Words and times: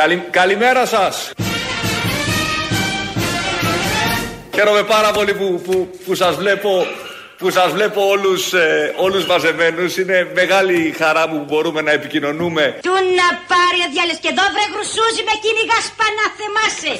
Καλη, 0.00 0.26
καλημέρα 0.30 0.86
σας. 0.86 1.32
Χαίρομαι 4.54 4.82
πάρα 4.82 5.10
πολύ 5.12 5.34
που, 5.34 5.60
που, 5.64 5.90
που 6.06 6.14
σας 6.14 6.36
βλέπω 6.36 6.86
που 7.38 7.50
σας 7.50 7.72
βλέπω 7.72 8.08
όλους, 8.08 8.52
ε, 8.52 8.94
όλους 8.96 9.26
μαζεμένους. 9.26 9.96
Είναι 9.96 10.30
μεγάλη 10.34 10.94
χαρά 10.98 11.28
μου 11.28 11.38
που 11.38 11.44
μπορούμε 11.44 11.80
να 11.80 11.90
επικοινωνούμε. 11.90 12.78
Του 12.82 12.90
να 12.90 13.28
πάρει 13.52 13.80
ο 13.86 13.90
διάλες 13.92 14.18
και 14.20 14.28
εδώ 14.28 14.42
βρε 14.52 14.66
γρουσούζι 14.72 15.22
με 15.28 15.34
κυνηγά 15.42 15.78
σπανά 15.88 16.26
θεμάσαι. 16.38 16.98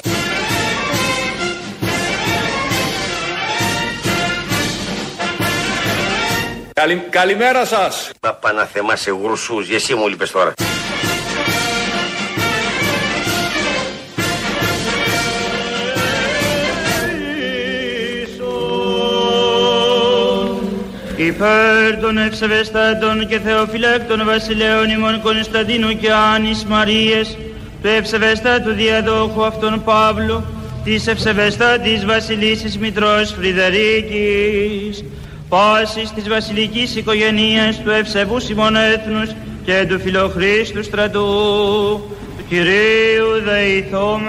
Καλη, 6.73 7.07
καλημέρα 7.09 7.65
σας. 7.65 8.09
Μα 8.21 8.33
παναθεμάσαι 8.33 9.11
γρουσούζι, 9.23 9.73
εσύ 9.75 9.95
μου 9.95 10.07
λείπες 10.07 10.31
τώρα. 10.31 10.53
Υπέρ 21.17 21.97
των 22.01 22.17
ευσεβεστάτων 22.17 23.27
και 23.27 23.39
θεοφυλάκτων 23.39 24.25
βασιλέων 24.25 24.89
ημών 24.89 25.21
Κωνσταντίνου 25.21 25.97
και 25.97 26.11
Άνης 26.11 26.65
Μαρίες, 26.65 27.37
του 27.81 27.87
ευσεβεστάτου 27.87 28.71
διαδόχου 28.71 29.45
αυτών 29.45 29.83
Παύλου, 29.83 30.43
της 30.83 31.07
ευσεβεστάτης 31.07 32.05
βασιλίσης 32.05 32.77
Μητρός 32.77 33.33
Φρυδερίκης, 33.37 35.03
πάσης 35.49 36.11
της 36.11 36.29
βασιλικής 36.29 36.95
οικογενείας 36.95 37.81
του 37.81 37.89
ευσεβούς 37.89 38.49
ημών 38.49 38.75
έθνους 38.75 39.29
και 39.65 39.85
του 39.89 39.99
φιλοχρίστου 39.99 40.83
στρατού, 40.83 41.19
του 42.37 42.43
Κυρίου 42.49 43.41
δεηθόμεν. 43.45 44.27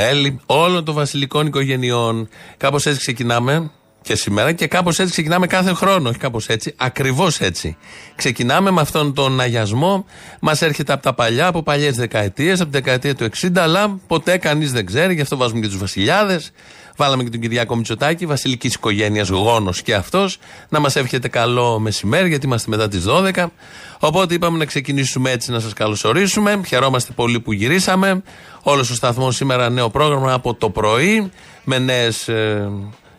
Μέλη 0.00 0.40
όλων 0.46 0.84
των 0.84 0.94
βασιλικών 0.94 1.46
οικογενειών. 1.46 2.28
Κάπως 2.56 2.86
έτσι 2.86 3.00
ξεκινάμε 3.00 3.70
και 4.02 4.14
σήμερα 4.16 4.52
και 4.52 4.66
κάπως 4.66 4.98
έτσι 4.98 5.12
ξεκινάμε 5.12 5.46
κάθε 5.46 5.72
χρόνο. 5.72 6.08
Όχι 6.08 6.18
κάπως 6.18 6.46
έτσι, 6.46 6.74
ακριβώς 6.76 7.40
έτσι. 7.40 7.76
Ξεκινάμε 8.16 8.70
με 8.70 8.80
αυτόν 8.80 9.14
τον 9.14 9.40
αγιασμό. 9.40 10.04
Μας 10.40 10.62
έρχεται 10.62 10.92
από 10.92 11.02
τα 11.02 11.14
παλιά, 11.14 11.46
από 11.46 11.62
παλιές 11.62 11.96
δεκαετίες, 11.96 12.60
από 12.60 12.70
τη 12.70 12.76
δεκαετία 12.76 13.14
του 13.14 13.24
60, 13.24 13.60
αλλά 13.60 13.98
ποτέ 14.06 14.36
κανείς 14.36 14.72
δεν 14.72 14.86
ξέρει. 14.86 15.14
Γι' 15.14 15.20
αυτό 15.20 15.36
βάζουμε 15.36 15.60
και 15.60 15.66
τους 15.66 15.78
βασιλιάδες. 15.78 16.52
Βάλαμε 16.96 17.22
και 17.22 17.30
τον 17.30 17.40
Κυριάκο 17.40 17.76
Μητσοτάκη, 17.76 18.26
βασιλικής 18.26 18.74
οικογένειας 18.74 19.28
γόνος 19.28 19.82
και 19.82 19.94
αυτός. 19.94 20.38
Να 20.68 20.80
μας 20.80 20.96
εύχεται 20.96 21.28
καλό 21.28 21.78
μεσημέρι, 21.78 22.28
γιατί 22.28 22.46
είμαστε 22.46 22.70
μετά 22.70 22.88
τις 22.88 23.04
12. 23.04 23.52
Οπότε 23.98 24.34
είπαμε 24.34 24.58
να 24.58 24.64
ξεκινήσουμε 24.64 25.30
έτσι 25.30 25.50
να 25.50 25.60
σας 25.60 25.72
καλωσορίσουμε. 25.72 26.60
Χαιρόμαστε 26.66 27.12
πολύ 27.12 27.40
που 27.40 27.52
γυρίσαμε. 27.52 28.22
Όλος 28.62 28.90
ο 28.90 28.94
σταθμός 28.94 29.36
σήμερα 29.36 29.70
νέο 29.70 29.90
πρόγραμμα 29.90 30.32
από 30.32 30.54
το 30.54 30.70
πρωί 30.70 31.30
με 31.64 31.78
νέες 31.78 32.28
ε, 32.28 32.70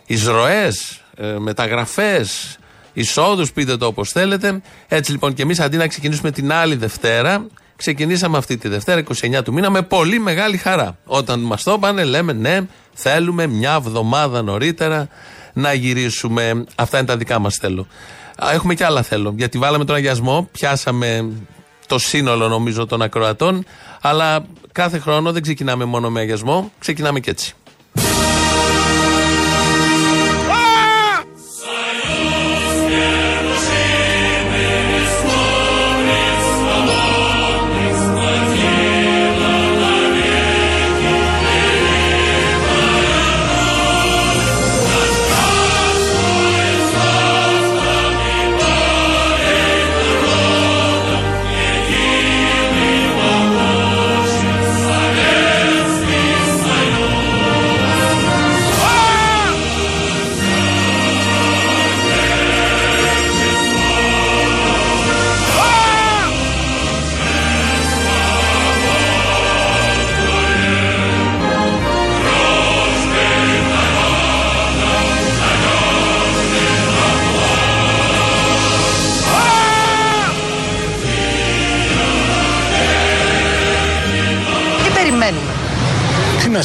εισρωές, 0.05 1.01
ε, 1.15 1.25
μεταγραφές, 1.37 2.57
εισόδους, 2.93 3.51
πείτε 3.51 3.77
το 3.77 3.85
όπως 3.85 4.09
θέλετε. 4.09 4.61
Έτσι 4.87 5.11
λοιπόν 5.11 5.33
και 5.33 5.41
εμείς 5.41 5.59
αντί 5.59 5.77
να 5.77 5.87
ξεκινήσουμε 5.87 6.31
την 6.31 6.51
άλλη 6.51 6.75
Δευτέρα, 6.75 7.45
ξεκινήσαμε 7.81 8.37
αυτή 8.37 8.57
τη 8.57 8.67
Δευτέρα, 8.67 9.03
29 9.37 9.43
του 9.43 9.53
μήνα, 9.53 9.69
με 9.69 9.81
πολύ 9.81 10.19
μεγάλη 10.19 10.57
χαρά. 10.57 10.97
Όταν 11.05 11.39
μας 11.39 11.63
το 11.63 11.73
είπανε, 11.77 12.03
λέμε 12.03 12.33
ναι, 12.33 12.59
θέλουμε 12.93 13.47
μια 13.47 13.73
εβδομάδα 13.73 14.41
νωρίτερα 14.41 15.07
να 15.53 15.73
γυρίσουμε. 15.73 16.63
Αυτά 16.75 16.97
είναι 16.97 17.07
τα 17.07 17.17
δικά 17.17 17.39
μας 17.39 17.55
θέλω. 17.55 17.87
Α, 18.43 18.51
Έχουμε 18.51 18.73
και 18.73 18.85
άλλα 18.85 19.01
θέλω. 19.01 19.33
Γιατί 19.37 19.57
βάλαμε 19.57 19.85
τον 19.85 19.95
αγιασμό, 19.95 20.49
πιάσαμε 20.51 21.31
το 21.87 21.99
σύνολο 21.99 22.47
νομίζω 22.47 22.85
των 22.85 23.01
ακροατών, 23.01 23.65
αλλά 24.01 24.45
κάθε 24.71 24.99
χρόνο 24.99 25.31
δεν 25.31 25.41
ξεκινάμε 25.41 25.85
μόνο 25.85 26.09
με 26.09 26.19
αγιασμό, 26.19 26.71
ξεκινάμε 26.79 27.19
και 27.19 27.29
έτσι. 27.29 27.53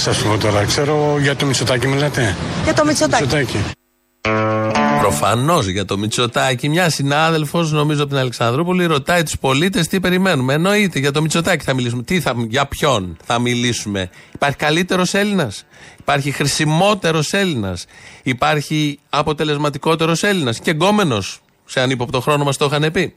Τι 0.06 0.12
να 0.12 0.18
σας 0.18 0.24
πω 0.32 0.38
τώρα, 0.38 0.64
ξέρω 0.64 1.16
για 1.20 1.36
το 1.36 1.46
Μητσοτάκι 1.46 1.86
μιλάτε. 1.86 2.36
για 2.64 2.74
το 2.74 2.84
Μητσοτάκι. 2.84 3.22
Μητσοτάκι. 3.22 3.58
Προφανώς 5.00 5.66
για 5.66 5.84
το 5.84 5.98
Μητσοτάκι. 5.98 6.68
Μια 6.68 6.90
συνάδελφος, 6.90 7.72
νομίζω 7.72 8.00
από 8.00 8.10
την 8.10 8.18
Αλεξανδρούπολη, 8.18 8.86
ρωτάει 8.86 9.22
τους 9.22 9.38
πολίτες 9.38 9.86
τι 9.86 10.00
περιμένουμε. 10.00 10.54
Εννοείται 10.54 10.98
για 10.98 11.12
το 11.12 11.22
Μητσοτάκι 11.22 11.64
θα 11.64 11.74
μιλήσουμε. 11.74 12.02
Τι 12.02 12.20
θα, 12.20 12.34
για 12.48 12.66
ποιον 12.66 13.16
θα 13.24 13.38
μιλήσουμε. 13.38 14.10
Υπάρχει 14.34 14.56
καλύτερος 14.56 15.14
Έλληνας; 15.14 15.64
Υπάρχει 15.98 16.30
χρησιμότερος 16.30 17.32
Έλληνας; 17.32 17.84
Υπάρχει 18.22 18.98
αποτελεσματικότερος 19.08 20.22
Έλληνας; 20.22 20.58
Και 20.58 20.70
γκόμενο. 20.70 21.22
Σε 21.66 21.81
ανύποπτο 21.81 22.21
χρόνο 22.21 22.44
μας 22.44 22.56
το 22.56 22.65
είχαν 22.65 22.93
πει. 22.93 23.15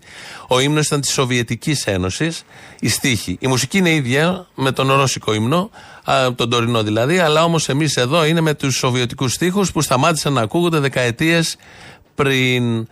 Ο 0.47 0.59
ύμνος 0.59 0.85
ήταν 0.85 1.01
της 1.01 1.11
Σοβιετικής 1.11 1.85
Ένωσης. 1.85 2.43
Η 2.79 2.89
στίχη. 2.89 3.37
Η 3.39 3.47
μουσική 3.47 3.77
είναι 3.77 3.89
ίδια 3.89 4.47
με 4.55 4.71
τον 4.71 4.91
ρώσικο 4.91 5.33
ύμνο, 5.33 5.69
α, 6.03 6.33
τον 6.35 6.49
τωρινό 6.49 6.83
δηλαδή, 6.83 7.19
αλλά 7.19 7.43
όμως 7.43 7.69
εμείς 7.69 7.95
εδώ 7.95 8.25
είναι 8.25 8.41
με 8.41 8.53
τους 8.53 8.75
σοβιετικούς 8.75 9.33
στίχους 9.33 9.71
που 9.71 9.81
σταμάτησαν 9.81 10.33
να 10.33 10.41
ακούγονται 10.41 10.79
δεκαετίες 10.79 11.57
πριν. 12.15 12.87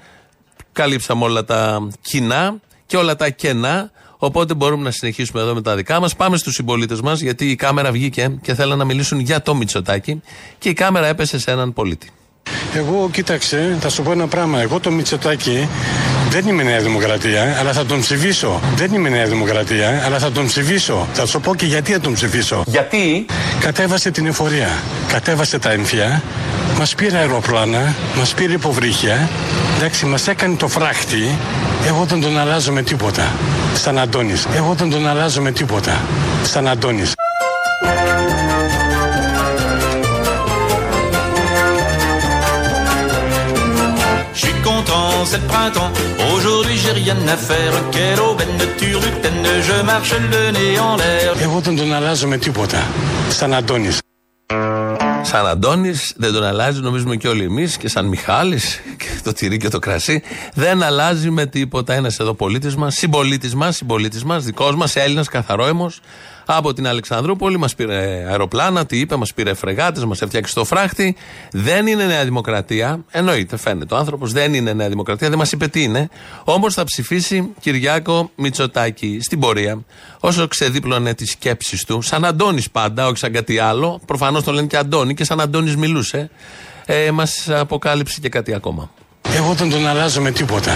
Καλύψαμε 0.71 1.23
όλα 1.23 1.45
τα 1.45 1.87
κοινά 2.01 2.55
και 2.85 2.97
όλα 2.97 3.15
τα 3.15 3.29
κενά. 3.29 3.91
Οπότε 4.17 4.53
μπορούμε 4.53 4.83
να 4.83 4.91
συνεχίσουμε 4.91 5.41
εδώ 5.41 5.53
με 5.53 5.61
τα 5.61 5.75
δικά 5.75 5.99
μας. 5.99 6.15
Πάμε 6.15 6.37
στους 6.37 6.53
συμπολίτες 6.53 7.01
μας, 7.01 7.19
γιατί 7.19 7.49
η 7.49 7.55
κάμερα 7.55 7.91
βγήκε 7.91 8.37
και 8.41 8.53
θέλαν 8.53 8.77
να 8.77 8.85
μιλήσουν 8.85 9.19
για 9.19 9.41
το 9.41 9.55
Μητσοτάκι 9.55 10.21
και 10.57 10.69
η 10.69 10.73
κάμερα 10.73 11.07
έπεσε 11.07 11.39
σε 11.39 11.51
έναν 11.51 11.73
πολίτη. 11.73 12.11
Εγώ, 12.73 13.09
κοίταξε, 13.11 13.77
θα 13.79 13.89
σου 13.89 14.01
πω 14.03 14.11
ένα 14.11 14.27
πράγμα. 14.27 14.61
Εγώ 14.61 14.79
το 14.79 14.91
Μητσοτάκι 14.91 15.69
δεν 16.29 16.47
είμαι 16.47 16.63
Νέα 16.63 16.79
Δημοκρατία, 16.79 17.55
αλλά 17.59 17.73
θα 17.73 17.85
τον 17.85 17.99
ψηφίσω. 17.99 18.61
Δεν 18.75 18.93
είμαι 18.93 19.09
Νέα 19.09 19.25
Δημοκρατία, 19.25 20.01
αλλά 20.05 20.19
θα 20.19 20.31
τον 20.31 20.45
ψηφίσω. 20.47 21.07
Θα 21.13 21.25
σου 21.25 21.39
πω 21.39 21.55
και 21.55 21.65
γιατί 21.65 21.91
θα 21.91 21.99
τον 21.99 22.13
ψηφίσω. 22.13 22.63
Γιατί; 22.65 23.25
Κατέβασε 23.59 24.11
την 24.11 24.25
εφορία, 24.25 24.69
κατέβασε 25.07 25.59
τα 25.59 25.71
έμφυα, 25.71 26.21
μας 26.77 26.95
πήρε 26.95 27.17
αεροπλάνα, 27.17 27.95
μας 28.15 28.33
πήρε 28.33 28.53
υποβρύχια, 28.53 29.29
εντάξει, 29.77 30.05
μας 30.05 30.27
έκανε 30.27 30.55
το 30.55 30.67
φράχτη. 30.67 31.37
Εγώ 31.87 32.03
δεν 32.03 32.21
τον 32.21 32.37
αλλάζω 32.39 32.71
με 32.71 32.81
τίποτα. 32.81 33.31
Σαν 33.73 33.97
Αντώνης. 33.97 34.45
Εγώ 34.55 34.73
δεν 34.73 34.89
τον 34.89 35.07
αλλάζω 35.07 35.41
με 35.41 35.51
τίποτα. 35.51 36.01
Σαν 36.43 36.67
Αντώνης. 36.67 37.13
Content, 45.17 45.25
c'est 45.31 45.41
le 45.41 45.47
printemps. 45.53 45.91
Aujourd'hui, 46.33 46.77
j'ai 46.83 46.91
rien 46.91 47.17
à 47.35 47.37
faire. 47.49 47.73
Quelle 47.91 48.19
aubaine 48.29 48.55
de 48.61 48.67
turlutaine. 48.79 49.47
Je 49.67 49.77
marche 49.91 50.13
le 50.33 50.51
nez 50.51 50.79
en 50.79 50.95
l'air. 50.97 51.41
Εγώ 51.41 51.59
δεν 51.59 51.75
τον 51.75 51.93
αλλάζω 51.93 52.27
με 52.27 52.37
τίποτα. 52.37 52.87
Σαν 53.29 53.53
Αντώνης. 53.53 53.99
Σαν 55.21 55.47
Αντώνης, 55.47 56.13
δεν 56.15 56.33
τον 56.33 56.43
αλλάζει, 56.43 56.79
νομίζουμε 56.79 57.15
και 57.15 57.27
όλοι 57.27 57.43
εμείς 57.43 57.77
και 57.77 57.89
σαν 57.89 58.05
Μιχάλης 58.05 58.81
και 58.97 59.05
το 59.23 59.33
τυρί 59.33 59.57
και 59.57 59.69
το 59.69 59.79
κρασί. 59.79 60.21
Δεν 60.53 60.83
αλλάζει 60.83 61.29
με 61.29 61.45
τίποτα 61.45 61.93
ένας 61.93 62.19
εδώ 62.19 62.33
πολίτης 62.33 62.75
μας, 62.75 62.95
συμπολίτης 62.95 63.55
μας, 63.55 63.75
συμπολίτης 63.75 64.23
μας, 64.23 64.43
δικός 64.43 64.75
μας, 64.75 64.95
Έλληνας, 64.95 65.27
καθαρόαιμο. 65.27 65.91
Από 66.55 66.73
την 66.73 66.87
Αλεξανδρούπολη, 66.87 67.57
μας 67.57 67.75
πήρε 67.75 68.25
αεροπλάνα, 68.29 68.85
τι 68.85 68.99
είπε, 68.99 69.15
μας 69.15 69.33
πήρε 69.33 69.53
φρεγάτες, 69.53 70.05
μας 70.05 70.21
έφτιαξε 70.21 70.53
το 70.53 70.65
φράχτη. 70.65 71.15
Δεν 71.51 71.87
είναι 71.87 72.05
Νέα 72.05 72.23
Δημοκρατία. 72.23 73.03
Εννοείται, 73.11 73.57
φαίνεται 73.57 73.93
ο 73.93 73.97
άνθρωπος, 73.97 74.31
δεν 74.31 74.53
είναι 74.53 74.73
Νέα 74.73 74.89
Δημοκρατία, 74.89 75.29
δεν 75.29 75.37
μας 75.37 75.51
είπε 75.51 75.67
τι 75.67 75.83
είναι. 75.83 76.09
Όμως 76.43 76.73
θα 76.73 76.83
ψηφίσει 76.83 77.53
Κυριάκο 77.59 78.31
Μητσοτάκη 78.35 79.19
στην 79.21 79.39
πορεία. 79.39 79.79
Όσο 80.19 80.47
ξεδίπλωνε 80.47 81.13
τις 81.13 81.31
σκέψεις 81.31 81.83
του, 81.83 82.01
σαν 82.01 82.25
Αντώνης 82.25 82.69
πάντα, 82.69 83.07
όχι 83.07 83.17
σαν 83.17 83.31
κάτι 83.31 83.59
άλλο. 83.59 84.01
Προφανώς 84.05 84.43
το 84.43 84.51
λένε 84.51 84.67
και 84.67 84.77
Αντώνη 84.77 85.13
και 85.13 85.23
σαν 85.23 85.39
Αντώνης 85.39 85.75
μιλούσε. 85.75 86.29
Ε, 86.85 87.11
μας 87.11 87.49
αποκάλυψε 87.49 88.19
και 88.19 88.29
κάτι 88.29 88.53
ακόμα. 88.53 88.89
Εγώ 89.35 89.53
δεν 89.53 89.69
τον 89.69 89.87
αλλάζω 89.87 90.21
με 90.21 90.31
τίποτα. 90.31 90.71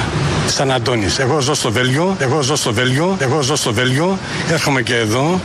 Σαν 0.51 0.71
Αντώνης. 0.71 1.19
Εγώ 1.19 1.39
ζω 1.39 1.53
στο 1.53 1.71
Βέλγιο, 1.71 2.15
εγώ 2.19 2.41
ζω 2.41 2.55
στο 2.55 2.73
Βέλγιο, 2.73 3.17
εγώ 3.19 3.41
ζω 3.41 3.55
στο 3.55 3.73
Βέλγιο, 3.73 4.17
έρχομαι 4.51 4.81
και 4.81 4.95
εδώ. 4.95 5.39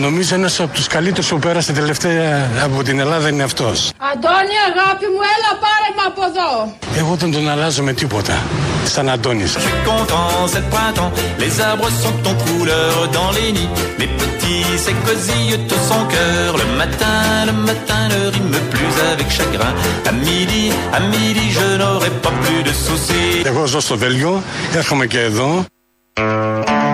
Νομίζω 0.00 0.34
ένας 0.34 0.60
από 0.60 0.74
τους 0.74 0.86
καλύτερους 0.86 1.28
που 1.28 1.38
πέρασε 1.38 1.72
τελευταία 1.72 2.50
από 2.64 2.82
την 2.82 2.98
Ελλάδα 3.00 3.28
είναι 3.28 3.42
αυτός. 3.42 3.90
Αντώνη, 4.12 4.56
αγάπη 4.70 5.04
μου, 5.04 5.20
έλα 5.34 5.50
πάρε 5.64 5.88
με 5.96 6.02
από 6.06 6.22
εδώ. 6.30 6.72
Εγώ 6.98 7.14
δεν 7.14 7.32
τον 7.32 7.48
αλλάζω 7.48 7.82
με 7.82 7.92
τίποτα. 7.92 8.42
Σαν 8.84 9.08
Αντώνης. 9.08 9.52
Je 9.52 9.58
suis 9.58 9.84
content, 9.92 10.30
c'est 10.52 10.62
le 10.64 10.70
printemps, 10.74 11.12
les 11.42 11.52
arbres 11.70 11.90
sont 12.02 12.18
en 12.30 12.34
couleur 12.46 12.92
dans 13.18 13.30
les 13.36 13.50
nids. 13.56 13.72
Les 14.00 14.10
petits 14.20 14.64
s'écosillent 14.84 15.58
tout 15.68 15.82
son 15.90 16.02
cœur. 16.14 16.50
Le 16.62 16.66
matin, 16.80 17.17
le 17.48 17.54
matin 17.68 18.02
ne 18.12 18.20
rime 18.34 18.60
plus 18.72 18.94
avec 19.12 19.28
chagrin. 19.38 19.72
À 20.10 20.12
midi, 20.26 20.64
à 20.96 21.00
midi, 21.12 21.46
je 21.58 21.66
n'aurai 21.80 22.10
pas 22.24 22.34
plus 22.42 22.62
de 22.68 22.72
soucis. 22.86 23.46
Εγώ 23.46 23.66
ζω 23.66 23.80
στο 23.80 23.96
Βέλγιο, 23.96 24.42
έρχομαι 24.74 25.06
και 25.06 25.20
εδώ. 25.20 25.64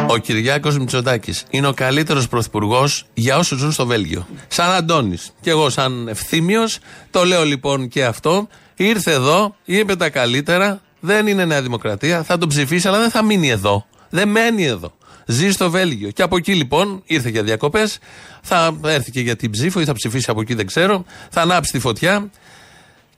Ο 0.06 0.16
Κυριάκος 0.16 0.78
Μητσοτάκης 0.78 1.44
είναι 1.50 1.66
ο 1.66 1.72
καλύτερος 1.72 2.28
πρωθυπουργός 2.28 3.06
για 3.14 3.36
όσους 3.36 3.58
ζουν 3.58 3.72
στο 3.72 3.86
Βέλγιο. 3.86 4.26
Σαν 4.48 4.70
Αντώνης. 4.70 5.32
Και 5.40 5.50
εγώ, 5.50 5.70
σαν 5.70 6.08
ευθύμιος, 6.08 6.78
το 7.10 7.24
λέω 7.24 7.44
λοιπόν 7.44 7.88
και 7.88 8.04
αυτό. 8.04 8.48
Ήρθε 8.76 9.12
εδώ, 9.12 9.54
είπε 9.64 9.96
τα 9.96 10.08
καλύτερα. 10.08 10.80
Δεν 11.00 11.26
είναι 11.26 11.44
Νέα 11.44 11.62
Δημοκρατία. 11.62 12.22
Θα 12.22 12.38
τον 12.38 12.48
ψηφίσει, 12.48 12.88
αλλά 12.88 12.98
δεν 12.98 13.10
θα 13.10 13.22
μείνει 13.22 13.50
εδώ. 13.50 13.86
Δεν 14.10 14.28
μένει 14.28 14.64
εδώ. 14.64 14.92
Ζει 15.26 15.50
στο 15.50 15.71
Βέλγιο. 15.71 16.11
Και 16.11 16.23
από 16.23 16.37
εκεί 16.37 16.55
λοιπόν 16.55 17.03
ήρθε 17.06 17.29
για 17.29 17.43
διακοπές. 17.43 17.99
Θα 18.43 18.79
έρθει 18.85 19.11
και 19.11 19.21
για 19.21 19.37
την 19.37 19.50
ψήφο 19.50 19.81
ή 19.81 19.85
θα 19.85 19.93
ψηφίσει 19.93 20.31
από 20.31 20.41
εκεί, 20.41 20.55
δεν 20.55 20.67
ξέρω. 20.67 21.05
Θα 21.31 21.41
ανάψει 21.41 21.73
τη 21.73 21.79
φωτιά. 21.79 22.31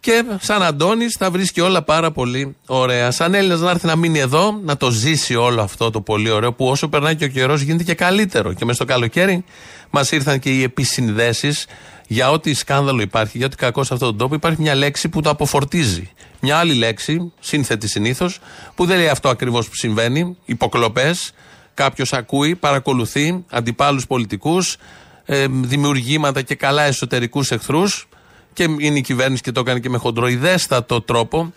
Και 0.00 0.24
σαν 0.40 0.62
Αντώνης 0.62 1.16
θα 1.18 1.30
βρίσκει 1.30 1.60
όλα 1.60 1.82
πάρα 1.82 2.10
πολύ 2.10 2.56
ωραία. 2.66 3.10
Σαν 3.10 3.34
Έλληνας 3.34 3.60
να 3.60 3.70
έρθει 3.70 3.86
να 3.86 3.96
μείνει 3.96 4.18
εδώ, 4.18 4.60
να 4.64 4.76
το 4.76 4.90
ζήσει 4.90 5.34
όλο 5.34 5.62
αυτό 5.62 5.90
το 5.90 6.00
πολύ 6.00 6.30
ωραίο 6.30 6.52
που 6.52 6.66
όσο 6.66 6.88
περνάει 6.88 7.16
και 7.16 7.24
ο 7.24 7.28
καιρός 7.28 7.60
γίνεται 7.60 7.82
και 7.82 7.94
καλύτερο. 7.94 8.52
Και 8.52 8.64
μες 8.64 8.74
στο 8.74 8.84
καλοκαίρι 8.84 9.44
μας 9.90 10.10
ήρθαν 10.10 10.38
και 10.38 10.50
οι 10.50 10.62
επισυνδέσεις 10.62 11.66
για 12.06 12.30
ό,τι 12.30 12.54
σκάνδαλο 12.54 13.00
υπάρχει, 13.02 13.38
για 13.38 13.46
ό,τι 13.46 13.56
κακό 13.56 13.84
σε 13.84 13.94
αυτόν 13.94 14.08
τον 14.08 14.18
τόπο. 14.18 14.34
Υπάρχει 14.34 14.60
μια 14.60 14.74
λέξη 14.74 15.08
που 15.08 15.20
το 15.20 15.30
αποφορτίζει. 15.30 16.10
Μια 16.40 16.56
άλλη 16.56 16.74
λέξη, 16.74 17.32
σύνθετη 17.40 17.88
συνήθως, 17.88 18.38
που 18.74 18.84
δεν 18.84 18.96
λέει 18.96 19.08
αυτό 19.08 19.28
ακριβώς 19.28 19.68
που 19.68 19.74
συμβαίνει. 19.74 20.36
Υποκλοπές. 20.44 21.32
Κάποιος 21.76 22.12
ακούει, 22.12 22.54
παρακολουθεί 22.54 23.44
αντιπάλους 23.50 24.06
πολιτικούς, 24.06 24.76
ε, 25.24 25.46
δημιουργήματα 25.50 26.42
και 26.42 26.54
καλά 26.54 26.82
εσωτερικούς 26.82 27.50
εχθρούς 27.50 28.08
και 28.52 28.62
είναι 28.78 28.98
η 28.98 29.00
κυβέρνηση 29.00 29.42
και 29.42 29.52
το 29.52 29.60
έκανε 29.60 29.78
και 29.78 29.88
με 29.88 29.98
χοντροειδέστατο 29.98 31.00
τρόπο. 31.00 31.52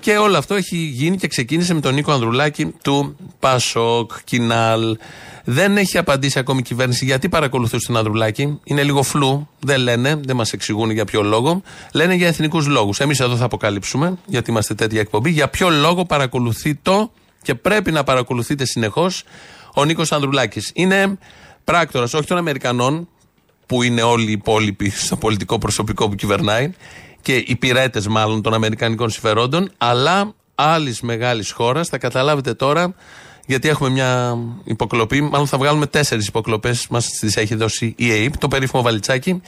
Και 0.00 0.16
όλο 0.16 0.38
αυτό 0.38 0.54
έχει 0.54 0.76
γίνει 0.76 1.16
και 1.16 1.26
ξεκίνησε 1.26 1.74
με 1.74 1.80
τον 1.80 1.94
Νίκο 1.94 2.12
Ανδρουλάκη 2.12 2.66
του 2.82 3.16
Πασόκ, 3.38 4.12
Κινάλ. 4.24 4.96
Δεν 5.44 5.76
έχει 5.76 5.98
απαντήσει 5.98 6.38
ακόμη 6.38 6.58
η 6.58 6.62
κυβέρνηση 6.62 7.04
γιατί 7.04 7.28
παρακολουθούσε 7.28 7.86
τον 7.86 7.96
Ανδρουλάκη. 7.96 8.60
Είναι 8.64 8.82
λίγο 8.82 9.02
φλού. 9.02 9.48
Δεν 9.60 9.80
λένε, 9.80 10.20
δεν 10.24 10.36
μας 10.36 10.52
εξηγούν 10.52 10.90
για 10.90 11.04
ποιο 11.04 11.22
λόγο. 11.22 11.62
Λένε 11.92 12.14
για 12.14 12.26
εθνικούς 12.26 12.66
λόγους. 12.66 13.00
Εμείς 13.00 13.20
εδώ 13.20 13.36
θα 13.36 13.44
αποκαλύψουμε, 13.44 14.18
γιατί 14.26 14.50
είμαστε 14.50 14.74
τέτοια 14.74 15.00
εκπομπή, 15.00 15.30
για 15.30 15.48
ποιο 15.48 15.70
λόγο 15.70 16.04
παρακολουθεί 16.04 16.74
το 16.74 17.10
και 17.42 17.54
πρέπει 17.54 17.90
να 17.92 18.04
παρακολουθείτε 18.04 18.64
συνεχώς 18.64 19.22
ο 19.74 19.84
Νίκος 19.84 20.12
Ανδρουλάκης. 20.12 20.70
Είναι 20.74 21.18
πράκτορας 21.64 22.14
όχι 22.14 22.26
των 22.26 22.36
Αμερικανών, 22.36 23.08
που 23.66 23.82
είναι 23.82 24.02
όλοι 24.02 24.28
οι 24.28 24.32
υπόλοιποι 24.32 24.90
στο 24.90 25.16
πολιτικό 25.16 25.58
προσωπικό 25.58 26.08
που 26.08 26.14
κυβερνάει 26.14 26.72
και 27.22 27.36
υπηρέτε 27.46 28.02
μάλλον 28.08 28.42
των 28.42 28.54
Αμερικανικών 28.54 29.10
συμφερόντων, 29.10 29.70
αλλά 29.78 30.34
άλλης 30.54 31.00
μεγάλης 31.00 31.50
χώρας. 31.50 31.88
Θα 31.88 31.98
καταλάβετε 31.98 32.54
τώρα, 32.54 32.94
γιατί 33.46 33.68
έχουμε 33.68 33.90
μια 33.90 34.38
υποκλοπή. 34.64 35.20
Μάλλον 35.20 35.46
θα 35.46 35.58
βγάλουμε 35.58 35.86
τέσσερις 35.86 36.26
υποκλοπές, 36.26 36.86
μας 36.90 37.08
τις 37.08 37.36
έχει 37.36 37.54
δώσει 37.54 37.94
η 37.96 38.10
ΑΕΠ, 38.10 38.38
το 38.38 38.48
περίφημο 38.48 38.82
βαλιτσάκι. 38.82 39.42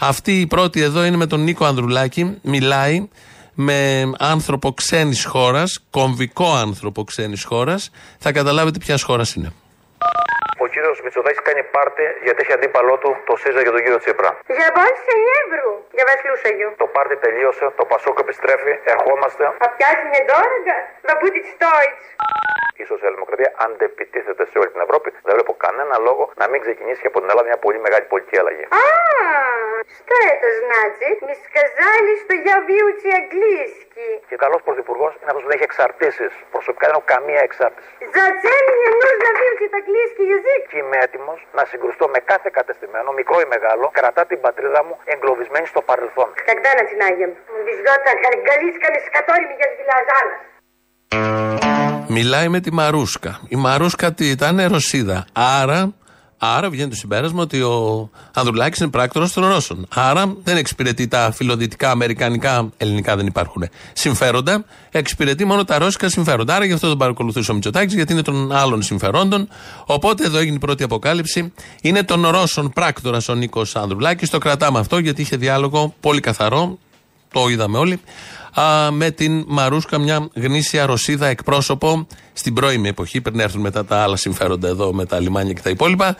Αυτή 0.00 0.40
η 0.40 0.46
πρώτη 0.46 0.80
εδώ 0.80 1.04
είναι 1.04 1.16
με 1.16 1.26
τον 1.26 1.42
Νίκο 1.42 1.64
Ανδρουλάκη. 1.64 2.36
Μιλάει 2.42 3.08
με 3.66 3.80
άνθρωπο 4.34 4.68
ξένης 4.80 5.24
χώρας, 5.32 5.70
κομβικό 5.96 6.48
άνθρωπο 6.66 7.00
ξένης 7.10 7.44
χώρας. 7.50 7.80
Θα 8.24 8.30
καταλάβετε 8.38 8.78
ποια 8.84 8.96
χώρα 9.08 9.24
είναι. 9.36 9.50
Ο 10.64 10.66
κύριος 10.72 10.98
Μητσοτάκης 11.04 11.42
κάνει 11.48 11.62
πάρτι 11.74 12.04
γιατί 12.24 12.38
έχει 12.44 12.52
αντίπαλό 12.58 12.94
του 13.02 13.10
το 13.28 13.34
ΣΥΖΑ 13.40 13.60
για 13.66 13.72
τον 13.74 13.82
κύριο 13.84 14.00
Τσίπρα. 14.02 14.30
Για 14.58 14.68
σε 15.04 15.14
Νεύρου, 15.26 15.72
για 15.96 16.04
Βασιλούσαγιο. 16.10 16.68
Το 16.82 16.86
πάρτι 16.94 17.16
τελείωσε, 17.24 17.66
το 17.78 17.84
Πασόκ 17.90 18.16
επιστρέφει, 18.24 18.74
ερχόμαστε. 18.94 19.44
Θα 19.62 19.68
πιάσουν 19.74 20.12
δόρακα, 20.30 20.76
θα 21.06 21.12
πούτι 21.20 21.40
στόιτς 21.52 22.04
Η 22.81 22.83
Σοσιαλδημοκρατία 22.91 23.51
αντεπιτίθεται 23.65 24.43
σε 24.51 24.57
όλη 24.61 24.69
την 24.75 24.81
Ευρώπη. 24.85 25.09
Δεν 25.25 25.33
βλέπω 25.37 25.53
κανένα 25.65 25.95
λόγο 26.07 26.23
να 26.41 26.45
μην 26.51 26.59
ξεκινήσει 26.65 27.01
και 27.01 27.09
από 27.11 27.19
την 27.19 27.29
Ελλάδα 27.29 27.47
μια 27.49 27.57
πολύ 27.65 27.79
μεγάλη 27.85 28.05
πολιτική 28.11 28.37
αλλαγή. 28.41 28.65
А, 28.69 28.85
что 29.97 30.15
это 30.33 30.47
значит? 30.61 31.15
Не 31.29 31.35
сказали, 31.47 32.11
что 32.21 32.33
я 32.51 32.55
выучу 32.69 33.07
английский. 33.21 34.13
Και 34.29 34.35
καλό 34.43 34.57
πρωθυπουργό 34.65 35.07
είναι 35.21 35.29
αυτό 35.31 35.39
που 35.41 35.47
δεν 35.47 35.55
έχει 35.57 35.67
εξαρτήσει. 35.71 36.25
Προσωπικά 36.55 36.85
δεν 36.87 36.95
έχω 36.95 37.05
καμία 37.13 37.41
εξάρτηση. 37.47 37.89
Зачем 38.19 38.61
мне 38.75 38.89
нужно 39.03 39.29
выучить 39.39 39.73
английский 39.81 40.25
язык? 40.35 40.61
Και 40.71 40.77
είμαι 40.77 40.97
έτοιμο 41.05 41.33
να 41.57 41.65
συγκρουστώ 41.65 42.07
με 42.07 42.19
κάθε 42.31 42.49
κατεστημένο, 42.53 43.11
μικρό 43.11 43.37
ή 43.45 43.47
μεγάλο, 43.55 43.85
κρατά 43.93 44.25
την 44.25 44.39
πατρίδα 44.41 44.83
μου 44.83 44.99
εγκλωβισμένη 45.05 45.67
στο 45.73 45.81
παρελθόν. 45.81 46.29
Когда 46.49 46.69
начинаем? 46.81 47.29
Везет 47.67 48.03
английскими, 48.13 48.99
с 49.05 49.09
которыми 49.17 49.53
я 49.63 49.67
звелязала. 49.75 50.33
Μιλάει 52.10 52.48
με 52.48 52.60
τη 52.60 52.72
Μαρούσκα. 52.72 53.40
Η 53.48 53.56
Μαρούσκα 53.56 54.12
τι 54.12 54.28
ήταν, 54.28 54.66
Ρωσίδα. 54.66 55.24
Άρα, 55.32 55.92
άρα 56.38 56.70
βγαίνει 56.70 56.90
το 56.90 56.96
συμπέρασμα 56.96 57.42
ότι 57.42 57.60
ο 57.60 58.10
Ανδρουλάκης 58.34 58.78
είναι 58.80 58.90
πράκτορας 58.90 59.32
των 59.32 59.46
Ρώσων. 59.46 59.86
Άρα 59.94 60.34
δεν 60.44 60.56
εξυπηρετεί 60.56 61.08
τα 61.08 61.32
φιλοδυτικά, 61.34 61.90
αμερικανικά, 61.90 62.68
ελληνικά 62.76 63.16
δεν 63.16 63.26
υπάρχουν 63.26 63.68
συμφέροντα. 63.92 64.64
Εξυπηρετεί 64.90 65.44
μόνο 65.44 65.64
τα 65.64 65.78
ρώσικα 65.78 66.08
συμφέροντα. 66.08 66.54
Άρα 66.54 66.64
γι' 66.64 66.72
αυτό 66.72 66.88
τον 66.88 66.98
παρακολουθούσε 66.98 67.50
ο 67.50 67.54
Μητσοτάκης, 67.54 67.94
γιατί 67.94 68.12
είναι 68.12 68.22
των 68.22 68.52
άλλων 68.52 68.82
συμφερόντων. 68.82 69.48
Οπότε 69.86 70.24
εδώ 70.24 70.38
έγινε 70.38 70.56
η 70.56 70.58
πρώτη 70.58 70.82
αποκάλυψη. 70.82 71.52
Είναι 71.82 72.02
των 72.02 72.26
Ρώσων 72.26 72.70
πράκτορας 72.70 73.28
ο 73.28 73.34
Νίκος 73.34 73.76
Ανδρουλάκης. 73.76 74.30
Το 74.30 74.38
κρατάμε 74.38 74.78
αυτό 74.78 74.98
γιατί 74.98 75.20
είχε 75.20 75.36
διάλογο 75.36 75.94
πολύ 76.00 76.20
καθαρό. 76.20 76.78
Το 77.32 77.48
είδαμε 77.48 77.78
όλοι 77.78 78.00
α, 78.60 78.90
με 78.90 79.10
την 79.10 79.44
Μαρούσκα, 79.46 79.98
μια 79.98 80.28
γνήσια 80.34 80.86
Ρωσίδα 80.86 81.26
εκπρόσωπο 81.26 82.06
στην 82.32 82.54
πρώιμη 82.54 82.88
εποχή, 82.88 83.20
πριν 83.20 83.40
έρθουν 83.40 83.60
μετά 83.60 83.84
τα 83.84 84.02
άλλα 84.02 84.16
συμφέροντα 84.16 84.68
εδώ 84.68 84.92
με 84.92 85.04
τα 85.06 85.20
λιμάνια 85.20 85.52
και 85.52 85.60
τα 85.60 85.70
υπόλοιπα. 85.70 86.16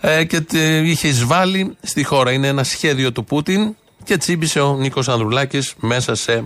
Ε, 0.00 0.24
και 0.24 0.40
τε, 0.40 0.76
είχε 0.76 1.08
εισβάλει 1.08 1.76
στη 1.82 2.04
χώρα. 2.04 2.32
Είναι 2.32 2.46
ένα 2.46 2.64
σχέδιο 2.64 3.12
του 3.12 3.24
Πούτιν 3.24 3.76
και 4.04 4.16
τσίμπησε 4.16 4.60
ο 4.60 4.76
Νίκος 4.76 5.08
Ανδρουλάκης 5.08 5.74
μέσα 5.80 6.14
σε 6.14 6.44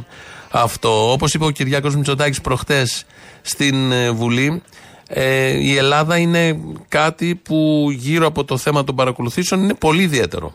αυτό. 0.50 1.12
Όπως 1.12 1.34
είπε 1.34 1.44
ο 1.44 1.50
Κυριάκος 1.50 1.96
Μητσοτάκης 1.96 2.40
προχτές 2.40 3.04
στην 3.42 3.92
ε, 3.92 4.10
Βουλή, 4.10 4.62
ε, 5.08 5.48
η 5.48 5.76
Ελλάδα 5.76 6.16
είναι 6.16 6.60
κάτι 6.88 7.34
που 7.34 7.88
γύρω 7.90 8.26
από 8.26 8.44
το 8.44 8.56
θέμα 8.56 8.84
των 8.84 8.94
παρακολουθήσεων 8.94 9.62
είναι 9.62 9.74
πολύ 9.74 10.02
ιδιαίτερο. 10.02 10.54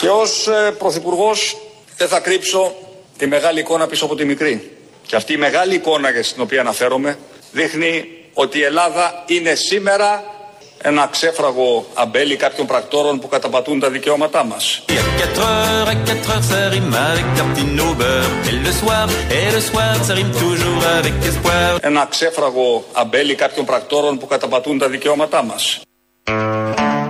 Και 0.00 0.08
ως 0.08 0.46
ε, 0.46 0.70
Πρωθυπουργός 0.78 1.56
δεν 1.96 2.08
θα 2.08 2.20
κρύψω 2.20 2.74
τη 3.18 3.26
μεγάλη 3.26 3.60
εικόνα 3.60 3.86
πίσω 3.86 4.04
από 4.04 4.14
τη 4.14 4.24
μικρή. 4.24 4.76
Και 5.06 5.16
αυτή 5.16 5.32
η 5.32 5.36
μεγάλη 5.36 5.74
εικόνα 5.74 6.10
για 6.10 6.22
στην 6.22 6.42
οποία 6.42 6.60
αναφέρομαι 6.60 7.18
δείχνει 7.52 8.04
ότι 8.32 8.58
η 8.58 8.62
Ελλάδα 8.62 9.24
είναι 9.26 9.54
σήμερα 9.54 10.24
ένα 10.82 11.08
ξέφραγο 11.10 11.86
αμπέλι 11.94 12.36
κάποιων 12.36 12.66
πρακτόρων 12.66 13.20
που 13.20 13.28
καταπατούν 13.28 13.80
τα 13.80 13.90
δικαιώματά 13.90 14.44
μας. 14.44 14.84
Et 14.88 14.92
à 14.92 15.06
4 15.18 15.38
heures, 15.38 15.88
à 15.88 15.94
4 15.94 16.30
heures, 16.30 16.44
ça 16.50 16.60
rime 16.74 16.94
avec 17.10 17.26
tartine 17.36 17.80
au 17.86 17.92
beurre. 18.00 18.32
Et 18.50 18.58
le 18.66 18.72
soir, 18.80 19.06
et 19.38 19.48
le 19.56 19.60
soir, 19.68 19.94
ça 20.06 20.12
rime 20.18 20.32
toujours 20.44 20.82
avec 20.98 21.14
espoir. 21.30 21.78
Ένα 21.80 22.06
ξέφραγο 22.10 22.84
αμπέλι 22.92 23.34
κάποιων 23.34 23.64
πρακτόρων 23.64 24.18
που 24.18 24.26
καταπατούν 24.26 24.78
τα 24.78 24.88
δικαιώματά 24.88 25.42
μας. 25.42 25.80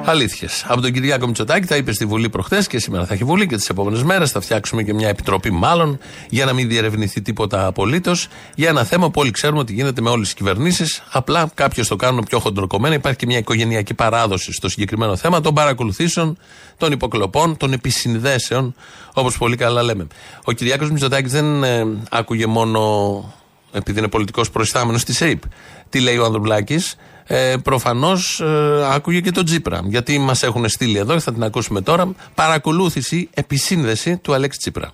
Αλήθειες. 0.06 0.64
Από 0.68 0.80
τον 0.80 0.92
Κυριάκο 0.92 1.26
Μητσοτάκη 1.26 1.66
θα 1.66 1.76
είπε 1.76 1.92
στη 1.92 2.06
Βουλή 2.06 2.28
προχθές 2.28 2.66
και 2.66 2.78
σήμερα 2.78 3.06
θα 3.06 3.14
έχει 3.14 3.24
Βουλή 3.24 3.46
και 3.46 3.56
τις 3.56 3.68
επόμενες 3.68 4.02
μέρες. 4.02 4.30
Θα 4.30 4.40
φτιάξουμε 4.40 4.82
και 4.82 4.94
μια 4.94 5.08
επιτροπή, 5.08 5.50
μάλλον, 5.50 5.98
για 6.28 6.44
να 6.44 6.52
μην 6.52 6.68
διερευνηθεί 6.68 7.22
τίποτα 7.22 7.66
απολύτως. 7.66 8.28
Για 8.54 8.68
ένα 8.68 8.84
θέμα 8.84 9.10
που 9.10 9.20
όλοι 9.20 9.30
ξέρουμε 9.30 9.60
ότι 9.60 9.72
γίνεται 9.72 10.00
με 10.00 10.10
όλες 10.10 10.24
τις 10.26 10.34
κυβερνήσεις. 10.34 11.02
Απλά 11.10 11.50
κάποιοι 11.54 11.84
το 11.84 11.96
κάνουν 11.96 12.24
πιο 12.28 12.38
χοντροκομμένα. 12.38 12.94
Υπάρχει 12.94 13.18
και 13.18 13.26
μια 13.26 13.38
οικογενειακή 13.38 13.94
παράδοση 13.94 14.52
στο 14.52 14.68
συγκεκριμένο 14.68 15.16
θέμα 15.16 15.40
των 15.40 15.54
παρακολουθήσεων, 15.54 16.38
των 16.76 16.92
υποκλοπών, 16.92 17.56
των 17.56 17.72
επισυνδέσεων, 17.72 18.74
όπως 19.12 19.38
πολύ 19.38 19.56
καλά 19.56 19.82
λέμε. 19.82 20.06
Ο 20.44 20.52
Κυριάκος 20.52 20.90
Μητσοτάκης 20.90 21.32
δεν 21.32 21.64
ε, 21.64 21.86
άκουγε 22.10 22.46
μόνο 22.46 22.80
επειδή 23.74 23.98
είναι 23.98 24.08
πολιτικός 24.08 24.50
προϊστάμενος 24.50 25.04
της 25.04 25.20
ΕΕΠ. 25.20 25.42
Τι 25.88 26.00
λέει 26.00 26.16
ο 26.16 26.24
Ανδρουλάκης; 26.24 26.96
Ε, 27.26 27.54
Προφανώς 27.62 28.40
ε, 28.40 28.94
άκουγε 28.94 29.20
και 29.20 29.30
τον 29.30 29.44
Τσίπρα. 29.44 29.80
Γιατί 29.84 30.18
μας 30.18 30.42
έχουν 30.42 30.68
στείλει 30.68 30.98
εδώ, 30.98 31.20
θα 31.20 31.32
την 31.32 31.42
ακούσουμε 31.42 31.80
τώρα. 31.80 32.12
Παρακολούθηση, 32.34 33.28
επισύνδεση 33.34 34.16
του 34.16 34.34
Αλέξη 34.34 34.58
Τσίπρα. 34.58 34.92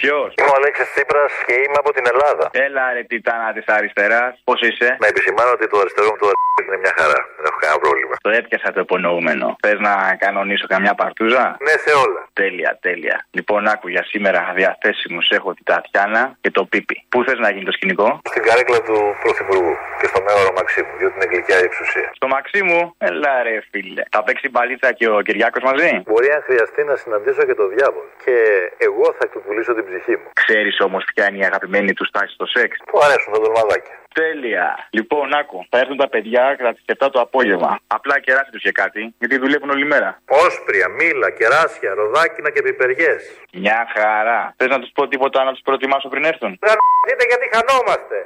Ποιος; 0.00 0.28
Είμαι 0.38 0.50
ο 0.54 0.56
Αλέξη 0.58 0.84
Τσίπρας 0.92 1.32
και 1.46 1.54
είμαι 1.62 1.78
από 1.82 1.90
την 1.96 2.04
Ελλάδα. 2.12 2.44
Έλα 2.66 2.92
ρε 2.92 3.02
τιτάνα 3.10 3.48
τη 3.56 3.62
αριστεράς, 3.76 4.32
πώς 4.48 4.60
είσαι; 4.68 4.88
Να 5.02 5.06
επισημάνω 5.12 5.50
ότι 5.56 5.66
το 5.72 5.76
αριστερό 5.82 6.08
μου 6.12 6.18
το 6.22 6.28
είναι 6.62 6.78
μια 6.84 6.94
χαρά. 6.98 7.20
Δεν 7.36 7.44
έχω 7.48 7.58
κανένα 7.64 7.80
πρόβλημα. 7.84 8.14
Το 8.26 8.30
έπιασα 8.40 8.68
το 8.76 8.80
υπονοούμενο. 8.86 9.46
Θες 9.64 9.78
να 9.88 9.94
κανονίσω 10.24 10.66
καμιά 10.74 10.94
παρτούζα; 11.00 11.44
Ναι, 11.66 11.74
σε 11.84 11.92
όλα. 12.04 12.20
Τέλεια, 12.32 12.70
τέλεια. 12.86 13.16
Λοιπόν, 13.30 13.60
άκου 13.72 13.88
για 13.94 14.04
σήμερα 14.12 14.40
διαθέσιμου 14.58 15.20
έχω 15.28 15.54
την 15.54 15.64
Τατιάνα 15.70 16.22
και 16.40 16.50
το 16.50 16.62
Πίπι. 16.64 16.96
Πού 17.08 17.24
θες 17.26 17.38
να 17.38 17.50
γίνει 17.50 17.64
το 17.64 17.72
σκηνικό; 17.72 18.08
Στην 18.30 18.42
καρέκλα 18.42 18.80
του 18.82 18.96
Πρωθυπουργού 19.22 19.74
και 20.00 20.06
στο 20.06 20.18
μέωρο 20.26 20.52
Μαξίμου, 20.58 20.92
διότι 20.98 21.14
είναι 21.16 21.28
γλυκιά 21.32 21.56
η 21.62 21.64
εξουσία. 21.70 22.08
Στο 22.18 22.26
Μαξίμου, 22.34 22.94
έλα 22.98 23.42
ρε 23.42 23.56
φίλε. 23.70 24.02
Θα 24.10 24.22
παίξει 24.24 24.48
μπαλίτσα 24.48 24.92
και 24.92 25.06
ο 25.08 25.20
Κυριάκος 25.26 25.62
μαζί; 25.68 25.90
Μπορεί 26.10 26.28
αν 26.36 26.42
χρειαστεί 26.48 26.84
να 26.84 26.96
συναντήσω 26.96 27.42
και 27.48 27.54
το 27.54 27.66
διάβολο. 27.74 28.08
Και 28.24 28.36
εγώ 28.78 29.06
θα 29.18 29.28
του 29.28 29.42
πουλήσω 29.46 29.72
την 29.74 29.84
ψυχή 29.88 30.14
μου. 30.20 30.28
Ξέρεις 30.42 30.76
όμως 30.86 31.02
ποια 31.14 31.24
είναι 31.28 31.38
η 31.38 31.44
αγαπημένη 31.50 31.92
τους 31.92 32.08
στάση 32.08 32.32
στο 32.38 32.46
σεξ; 32.46 32.70
Του 32.78 32.98
αρέσουν 33.04 33.32
τα 33.32 33.38
δολμαδάκια. 33.44 33.94
Τέλεια. 34.20 34.88
Λοιπόν, 34.90 35.34
άκου. 35.40 35.66
Θα 35.70 35.78
έρθουν 35.78 35.96
τα 35.96 36.08
παιδιά 36.08 36.54
κατά 36.58 36.72
τι 36.74 36.82
7 36.86 37.08
το 37.12 37.20
απόγευμα. 37.20 37.78
Απλά 37.86 38.20
κεράσι 38.20 38.50
τους 38.50 38.62
και 38.62 38.72
κάτι, 38.72 39.14
γιατί 39.18 39.38
δουλεύουν 39.38 39.70
όλη 39.70 39.84
μέρα. 39.84 40.10
Όσπρια, 40.46 40.88
μήλα, 40.88 41.30
κεράσια, 41.30 41.94
ροδάκινα 41.94 42.50
και 42.50 42.62
πιπεριές. 42.62 43.22
Μια 43.52 43.80
χαρά. 43.94 44.54
Θες 44.56 44.68
να 44.68 44.78
τους 44.78 44.90
πω 44.94 45.08
τίποτα 45.08 45.44
να 45.44 45.52
τους 45.52 45.60
προετοιμάσω 45.64 46.08
πριν 46.08 46.24
έρθουν; 46.24 46.58
Δείτε 47.06 47.24
γιατί 47.30 47.46
χανόμαστε. 47.54 48.16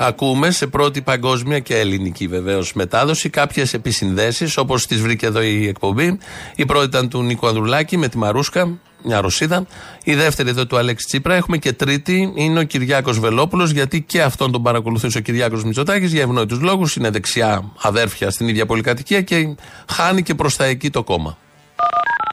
Ακούμε 0.00 0.50
σε 0.50 0.66
πρώτη 0.66 1.02
παγκόσμια 1.02 1.58
και 1.58 1.78
ελληνική 1.78 2.26
βεβαίως 2.26 2.72
μετάδοση 2.72 3.30
κάποιες 3.30 3.74
επισυνδέσεις 3.74 4.56
όπως 4.56 4.86
τις 4.86 5.00
βρήκε 5.00 5.26
εδώ 5.26 5.42
η 5.42 5.68
εκπομπή. 5.68 6.18
Η 6.56 6.66
πρώτη 6.66 6.86
ήταν 6.86 7.08
του 7.08 7.22
Νίκο 7.22 7.46
Ανδρουλάκη 7.46 7.96
με 7.96 8.08
τη 8.08 8.18
Μαρούσκα, 8.18 8.78
μια 9.02 9.20
Ρωσίδα. 9.20 9.66
Η 10.04 10.14
δεύτερη 10.14 10.48
εδώ 10.48 10.66
του 10.66 10.76
Αλέξη 10.76 11.06
Τσίπρα. 11.06 11.34
Έχουμε 11.34 11.56
και 11.56 11.72
τρίτη 11.72 12.32
είναι 12.34 12.58
ο 12.58 12.62
Κυριάκος 12.62 13.18
Βελόπουλος, 13.18 13.70
γιατί 13.70 14.02
και 14.02 14.22
αυτόν 14.22 14.52
τον 14.52 14.62
παρακολουθούσε 14.62 15.18
ο 15.18 15.20
Κυριάκος 15.20 15.64
Μητσοτάκης 15.64 16.12
για 16.12 16.22
ευνόητους 16.22 16.60
λόγους. 16.60 16.96
Είναι 16.96 17.10
δεξιά 17.10 17.72
αδέρφια 17.82 18.30
στην 18.30 18.48
ίδια 18.48 18.66
πολυκατοικία 18.66 19.20
και 19.22 19.56
χάνει 19.90 20.22
και 20.22 20.34
προς 20.34 20.56
τα 20.56 20.64
εκεί 20.64 20.90
το 20.90 21.02
κόμμα. 21.02 21.36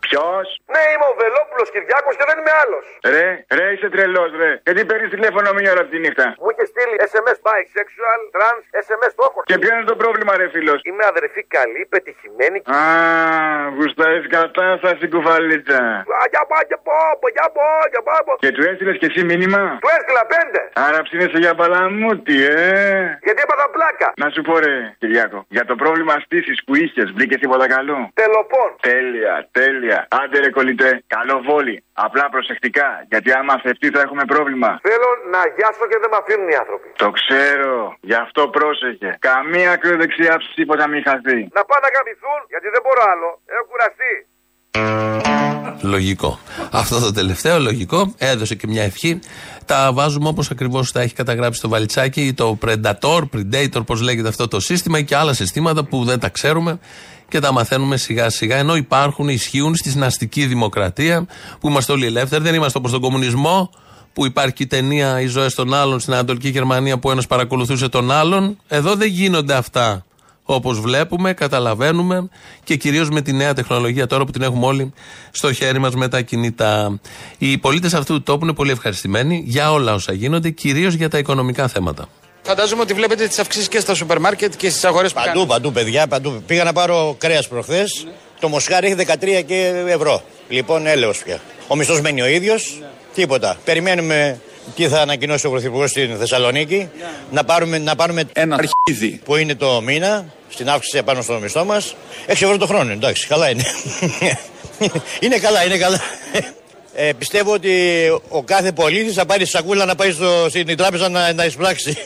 Ποιος; 0.05 0.47
Ναι, 0.73 0.83
είμαι 0.93 1.07
ο 1.11 1.15
Βελόπουλος 1.21 1.54
Κυριάκος 1.73 2.13
και 2.19 2.25
δεν 2.29 2.35
είμαι 2.39 2.53
άλλος. 2.63 2.85
Ρε, 3.13 3.25
ρε, 3.57 3.65
είσαι 3.73 3.87
τρελός, 3.95 4.31
ρε. 4.41 4.51
Γιατί 4.65 4.81
παίρνεις 4.89 5.09
τηλέφωνο 5.15 5.47
μία 5.57 5.69
ώρα 5.75 5.83
τη 5.91 5.97
νύχτα; 6.03 6.25
Μου 6.41 6.49
είχε 6.51 6.65
στείλει 6.71 6.95
SMS 7.11 7.39
bisexual, 7.47 8.21
trans, 8.35 8.63
SMS 8.85 9.11
το 9.19 9.23
έχω. 9.29 9.39
Και 9.49 9.57
ποιο 9.61 9.71
είναι 9.75 9.87
το 9.93 9.97
πρόβλημα, 10.03 10.31
ρε 10.41 10.47
φίλος; 10.53 10.79
Είμαι 10.89 11.05
αδερφή 11.13 11.41
καλή, 11.57 11.81
πετυχημένη. 11.93 12.57
Α, 12.77 12.81
γουστάρεις 13.75 14.25
κατάσταση 14.37 15.05
κουβαλίτσα. 15.13 15.81
Α, 16.19 16.23
για 16.33 16.43
πά, 16.51 16.59
για 16.69 16.79
πά, 16.87 16.99
για 17.37 17.47
πά, 17.57 17.69
για 17.93 18.01
πά. 18.07 18.13
Και 18.43 18.51
του 18.55 18.63
έστειλες 18.69 18.97
και 19.01 19.07
εσύ 19.11 19.21
μήνυμα; 19.31 19.61
Του 19.83 19.89
έστειλα 19.97 20.23
πέντε. 20.35 20.59
Άρα 20.87 20.99
ψήνεσαι 21.07 21.39
για 21.45 21.53
παλαμούτι, 21.59 22.37
ε. 22.45 23.19
Γιατί 23.25 23.39
έπαθα 23.45 23.67
πλάκα. 23.75 24.07
Να 24.23 24.27
σου 24.33 24.41
πω, 24.47 24.53
ρε, 24.59 24.75
Κυριάκο, 24.99 25.45
για 25.49 25.65
το 25.65 25.75
πρόβλημα 25.75 26.13
στήσης 26.25 26.63
που 26.65 26.75
είχες, 26.75 27.11
βρήκες 27.15 27.39
τίποτα 27.39 27.67
καλό; 27.67 27.97
Τελοπών. 28.13 28.69
Τέλεια, 28.81 29.47
τέλεια. 29.51 30.07
Άντε 30.21 30.39
ρε 30.39 30.49
κολλητέ, 30.49 31.03
καλό 31.07 31.41
βόλι. 31.55 31.75
Απλά 32.05 32.25
προσεκτικά, 32.35 32.89
γιατί 33.11 33.29
άμα 33.39 33.53
θευτεί 33.63 33.87
θα 33.95 34.01
έχουμε 34.05 34.23
πρόβλημα. 34.33 34.69
Θέλω 34.87 35.09
να 35.33 35.41
γιάσω 35.57 35.85
και 35.91 35.97
δεν 36.01 36.09
με 36.13 36.17
αφήνουν 36.21 36.47
οι 36.53 36.57
άνθρωποι. 36.63 36.87
Το 37.03 37.09
ξέρω, 37.19 37.77
γι' 38.09 38.19
αυτό 38.25 38.41
πρόσεχε. 38.57 39.09
Καμία 39.29 39.69
ακροδεξιά 39.75 40.35
τίποτα 40.57 40.83
μην 40.91 41.01
χαθεί. 41.07 41.39
Να 41.57 41.61
πάνε 41.69 41.81
να 41.85 41.89
γαμηθούν, 41.95 42.39
γιατί 42.51 42.67
δεν 42.75 42.81
μπορώ 42.83 43.01
άλλο. 43.13 43.29
Έχω 43.53 43.65
κουραστεί. 43.71 44.13
Λογικό. 45.95 46.39
Αυτό 46.71 46.99
το 46.99 47.11
τελευταίο 47.11 47.59
λογικό 47.59 48.13
έδωσε 48.17 48.55
και 48.55 48.67
μια 48.67 48.83
ευχή. 48.83 49.19
Τα 49.65 49.89
βάζουμε 49.93 50.27
όπως 50.27 50.51
ακριβώς 50.51 50.91
τα 50.91 51.01
έχει 51.01 51.13
καταγράψει 51.13 51.61
το 51.61 51.69
βαλιτσάκι, 51.69 52.33
το 52.33 52.57
Predator, 52.65 53.21
Predator, 53.33 53.85
πώς 53.85 54.01
λέγεται 54.01 54.27
αυτό 54.27 54.47
το 54.47 54.59
σύστημα 54.59 55.01
και 55.01 55.15
άλλα 55.15 55.33
συστήματα 55.33 55.85
που 55.85 56.03
δεν 56.03 56.19
τα 56.19 56.29
ξέρουμε 56.29 56.79
και 57.27 57.39
τα 57.39 57.51
μαθαίνουμε 57.51 57.97
σιγά 57.97 58.29
σιγά. 58.29 58.57
Ενώ 58.57 58.75
υπάρχουν, 58.75 59.29
ισχύουν 59.29 59.75
στη 59.75 59.89
συναστική 59.89 60.45
δημοκρατία 60.45 61.25
που 61.59 61.69
είμαστε 61.69 61.91
όλοι 61.91 62.05
ελεύθεροι, 62.05 62.43
δεν 62.43 62.53
είμαστε 62.53 62.77
όπως 62.77 62.91
τον 62.91 63.01
κομμουνισμό 63.01 63.69
που 64.13 64.25
υπάρχει 64.25 64.53
και 64.53 64.63
η 64.63 64.67
ταινία 64.67 65.21
Οι 65.21 65.27
ζωές 65.27 65.53
των 65.53 65.73
άλλων 65.73 65.99
στην 65.99 66.13
Ανατολική 66.13 66.49
Γερμανία 66.49 66.99
που 66.99 67.11
ένας 67.11 67.27
παρακολουθούσε 67.27 67.89
τον 67.89 68.11
άλλον. 68.11 68.57
Εδώ 68.67 68.95
δεν 68.95 69.07
γίνονται 69.07 69.53
αυτά. 69.53 70.05
Όπως 70.43 70.79
βλέπουμε, 70.79 71.33
καταλαβαίνουμε 71.33 72.29
και 72.63 72.75
κυρίως 72.75 73.09
με 73.09 73.21
τη 73.21 73.33
νέα 73.33 73.53
τεχνολογία 73.53 74.07
τώρα 74.07 74.25
που 74.25 74.31
την 74.31 74.41
έχουμε 74.41 74.65
όλοι 74.65 74.93
στο 75.31 75.53
χέρι 75.53 75.79
μας 75.79 75.95
με 75.95 76.07
τα 76.07 76.21
κινητά. 76.21 76.99
Οι 77.37 77.57
πολίτες 77.57 77.93
αυτού 77.93 78.13
του 78.13 78.23
τόπου 78.23 78.45
είναι 78.45 78.53
πολύ 78.53 78.71
ευχαριστημένοι 78.71 79.43
για 79.45 79.71
όλα 79.71 79.93
όσα 79.93 80.13
γίνονται, 80.13 80.49
κυρίως 80.49 80.93
για 80.93 81.09
τα 81.09 81.17
οικονομικά 81.17 81.67
θέματα. 81.67 82.07
Φαντάζομαι 82.45 82.81
ότι 82.81 82.93
βλέπετε 82.93 83.27
τις 83.27 83.39
αυξήσεις 83.39 83.67
και 83.67 83.79
στα 83.79 83.93
σούπερ 83.95 84.19
μάρκετ 84.19 84.53
και 84.57 84.69
στις 84.69 84.83
αγορές 84.85 85.13
που 85.13 85.19
Παντού, 85.19 85.31
κάνετε. 85.31 85.47
παντού, 85.53 85.71
παιδιά. 85.71 86.07
Παντού. 86.07 86.43
Πήγα 86.47 86.63
να 86.63 86.73
πάρω 86.73 87.15
κρέας 87.19 87.47
προχθές. 87.47 88.07
Το 88.39 88.47
μοσχάρι 88.49 88.85
έχει 88.87 88.95
13 88.95 89.41
και 89.45 89.83
ευρώ. 89.87 90.21
Λοιπόν, 90.49 90.87
έλεος 90.87 91.23
πια. 91.23 91.39
Ο 91.67 91.75
μισθός 91.75 92.01
μένει 92.01 92.21
ο 92.21 92.25
ίδιος. 92.25 92.81
Τίποτα. 93.13 93.57
Περιμένουμε 93.63 94.39
τι 94.75 94.87
θα 94.87 95.01
ανακοινώσει 95.01 95.47
ο 95.47 95.49
Πρωθυπουργός 95.49 95.89
στην 95.89 96.17
Θεσσαλονίκη. 96.17 96.89
Να 97.31 97.43
πάρουμε, 97.43 97.77
να 97.77 97.95
πάρουμε 97.95 98.23
Ένα 98.33 98.55
αρχίδι. 98.55 99.21
που 99.25 99.35
είναι 99.35 99.55
το 99.55 99.81
μήνα 99.81 100.25
στην 100.49 100.69
αύξηση 100.69 100.97
επάνω 100.97 101.21
στο 101.21 101.39
μισθό 101.41 101.65
μας. 101.65 101.95
6 102.27 102.31
ευρώ 102.31 102.57
το 102.57 102.65
χρόνο, 102.65 102.91
εντάξει, 102.91 103.27
καλά 103.27 103.49
είναι. 103.49 103.63
είναι 105.19 105.37
καλά, 105.37 105.65
είναι 105.65 105.77
καλά. 105.77 106.01
Ε, 106.97 107.13
πιστεύω 107.13 107.53
ότι 107.53 107.71
ο 108.29 108.43
κάθε 108.43 108.71
πολίτη 108.71 109.11
θα 109.11 109.25
πάρει 109.25 109.45
σακούλα 109.45 109.85
να 109.85 109.95
πάει 109.95 110.11
στο, 110.11 110.45
στην 110.49 110.77
τράπεζα 110.77 111.09
να, 111.09 111.33
να 111.33 111.45
εισπράξει. 111.45 111.97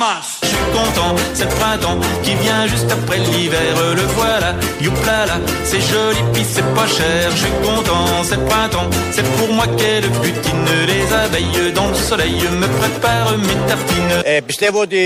Je 0.00 0.46
suis 0.54 0.70
content, 0.80 1.12
c'est 1.36 1.48
le 1.50 1.54
printemps 1.60 1.98
qui 2.24 2.32
vient 2.44 2.64
juste 2.74 2.90
après 2.98 3.18
l'hiver. 3.26 3.72
Le 4.00 4.04
voilà, 4.18 4.50
youplala, 4.86 5.36
c'est 5.68 5.82
joli 5.90 6.22
puis 6.32 6.44
c'est 6.54 6.68
pas 6.76 6.88
cher. 6.98 7.24
Je 7.32 7.40
suis 7.44 7.56
content, 7.68 8.06
c'est 8.28 8.38
le 8.42 8.46
printemps, 8.50 8.88
c'est 9.14 9.26
pour 9.36 9.50
moi 9.56 9.66
qu'elle 9.78 10.08
butine. 10.22 10.68
Les 10.90 11.04
abeilles 11.22 11.72
dans 11.78 11.88
le 11.94 11.98
soleil 12.08 12.38
me 12.60 12.68
préparent 12.80 13.36
mes 13.48 13.58
tartines. 13.68 14.22
Ε, 14.22 14.40
πιστεύω 14.40 14.80
ότι 14.80 15.00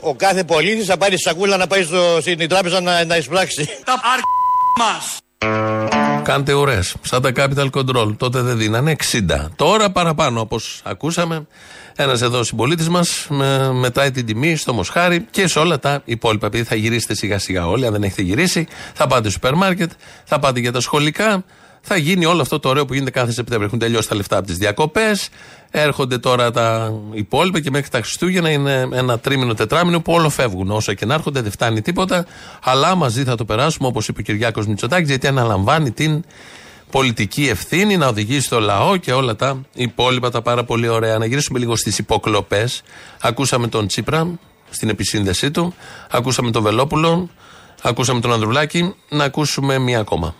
ο 0.00 0.14
κάθε 0.14 0.44
πολίτη 0.44 0.82
θα 0.82 0.96
πάρει 0.96 1.18
σακούλα 1.18 1.56
να 1.56 1.66
πάει 1.66 1.82
στο, 1.82 2.18
στην 2.20 2.48
τράπεζα 2.48 2.80
να, 2.80 3.04
να 3.04 3.16
εισπράξει. 3.16 3.68
Κάντε 6.22 6.52
ουρέ. 6.52 6.80
Σαν 7.02 7.22
τα 7.22 7.32
capital 7.36 7.70
control. 7.70 8.14
Τότε 8.16 8.40
δεν 8.40 8.58
δίνανε 8.58 8.96
60. 9.12 9.48
Τώρα 9.56 9.90
παραπάνω, 9.90 10.40
όπως 10.40 10.80
ακούσαμε. 10.84 11.46
Ένας 11.96 12.22
εδώ 12.22 12.42
συμπολίτης 12.42 12.88
μας 12.88 13.26
με, 13.28 13.72
μετράει 13.72 14.10
την 14.10 14.26
τιμή 14.26 14.56
στο 14.56 14.72
Μοσχάρι 14.72 15.26
και 15.30 15.46
σε 15.46 15.58
όλα 15.58 15.78
τα 15.78 16.02
υπόλοιπα. 16.04 16.46
Επειδή 16.46 16.64
θα 16.64 16.74
γυρίσετε 16.74 17.14
σιγά 17.14 17.38
σιγά 17.38 17.66
όλοι, 17.66 17.86
αν 17.86 17.92
δεν 17.92 18.02
έχετε 18.02 18.22
γυρίσει, 18.22 18.66
θα 18.94 19.06
πάτε 19.06 19.22
στο 19.22 19.30
σούπερ 19.30 19.54
μάρκετ, 19.54 19.90
θα 20.24 20.38
πάτε 20.38 20.60
για 20.60 20.72
τα 20.72 20.80
σχολικά. 20.80 21.44
Θα 21.84 21.96
γίνει 21.96 22.24
όλο 22.24 22.40
αυτό 22.40 22.60
το 22.60 22.68
ωραίο 22.68 22.84
που 22.84 22.92
γίνεται 22.94 23.10
κάθε 23.10 23.32
Σεπτέμβριο. 23.32 23.66
Έχουν 23.66 23.78
τελειώσει 23.78 24.08
τα 24.08 24.14
λεφτά 24.14 24.36
από 24.36 24.46
τις 24.46 24.56
διακοπές. 24.56 25.28
Έρχονται 25.70 26.18
τώρα 26.18 26.50
τα 26.50 26.92
υπόλοιπα 27.12 27.60
και 27.60 27.70
μέχρι 27.70 27.90
τα 27.90 27.98
Χριστούγεννα 27.98 28.50
είναι 28.50 28.88
ένα 28.92 29.18
τρίμηνο, 29.18 29.54
τετράμινο 29.54 30.00
που 30.00 30.12
όλο 30.12 30.28
φεύγουν. 30.28 30.70
Όσο 30.70 30.94
και 30.94 31.06
να 31.06 31.14
έρχονται, 31.14 31.40
δεν 31.40 31.50
φτάνει 31.50 31.82
τίποτα. 31.82 32.26
Αλλά 32.62 32.94
μαζί 32.94 33.24
θα 33.24 33.36
το 33.36 33.44
περάσουμε, 33.44 33.88
όπως 33.88 34.08
είπε 34.08 34.20
ο 34.20 34.22
Κυριάκος 34.22 34.66
Μητσοτάκης, 34.66 35.08
γιατί 35.08 35.26
αναλαμβάνει 35.26 35.90
την 35.90 36.24
πολιτική 36.90 37.48
ευθύνη 37.48 37.96
να 37.96 38.06
οδηγήσει 38.06 38.48
το 38.48 38.60
λαό 38.60 38.96
και 38.96 39.12
όλα 39.12 39.36
τα 39.36 39.60
υπόλοιπα 39.74 40.30
τα 40.30 40.42
πάρα 40.42 40.64
πολύ 40.64 40.88
ωραία. 40.88 41.18
Να 41.18 41.26
γυρίσουμε 41.26 41.58
λίγο 41.58 41.76
στις 41.76 41.98
υποκλοπές. 41.98 42.82
Ακούσαμε 43.20 43.68
τον 43.68 43.86
Τσίπρα 43.86 44.38
στην 44.70 44.88
επισύνδεσή 44.88 45.50
του. 45.50 45.74
Ακούσαμε 46.10 46.50
τον 46.50 46.62
Βελόπουλο. 46.62 47.28
Ακούσαμε 47.82 48.20
τον 48.20 48.32
Ανδρουλάκη. 48.32 48.94
Να 49.08 49.24
ακούσουμε 49.24 49.78
μία 49.78 49.98
ακόμα. 49.98 50.34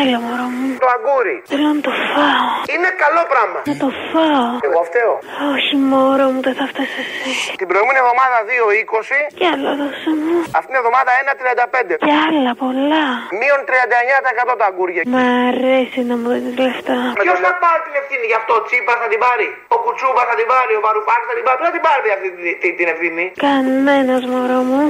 Έλα, 0.00 0.18
μωρό 0.26 0.46
μου. 0.56 0.66
Το 0.84 0.88
αγκούρι. 0.96 1.36
Θέλω 1.50 1.68
να 1.76 1.80
το 1.86 1.92
φάω. 2.14 2.46
Είναι 2.74 2.90
καλό 3.04 3.22
πράγμα. 3.32 3.58
Να 3.70 3.74
το 3.82 3.88
φάω. 4.10 4.46
Εγώ 4.66 4.80
φταίω. 4.88 5.14
Όχι, 5.54 5.72
μωρό 5.90 6.26
μου, 6.32 6.40
δεν 6.48 6.54
θα 6.60 6.66
φτάσει 6.72 6.96
εσύ. 7.04 7.30
Την 7.60 7.66
προηγούμενη 7.70 7.98
εβδομάδα 8.04 8.36
2,20. 8.50 9.18
Κι 9.40 9.46
άλλα 9.54 9.70
δώσε 9.80 10.10
μου. 10.22 10.36
Αυτήν 10.58 10.70
την 10.72 10.78
εβδομάδα 10.82 11.10
1,35. 11.22 11.94
Κι 12.08 12.14
άλλα 12.28 12.52
πολλά. 12.62 13.06
Μείον 13.40 13.60
39% 13.68 14.52
τα 14.60 14.66
αγκούρια. 14.70 15.02
Μ' 15.14 15.20
αρέσει 15.48 16.00
να 16.10 16.14
μου 16.20 16.28
δίνεις 16.34 16.56
λεφτά. 16.64 16.96
Ποιος 17.24 17.38
θα 17.46 17.52
πάρει 17.64 17.80
την 17.86 17.94
ευθύνη 18.00 18.24
γι' 18.30 18.38
αυτό, 18.40 18.52
ο 18.60 18.62
Τσίπας 18.66 18.96
θα 19.02 19.08
την 19.12 19.20
πάρει; 19.26 19.48
Ο 19.74 19.76
Κουτσούμπας 19.84 20.26
θα 20.30 20.34
την 20.40 20.46
πάρει. 20.52 20.72
Ο 20.78 20.82
Βαρουφάκη 20.86 21.24
θα 21.30 21.34
την 21.38 21.44
πάρει. 21.46 21.56
Ποιος 21.58 21.68
θα 21.70 21.74
την 21.78 21.84
πάρει 21.88 22.08
αυτή 22.16 22.28
την, 22.34 22.42
την, 22.62 22.72
την 22.78 22.86
ευθύνη; 22.92 23.24
Κανένας, 23.46 24.22
μωρό 24.32 24.60
μου. 24.70 24.82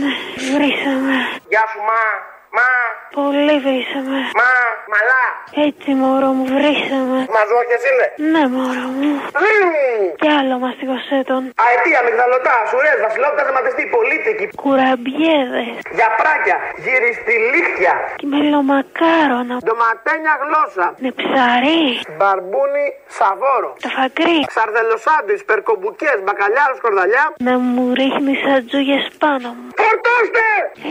Ναι, 0.00 0.12
βρήσαμε. 0.54 1.16
Γεια 1.52 1.64
σου, 1.72 1.80
μα. 1.90 2.02
Μα. 2.58 2.70
Πολύ 3.20 3.56
βρήσαμε. 3.64 4.18
Μα. 4.40 4.52
Μαλά. 4.92 5.24
Έτσι, 5.68 5.88
μωρό 6.00 6.30
μου, 6.36 6.44
βρήσαμε. 6.56 7.18
Μαζόχες 7.36 7.82
είναι. 7.88 8.06
Ναι, 8.32 8.42
μωρό 8.56 8.86
μου. 8.98 9.12
Κι 10.22 10.30
άλλο 10.38 10.54
μαστιγωσέ 10.64 11.18
τον. 11.30 11.42
Αετία, 11.64 12.00
μυγδαλωτά, 12.06 12.56
σουρές, 12.70 12.98
βασιλόπτα, 13.06 13.40
θεματιστή, 13.48 13.84
πολίτικη. 13.96 14.44
Κουραμπιέδες. 14.62 15.74
Γιαπράκια, 15.96 16.56
γυριστιλίχτια. 16.84 17.94
Και 18.20 18.26
μελομακάρονα. 18.32 19.56
Ντοματένια 19.64 20.34
γλώσσα. 20.42 20.86
Ναι, 21.02 21.10
ψαρί. 21.20 21.84
Μπαρμπούνι, 22.16 22.86
σαβόρο. 23.18 23.70
Το 23.84 23.88
φακρί. 23.96 24.38
Σαρδελοσάντουις, 24.56 25.42
περκομπουκές, 25.50 26.16
μπακαλιάρο, 26.24 26.74
σκορδαλιά. 26.80 27.24
Να 27.48 27.54
μου 27.72 27.84
ρίχνεις 28.00 28.40
ατζούγες 28.56 29.04
πάνω 29.22 29.48
μου. 29.56 29.66
Φορτώστε! 29.80 30.46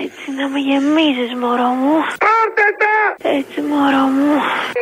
Έτσι 0.05 0.25
να 0.39 0.45
με 0.53 0.59
γεμίζεις, 0.67 1.31
μωρό 1.41 1.52
μου. 1.79 1.93
Πάρτε 2.25 2.67
τα! 2.81 2.95
Έτσι, 3.37 3.57
μωρό 3.71 4.03
μου. 4.15 4.29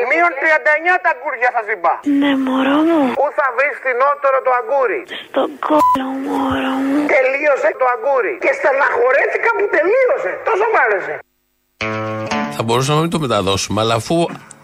Μείον 0.10 0.34
39 0.42 0.96
τα 1.04 1.10
αγκούρια 1.14 1.50
θα 1.56 1.62
ζυμπά. 1.68 1.94
Ναι, 2.22 2.32
μωρό 2.46 2.78
μου. 2.88 3.02
Πού 3.20 3.26
θα 3.38 3.48
βρεις 3.58 3.74
φθηνότερο 3.80 4.38
το 4.46 4.52
αγκούρι. 4.60 5.02
Στον 5.30 5.50
κόλλο, 5.68 6.08
μωρό 6.26 6.76
μου. 6.86 7.00
Τελείωσε 7.16 7.70
το 7.82 7.86
αγκούρι. 7.94 8.34
Και 8.46 8.52
στεναχωρέθηκα 8.60 9.50
που 9.58 9.66
τελείωσε. 9.76 10.32
Τόσο 10.48 10.66
μ' 10.74 10.80
άρεσε. 10.86 11.14
Θα 12.58 12.64
μπορούσαμε 12.64 12.98
να 12.98 13.04
μην 13.06 13.14
το 13.16 13.20
μεταδώσουμε, 13.26 13.80
αλλά 13.82 13.96
αφού 14.02 14.16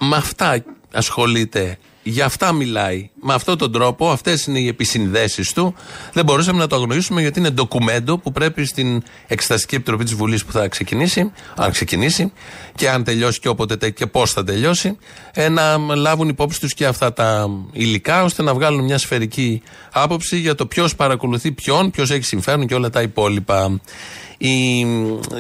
με 0.10 0.16
αυτά 0.24 0.48
ασχολείται, 0.94 1.64
για 2.10 2.26
αυτά 2.26 2.52
μιλάει, 2.52 3.10
με 3.22 3.34
αυτόν 3.34 3.58
τον 3.58 3.72
τρόπο, 3.72 4.10
αυτές 4.10 4.46
είναι 4.46 4.60
οι 4.60 4.68
επισυνδέσεις 4.68 5.54
του, 5.54 5.76
δεν 6.14 6.26
μπορούσαμε 6.26 6.60
να 6.60 6.68
το 6.68 6.76
αγνοήσουμε 6.76 7.22
γιατί 7.22 7.40
είναι 7.40 7.50
ντοκουμέντο 7.50 8.18
που 8.18 8.32
πρέπει 8.32 8.66
στην 8.66 9.04
Εξεταστική 9.28 9.76
Επιτροπή 9.76 10.04
της 10.04 10.14
Βουλής 10.14 10.46
που 10.46 10.52
θα 10.52 10.68
ξεκινήσει, 10.68 11.32
αν 11.56 11.72
ξεκινήσει, 11.72 12.32
και 12.76 12.90
αν 12.90 13.04
τελειώσει 13.04 13.40
και 13.40 13.48
όποτε 13.48 13.78
τε- 13.78 13.94
και 13.94 14.06
πώς 14.08 14.32
θα 14.32 14.44
τελειώσει, 14.44 14.98
ε, 15.34 15.50
να 15.50 15.78
λάβουν 15.96 16.30
υπόψη 16.30 16.60
τους 16.60 16.74
και 16.74 16.86
αυτά 16.86 17.14
τα 17.14 17.50
υλικά, 17.72 18.24
ώστε 18.24 18.44
να 18.44 18.54
βγάλουν 18.54 18.84
μια 18.84 18.98
σφαιρική 18.98 19.62
άποψη 19.92 20.38
για 20.38 20.56
το 20.56 20.66
ποιος 20.66 20.96
παρακολουθεί 20.96 21.52
ποιον, 21.52 21.92
ποιος 21.92 22.12
έχει 22.12 22.24
συμφέρον 22.24 22.68
και 22.68 22.76
όλα 22.76 22.90
τα 22.90 23.02
υπόλοιπα. 23.02 23.80
Η, 24.38 24.80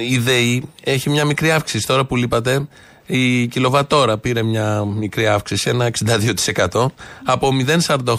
η 0.09 0.17
ΔΕΗ 0.17 0.63
έχει 0.83 1.09
μια 1.09 1.25
μικρή 1.25 1.51
αύξηση 1.51 1.87
τώρα 1.87 2.05
που 2.05 2.15
λείπατε. 2.15 2.67
Η 3.09 3.47
κιλοβατόρα 3.47 4.17
πήρε 4.17 4.43
μια 4.43 4.85
μικρή 4.85 5.27
αύξηση, 5.27 5.69
ένα 5.69 5.91
62%. 6.65 6.85
Από 7.25 7.49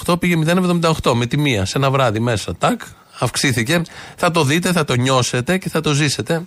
0,48 0.07 0.21
πήγε 0.21 0.39
0,78 0.47 1.13
με 1.15 1.27
τη 1.27 1.39
μία, 1.39 1.65
σε 1.65 1.79
ένα 1.79 1.91
βράδυ 1.91 2.19
μέσα. 2.19 2.57
Τάκ, 2.57 2.81
αυξήθηκε. 3.19 3.83
Θα 4.17 4.31
το 4.31 4.45
δείτε, 4.45 4.73
θα 4.73 4.85
το 4.85 4.95
νιώσετε 4.95 5.59
και 5.59 5.69
θα 5.69 5.81
το 5.81 5.93
ζήσετε. 5.93 6.43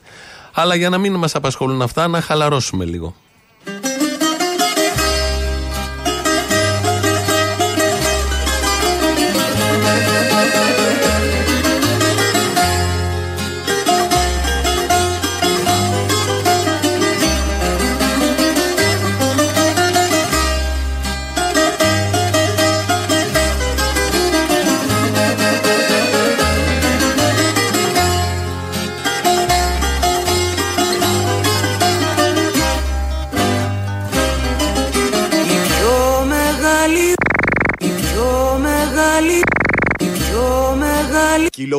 Αλλά 0.54 0.76
για 0.76 0.90
να 0.90 0.98
μην 0.98 1.16
μας 1.16 1.36
απασχολούν 1.36 1.82
αυτά, 1.82 2.08
να 2.08 2.22
χαλαρώσουμε 2.22 2.86
λίγο. 2.86 3.16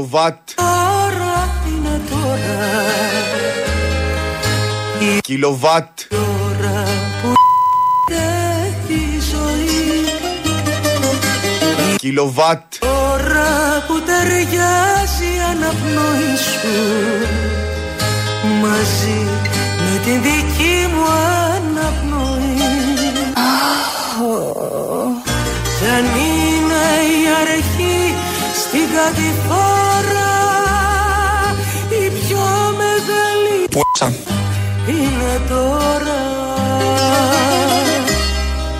Κιλοβάτ. 0.03 0.51
ώρα 0.59 1.49
είναι 1.69 2.01
τώρα. 2.11 2.61
Η 4.99 5.21
Κιλοβάτ. 5.21 5.89
ώρα 6.11 6.85
που 7.23 7.33
τρέχει 8.07 9.01
η 9.01 9.21
ζωή. 9.33 10.05
Κιλοβάτ. 11.97 12.63
Ώρα 13.13 13.85
που 13.87 14.01
ταιριάζει 14.07 15.25
η 15.25 15.41
αναπνοή 15.51 16.37
σου 16.37 16.75
μαζί 18.61 19.21
με 19.85 20.01
την 20.05 20.23
δική 20.23 20.87
μου 20.95 21.05
αναπνοή. 21.55 22.57
Κι 25.79 25.89
αν 25.89 26.05
είναι 26.05 26.85
η 27.17 27.23
αρχή 27.43 28.15
στην 28.55 28.87
κατηφόρα 28.97 30.33
η 31.89 32.11
πιο 32.11 32.47
μεγάλη 32.83 33.69
είναι 34.87 35.41
τώρα. 35.49 36.21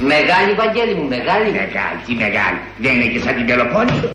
Μεγάλη, 0.01 0.55
Βαγγέλη 0.55 0.95
μου, 0.95 1.09
μεγάλη. 1.09 1.51
Μεγάλη, 1.51 1.99
τι 2.07 2.13
μεγάλη. 2.15 2.59
Δεν 2.79 2.95
είναι 2.95 3.13
και 3.13 3.21
σαν 3.21 3.35
την 3.35 3.47
Πελοπόννη. 3.47 4.11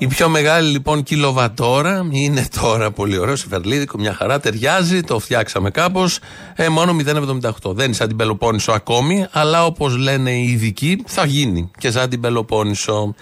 Η 0.00 0.06
πιο 0.06 0.28
μεγάλη 0.28 0.70
λοιπόν 0.70 1.02
κιλοβατόρα 1.02 2.08
είναι 2.10 2.46
τώρα 2.60 2.90
πολύ 2.90 3.18
ωραίο, 3.18 3.36
σεφερλίδικο, 3.36 3.98
μια 3.98 4.14
χαρά, 4.14 4.40
ταιριάζει, 4.40 5.00
το 5.00 5.18
φτιάξαμε 5.18 5.70
κάπως. 5.70 6.18
Ε, 6.54 6.68
μόνο 6.68 6.96
0,78. 7.06 7.74
Δεν 7.74 7.84
είναι 7.84 7.94
σαν 7.94 8.08
την 8.08 8.16
Πελοπόννησο 8.16 8.72
ακόμη, 8.72 9.26
αλλά 9.32 9.64
όπως 9.64 9.96
λένε 9.96 10.30
οι 10.30 10.48
ειδικοί, 10.50 11.02
θα 11.06 11.24
γίνει 11.24 11.70
και 11.78 11.90
σαν 11.90 12.08
την 12.08 12.20
Πελοπόννησο. 12.20 13.14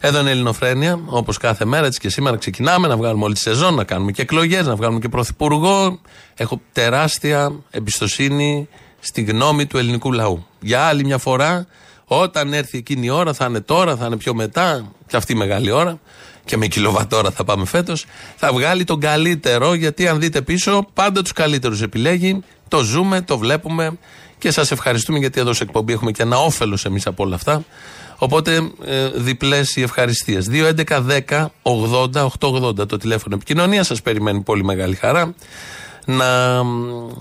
Εδώ 0.00 0.20
είναι 0.20 0.28
η 0.28 0.32
Ελληνοφρένεια, 0.32 1.00
όπως 1.06 1.36
κάθε 1.36 1.64
μέρα, 1.64 1.86
έτσι 1.86 2.00
και 2.00 2.08
σήμερα 2.08 2.36
ξεκινάμε 2.36 2.88
να 2.88 2.96
βγάλουμε 2.96 3.24
όλη 3.24 3.34
τη 3.34 3.40
σεζόν, 3.40 3.74
να 3.74 3.84
κάνουμε 3.84 4.12
και 4.12 4.22
εκλογές, 4.22 4.66
να 4.66 4.76
βγάλουμε 4.76 5.00
και 5.00 5.08
πρωθυπουργό. 5.08 6.00
Έχω 6.34 6.60
τεράστια 6.72 7.52
εμπιστοσύνη 7.70 8.68
στη 9.00 9.22
γνώμη 9.22 9.66
του 9.66 9.78
ελληνικού 9.78 10.12
λαού. 10.12 10.46
Για 10.60 10.82
άλλη 10.82 11.04
μια 11.04 11.18
φορά, 11.18 11.66
όταν 12.04 12.52
έρθει 12.52 12.78
εκείνη 12.78 13.06
η 13.06 13.10
ώρα, 13.10 13.32
θα 13.32 13.44
είναι 13.44 13.60
τώρα, 13.60 13.96
θα 13.96 14.06
είναι 14.06 14.16
πιο 14.16 14.34
μετά, 14.34 14.92
και 15.06 15.16
αυτή 15.16 15.32
η 15.32 15.36
μεγάλη 15.36 15.70
ώρα, 15.70 15.98
και 16.44 16.56
με 16.56 16.66
κιλοβατόρα 16.66 17.30
θα 17.30 17.44
πάμε 17.44 17.64
φέτος, 17.64 18.04
θα 18.36 18.52
βγάλει 18.52 18.84
τον 18.84 19.00
καλύτερο, 19.00 19.74
γιατί 19.74 20.08
αν 20.08 20.20
δείτε 20.20 20.42
πίσω, 20.42 20.86
πάντα 20.94 21.22
τους 21.22 21.32
καλύτερους 21.32 21.82
επιλέγει. 21.82 22.40
Το 22.68 22.82
ζούμε, 22.82 23.22
το 23.22 23.38
βλέπουμε 23.38 23.98
και 24.38 24.50
σας 24.50 24.70
ευχαριστούμε 24.70 25.18
γιατί 25.18 25.40
εδώ 25.40 25.52
σε 25.52 25.62
εκπομπή 25.62 25.92
έχουμε 25.92 26.10
και 26.10 26.22
ένα 26.22 26.38
όφελος 26.38 26.84
εμείς 26.84 27.06
από 27.06 27.24
όλα 27.24 27.34
αυτά. 27.34 27.64
Οπότε 28.18 28.70
ε, 28.84 29.08
διπλές 29.14 29.76
οι 29.76 29.82
ευχαριστίες. 29.82 30.46
2.11.10.80.880 30.50 32.88
το 32.88 32.96
τηλέφωνο 32.96 33.34
επικοινωνίας. 33.34 33.86
Σας 33.86 34.02
περιμένει 34.02 34.40
πολύ 34.40 34.64
μεγάλη 34.64 34.94
χαρά 34.94 35.34
να 36.10 36.62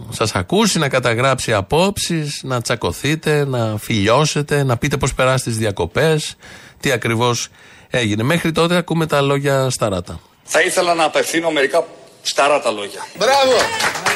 σας 0.10 0.36
ακούσει, 0.36 0.80
να 0.80 0.90
καταγράψει 0.90 1.54
απόψεις, 1.54 2.42
να 2.44 2.62
τσακωθείτε, 2.62 3.46
να 3.46 3.78
φιλιώσετε, 3.78 4.64
να 4.64 4.78
πείτε 4.78 4.98
πώς 4.98 5.14
περάσετε 5.14 5.50
τις 5.50 5.60
διακοπές, 5.60 6.36
τι 6.80 6.92
ακριβώς 6.92 7.48
έγινε. 7.90 8.24
Μέχρι 8.24 8.52
τότε 8.52 8.76
ακούμε 8.76 9.06
τα 9.06 9.22
λόγια 9.22 9.70
σταράτα. 9.70 10.20
Θα 10.44 10.62
ήθελα 10.62 10.94
να 10.94 11.04
απευθύνω 11.04 11.52
μερικά 11.52 11.86
σταράτα 12.22 12.72
λόγια. 12.72 13.08
Μπράβο! 13.18 14.07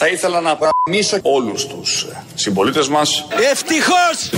Θα 0.00 0.08
ήθελα 0.08 0.40
να 0.40 0.56
παραμίσω 0.56 1.18
όλους 1.22 1.66
τους 1.66 2.02
ε, 2.02 2.24
συμπολίτες 2.34 2.88
μας. 2.88 3.26
Ευτυχώς! 3.50 4.30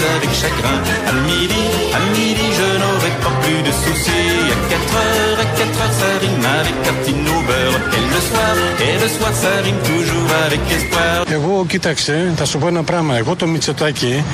avec 0.16 0.30
chagrin. 0.40 0.78
À 1.06 1.12
midi, 1.12 1.64
à 1.94 2.00
midi, 2.14 2.46
je 2.58 2.68
n'aurai 2.80 3.12
pas 3.22 3.34
plus 3.42 3.60
de 3.62 3.72
soucis. 3.82 4.28
À 4.52 4.68
4 4.70 4.96
heures, 4.96 5.40
à 5.40 5.58
4 5.58 5.80
heures, 5.80 5.96
ça 6.00 6.10
rime 6.20 6.46
avec 6.60 6.76
tartine 6.82 7.28
au 7.28 7.40
beurre. 7.48 7.80
Et 7.96 8.10
le 8.10 8.16
le 8.16 8.22
soir. 8.28 8.54
Et 8.86 8.96
le 9.02 9.08
soir, 9.16 9.32
ça 9.42 9.52
rime 9.66 9.80
toujours 9.90 10.30
avec 10.46 10.60
espoir. 10.76 11.26
Εγώ, 11.28 11.64
κοίταξε, 11.68 12.32
θα 12.36 12.44
σου 12.44 12.58
πω 12.58 12.66
ένα 12.68 12.82
πράγμα. 12.82 13.16
Εγώ 13.16 13.36
το 13.36 13.46
Μητσοτάκη 13.46 14.24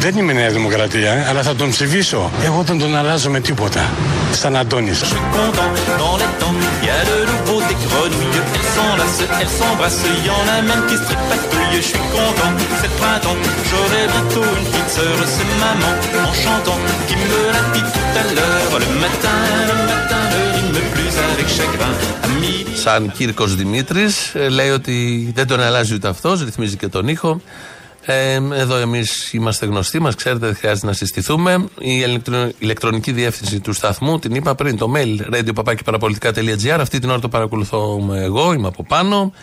δεν 0.00 0.16
είμαι 0.16 0.32
Νέα 0.32 0.50
Δημοκρατία, 0.50 1.26
αλλά 1.28 1.42
θα 1.42 1.54
τον 1.54 1.70
ψηφίσω. 1.70 2.30
Εγώ 2.44 2.62
δεν 2.66 2.78
τον 2.78 2.96
αλλάζω 2.96 3.30
με 3.30 3.40
τίποτα. 3.40 3.82
Σαν 4.32 4.56
Αντώνης. 4.56 5.00
Content, 5.36 5.72
dans 6.02 6.16
les 6.20 6.32
temps, 6.40 6.58
il 6.82 6.88
y 6.88 6.92
a 6.98 7.02
de 7.10 7.18
nouveau 7.30 7.58
des 7.68 7.78
grenouilles. 7.84 8.42
Elles 8.56 8.70
s'enlacent, 8.74 9.24
elles 9.40 9.54
s'embrassent, 9.58 10.04
il 10.18 10.22
y 10.28 10.32
en 10.40 10.46
a 10.54 10.56
même 10.68 10.84
qui 10.88 10.96
se 11.00 11.04
tripatouillent. 11.08 11.82
Je 11.84 11.88
suis 11.92 12.06
content, 12.16 12.52
c'est 12.80 12.90
le 12.92 12.96
printemps, 13.00 13.38
j'aurai 13.68 14.02
bientôt 14.12 14.46
une 14.58 14.66
petite 14.68 14.90
sœur, 15.05 15.19
c'est 15.35 15.51
maman, 15.63 15.93
en 16.29 16.33
chantant, 16.43 16.79
qui 17.07 17.15
me 17.29 17.39
l'a 17.53 17.63
dit 17.73 17.85
tout 17.95 18.11
à 18.21 18.23
l'heure. 18.35 18.71
Le 18.83 18.89
matin, 19.03 19.37
le 19.71 19.77
matin, 19.91 20.21
le 20.33 20.41
rime 20.55 20.79
plus 20.93 21.15
avec 21.27 21.47
chagrin. 21.57 21.93
À 22.25 22.27
midi. 22.41 22.75
Σαν 22.83 23.11
Κύρκος 23.11 23.55
Δημήτρης, 23.55 24.33
λέει 24.49 24.69
ότι 24.69 25.31
δεν 25.35 25.47
τον 25.47 25.59
αλλάζει 25.61 25.93
ούτε 25.93 26.07
αυτός, 26.07 26.43
ρυθμίζει 26.43 26.75
και 26.75 26.87
τον 26.87 27.07
ήχο. 27.07 27.41
Ε, 28.05 28.33
εδώ 28.53 28.75
εμείς 28.75 29.33
είμαστε 29.33 29.65
γνωστοί, 29.65 29.99
μας 29.99 30.15
ξέρετε, 30.15 30.45
δεν 30.45 30.55
χρειάζεται 30.55 30.85
να 30.87 30.93
συστηθούμε. 30.93 31.65
Η 31.79 32.01
ηλεκτρο- 32.07 32.51
ηλεκτρονική 32.57 33.11
διεύθυνση 33.11 33.59
του 33.59 33.73
σταθμού, 33.73 34.19
την 34.19 34.35
είπα 34.35 34.55
πριν, 34.55 34.77
το 34.77 34.91
mail 34.95 35.33
radio.parapolitica.gr. 35.35 36.77
Αυτή 36.79 36.99
την 36.99 37.09
ώρα 37.09 37.19
το 37.19 37.29
παρακολουθώ 37.29 38.09
εγώ, 38.15 38.53
είμαι 38.53 38.67
από 38.67 38.83
πάνω. 38.83 39.33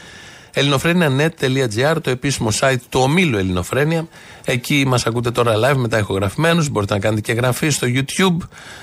ελληνοφρένια.net.gr, 0.52 1.96
το 2.02 2.10
επίσημο 2.10 2.48
site 2.60 2.76
του 2.88 3.00
ομίλου 3.00 3.38
Ελληνοφρένια. 3.38 4.06
Εκεί 4.44 4.84
μας 4.86 5.06
ακούτε 5.06 5.30
τώρα 5.30 5.54
live 5.54 5.76
μετά 5.76 5.98
ηχογραφημένους. 5.98 6.68
Μπορείτε 6.68 6.94
να 6.94 7.00
κάνετε 7.00 7.20
και 7.20 7.32
εγγραφή 7.32 7.68
στο 7.68 7.86
YouTube. 7.90 8.36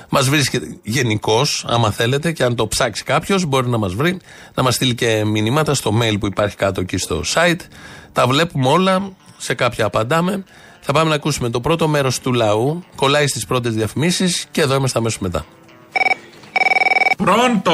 Μας 0.09 0.29
βρίσκεται 0.29 0.77
γενικώς, 0.83 1.65
άμα 1.67 1.91
θέλετε, 1.91 2.31
και 2.31 2.43
αν 2.43 2.55
το 2.55 2.67
ψάξει 2.67 3.03
κάποιος, 3.03 3.45
μπορεί 3.45 3.67
να 3.67 3.77
μας 3.77 3.93
βρει, 3.93 4.19
να 4.53 4.63
μας 4.63 4.75
στείλει 4.75 4.95
και 4.95 5.25
μηνύματα 5.25 5.73
στο 5.73 5.99
mail 6.01 6.15
που 6.19 6.25
υπάρχει 6.25 6.55
κάτω 6.55 6.81
εκεί 6.81 6.97
στο 6.97 7.21
site. 7.35 7.61
Τα 8.13 8.27
βλέπουμε 8.27 8.67
όλα, 8.67 9.11
σε 9.37 9.53
κάποια 9.53 9.85
απαντάμε. 9.85 10.43
Θα 10.79 10.93
πάμε 10.93 11.09
να 11.09 11.15
ακούσουμε 11.15 11.49
το 11.49 11.61
πρώτο 11.61 11.87
μέρος 11.87 12.19
του 12.19 12.33
λαού. 12.33 12.83
Κολλάει 12.95 13.27
στις 13.27 13.45
πρώτες 13.45 13.73
διαφημίσεις 13.73 14.45
και 14.51 14.61
εδώ 14.61 14.75
είμαστε 14.75 14.99
αμέσως 14.99 15.19
μετά. 15.19 15.45
Πρώτο! 17.23 17.73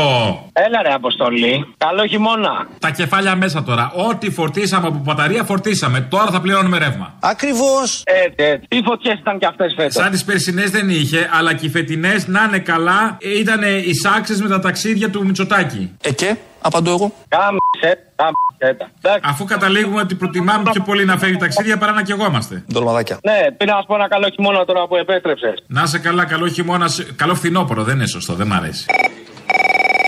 Έλα 0.54 0.82
ρε 0.82 0.94
Αποστολή. 0.94 1.74
Καλό 1.78 2.06
χειμώνα. 2.06 2.68
Τα 2.80 2.90
κεφάλια 2.92 3.36
μέσα 3.36 3.64
τώρα. 3.64 3.92
Ό,τι 4.10 4.32
φορτίσαμε 4.32 4.88
από 4.88 4.98
μπαταρία 5.04 5.44
φορτίσαμε. 5.44 6.02
Τώρα 6.02 6.26
θα 6.32 6.42
πληρώνουμε 6.42 6.78
ρεύμα. 6.78 7.14
Ακριβώς. 7.20 8.02
Έτσι, 8.06 8.36
έτσι. 8.38 8.68
Τι 8.68 8.82
φωτιές 8.86 9.20
ήταν 9.20 9.40
και 9.40 9.46
αυτές 9.46 9.74
φέτος; 9.78 9.94
Σαν 9.94 10.12
τις 10.12 10.24
περσινές 10.24 10.70
δεν 10.72 10.90
είχε, 10.90 11.30
αλλά 11.34 11.54
και 11.54 11.66
οι 11.66 11.70
φετινές 11.70 12.28
να 12.28 12.44
είναι 12.48 12.60
καλά. 12.60 13.18
Ήταν 13.22 13.62
οι 13.64 13.94
σάξες 13.96 14.42
με 14.42 14.48
τα 14.50 14.60
ταξίδια 14.60 15.10
του 15.10 15.26
Μητσοτάκη. 15.26 15.92
Ε 16.04 16.12
και, 16.12 16.36
απαντώ 16.62 16.92
εγώ. 16.92 17.14
Κάμισε, 17.28 18.12
κάμισε. 18.16 19.20
Αφού 19.22 19.46
καταλήγουμε 19.46 20.02
ότι 20.02 20.16
προτιμάμε 20.16 20.70
πιο 20.72 20.82
πολύ 20.82 21.06
να 21.06 21.18
φέρει 21.18 21.38
ταξίδια 21.38 21.78
παρά 21.78 21.92
να 21.92 22.02
κεγόμαστε. 22.04 22.64
Ντολμαδάκια. 22.74 23.20
Ναι, 23.24 23.52
πήρα 23.58 23.74
να 23.74 23.80
σου 23.80 23.86
πω 23.88 23.96
ένα 23.96 24.08
καλό 24.08 24.28
χειμώνα 24.36 24.66
τώρα 24.66 24.88
που 24.88 24.96
επέστρεψες. 24.96 25.64
Να 25.68 25.86
σε 25.86 26.00
καλά, 26.00 26.26
καλό 26.26 26.48
χειμώνα, 26.48 26.88
σε- 26.88 27.04
καλό 27.16 27.36
φθινόπωρο, 27.36 27.84
δεν 27.84 27.96
είναι 27.96 28.08
σωστό, 28.08 28.34
δεν 28.34 28.48
μ' 28.48 28.54
αρέσει. 28.54 28.86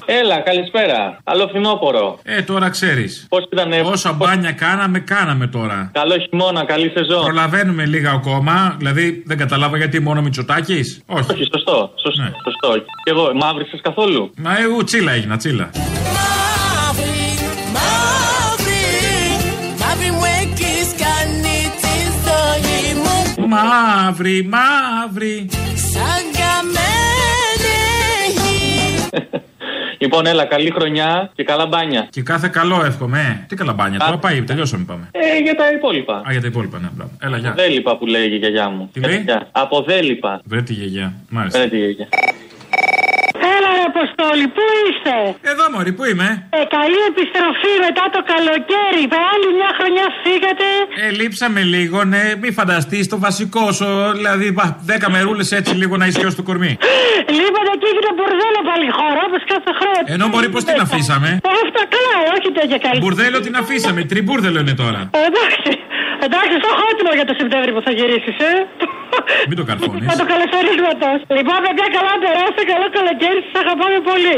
Έλα, 0.10 0.40
καλησπέρα. 0.40 1.18
Καλό 1.24 1.48
φθινόπωρο. 1.48 2.20
Ε, 2.24 2.42
τώρα 2.42 2.70
ξέρεις. 2.70 3.26
Πώς 3.30 3.44
ήταν, 3.52 3.72
Όσα 3.92 4.12
μπάνια 4.14 4.52
κάναμε, 4.52 5.00
κάναμε 5.00 5.48
τώρα. 5.48 5.90
Καλό 5.94 6.18
χειμώνα, 6.30 6.66
καλή 6.66 6.92
σεζόν. 6.96 7.24
Προλαβαίνουμε 7.24 7.86
λίγα 7.86 8.12
ακόμα, 8.12 8.76
δηλαδή 8.78 9.24
δεν 9.26 9.38
καταλάβα 9.38 9.78
γιατί 9.78 10.00
μόνο 10.00 10.22
Μητσοτάκης. 10.22 11.02
Όχι. 11.06 11.32
Όχι, 11.32 11.48
σωστό. 11.54 11.92
Σωστό. 12.04 12.24
σωστό. 12.44 12.84
Και 13.04 13.12
εγώ, 13.12 13.32
μαύρησε 13.36 13.80
καθόλου; 13.82 14.32
Μα 14.38 14.60
εγώ 14.60 14.84
τσίλα 14.84 15.12
έγινα, 15.12 15.38
τσίλα. 15.38 15.70
Μαύρη, 15.74 17.20
μαύρη, 17.76 18.86
μαύρη 19.80 20.12
μου 20.12 20.24
έχεις 20.42 20.88
κάνει 21.04 21.58
τη 21.82 21.96
ζωή 22.28 22.94
μου 23.04 23.48
Μαύρη, 23.48 24.50
μαύρη. 24.52 25.48
σαν 25.76 26.22
καμένη 26.38 26.86
γη. 26.92 26.97
Λοιπόν, 30.00 30.26
έλα, 30.26 30.46
καλή 30.46 30.72
χρονιά 30.72 31.32
και 31.36 31.44
καλά 31.44 31.66
μπάνια. 31.66 32.08
Και 32.10 32.22
κάθε 32.22 32.48
καλό 32.48 32.86
εύχομαι. 32.86 33.20
ε. 33.20 33.46
Τι 33.48 33.56
καλά 33.56 33.74
μπάνια, 33.74 34.00
τώρα 34.00 34.18
πάει, 34.18 34.42
τελειώσαμε 34.42 34.84
πάμε. 34.88 35.10
Ε, 35.12 35.42
για 35.44 35.56
τα 35.56 35.72
υπόλοιπα. 35.72 36.16
Α, 36.16 36.32
για 36.32 36.42
τα 36.42 36.48
υπόλοιπα, 36.48 36.80
ναι, 36.80 36.88
μπράβο. 36.94 37.12
Έλα, 37.22 37.38
γεια. 37.38 37.52
Δέλυπα 37.52 37.98
που 37.98 38.06
λέγει 38.06 38.34
η 38.36 38.38
γιαγιά 38.38 38.70
μου. 38.70 38.90
Τι 38.94 39.00
λέει; 39.00 39.22
Γεια. 39.26 39.48
Από 39.52 39.82
δέλυπα. 39.82 40.42
Βρε 40.46 40.62
τη 40.62 40.74
γιαγιά. 40.74 41.14
Μάλιστα. 41.30 41.60
Βρε 41.60 41.68
τη 41.70 41.78
γιαγιά. 41.78 42.08
Έλα 43.88 43.96
ρε 43.96 44.02
Αποστόλη, 44.02 44.46
πού 44.56 44.64
είστε; 44.86 45.16
Εδώ 45.52 45.64
μωρή, 45.74 45.92
πού 45.98 46.04
είμαι; 46.12 46.28
Ε, 46.58 46.60
καλή 46.78 47.00
επιστροφή 47.12 47.74
μετά 47.86 48.06
το 48.16 48.22
καλοκαίρι. 48.34 49.04
Με 49.14 49.20
άλλη 49.32 49.48
μια 49.60 49.72
χρονιά 49.78 50.06
φύγατε. 50.24 50.68
Ε, 51.04 51.10
λείψαμε 51.20 51.62
λίγο, 51.76 51.98
ναι, 52.14 52.24
μη 52.42 52.50
φανταστείς 52.60 53.04
το 53.14 53.18
βασικό 53.28 53.66
σου. 53.78 53.90
Δηλαδή, 54.20 54.46
πα, 54.58 54.66
δέκα 54.92 55.08
μερούλες 55.16 55.50
έτσι 55.60 55.72
λίγο 55.82 55.96
να 56.02 56.06
ισιώσει 56.12 56.36
το 56.40 56.44
κορμί. 56.50 56.72
Λείπατε 57.38 57.74
και 57.82 57.88
έγινε 57.92 58.12
μπουρδέλο 58.18 58.60
πάλι 58.70 58.86
η 58.92 58.94
χώρα, 59.00 59.22
όπως 59.28 59.42
κάθε 59.54 59.72
χρόνο. 59.80 60.06
Ενώ 60.16 60.26
μπορεί 60.32 60.48
πώς 60.56 60.64
την 60.70 60.78
αφήσαμε; 60.86 61.30
Ε, 61.50 61.50
Αυτά 61.66 61.82
καλά, 61.96 62.16
ε, 62.26 62.30
όχι 62.38 62.50
τέτοια 62.58 62.78
καλή. 62.86 63.00
Μπουρδέλο 63.04 63.38
την 63.46 63.56
αφήσαμε, 63.62 64.00
τριμπούρδελο 64.12 64.60
είναι 64.64 64.76
τώρα. 64.84 65.02
Ε, 65.18 65.20
εντάξει, 65.30 65.72
εντάξει, 66.26 66.54
στο 66.62 66.68
έχω 66.74 66.84
έτοιμο 66.92 67.12
για 67.20 67.28
το 67.30 67.34
Σεπτέμβριο 67.42 67.74
που 67.78 67.84
θα 67.88 67.92
γυρίσεις, 67.98 68.38
ε. 68.50 68.54
Μην 69.50 69.58
το 69.60 69.64
καρφώνεις. 69.70 70.08
Με 70.12 70.16
το 70.22 70.26
καλωσορίσματος. 70.32 71.18
Λοιπόν, 71.38 71.58
παιδιά, 71.66 71.88
καλά 71.98 72.14
περάστε, 72.24 72.62
καλό 72.72 72.88
καλοκαίρι, 72.98 73.40
σας 73.46 73.56
αγαπάμε 73.64 74.00
πολύ. 74.12 74.38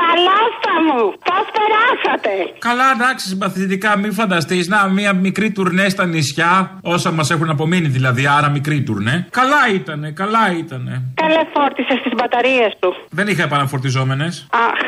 Καλά 0.00 0.38
στα 0.56 0.74
μου, 0.86 1.00
πώς 1.28 1.46
περάσατε; 1.56 2.32
Καλά, 2.58 2.86
εντάξει, 2.96 3.24
συμπαθητικά, 3.28 3.98
μην 3.98 4.12
φανταστείς. 4.12 4.68
Να, 4.68 4.88
μία 4.88 5.12
μικρή 5.12 5.52
τουρνέ 5.52 5.88
στα 5.88 6.06
νησιά, 6.06 6.78
όσα 6.82 7.10
μας 7.12 7.30
έχουν 7.30 7.50
απομείνει 7.50 7.88
δηλαδή, 7.88 8.26
άρα 8.26 8.48
μικρή 8.48 8.82
τουρνέ. 8.82 9.26
Καλά 9.30 9.62
ήτανε, 9.74 10.10
καλά 10.10 10.52
ήτανε. 10.58 11.02
Καλές 11.14 11.46
φόρτισες 11.54 11.98
τις 12.02 12.12
μπαταρίες 12.16 12.72
του. 12.78 12.94
Δεν 13.10 13.26
είχα 13.28 13.42
επαναφορτιζόμενες. 13.42 14.46
Αχ, 14.52 14.80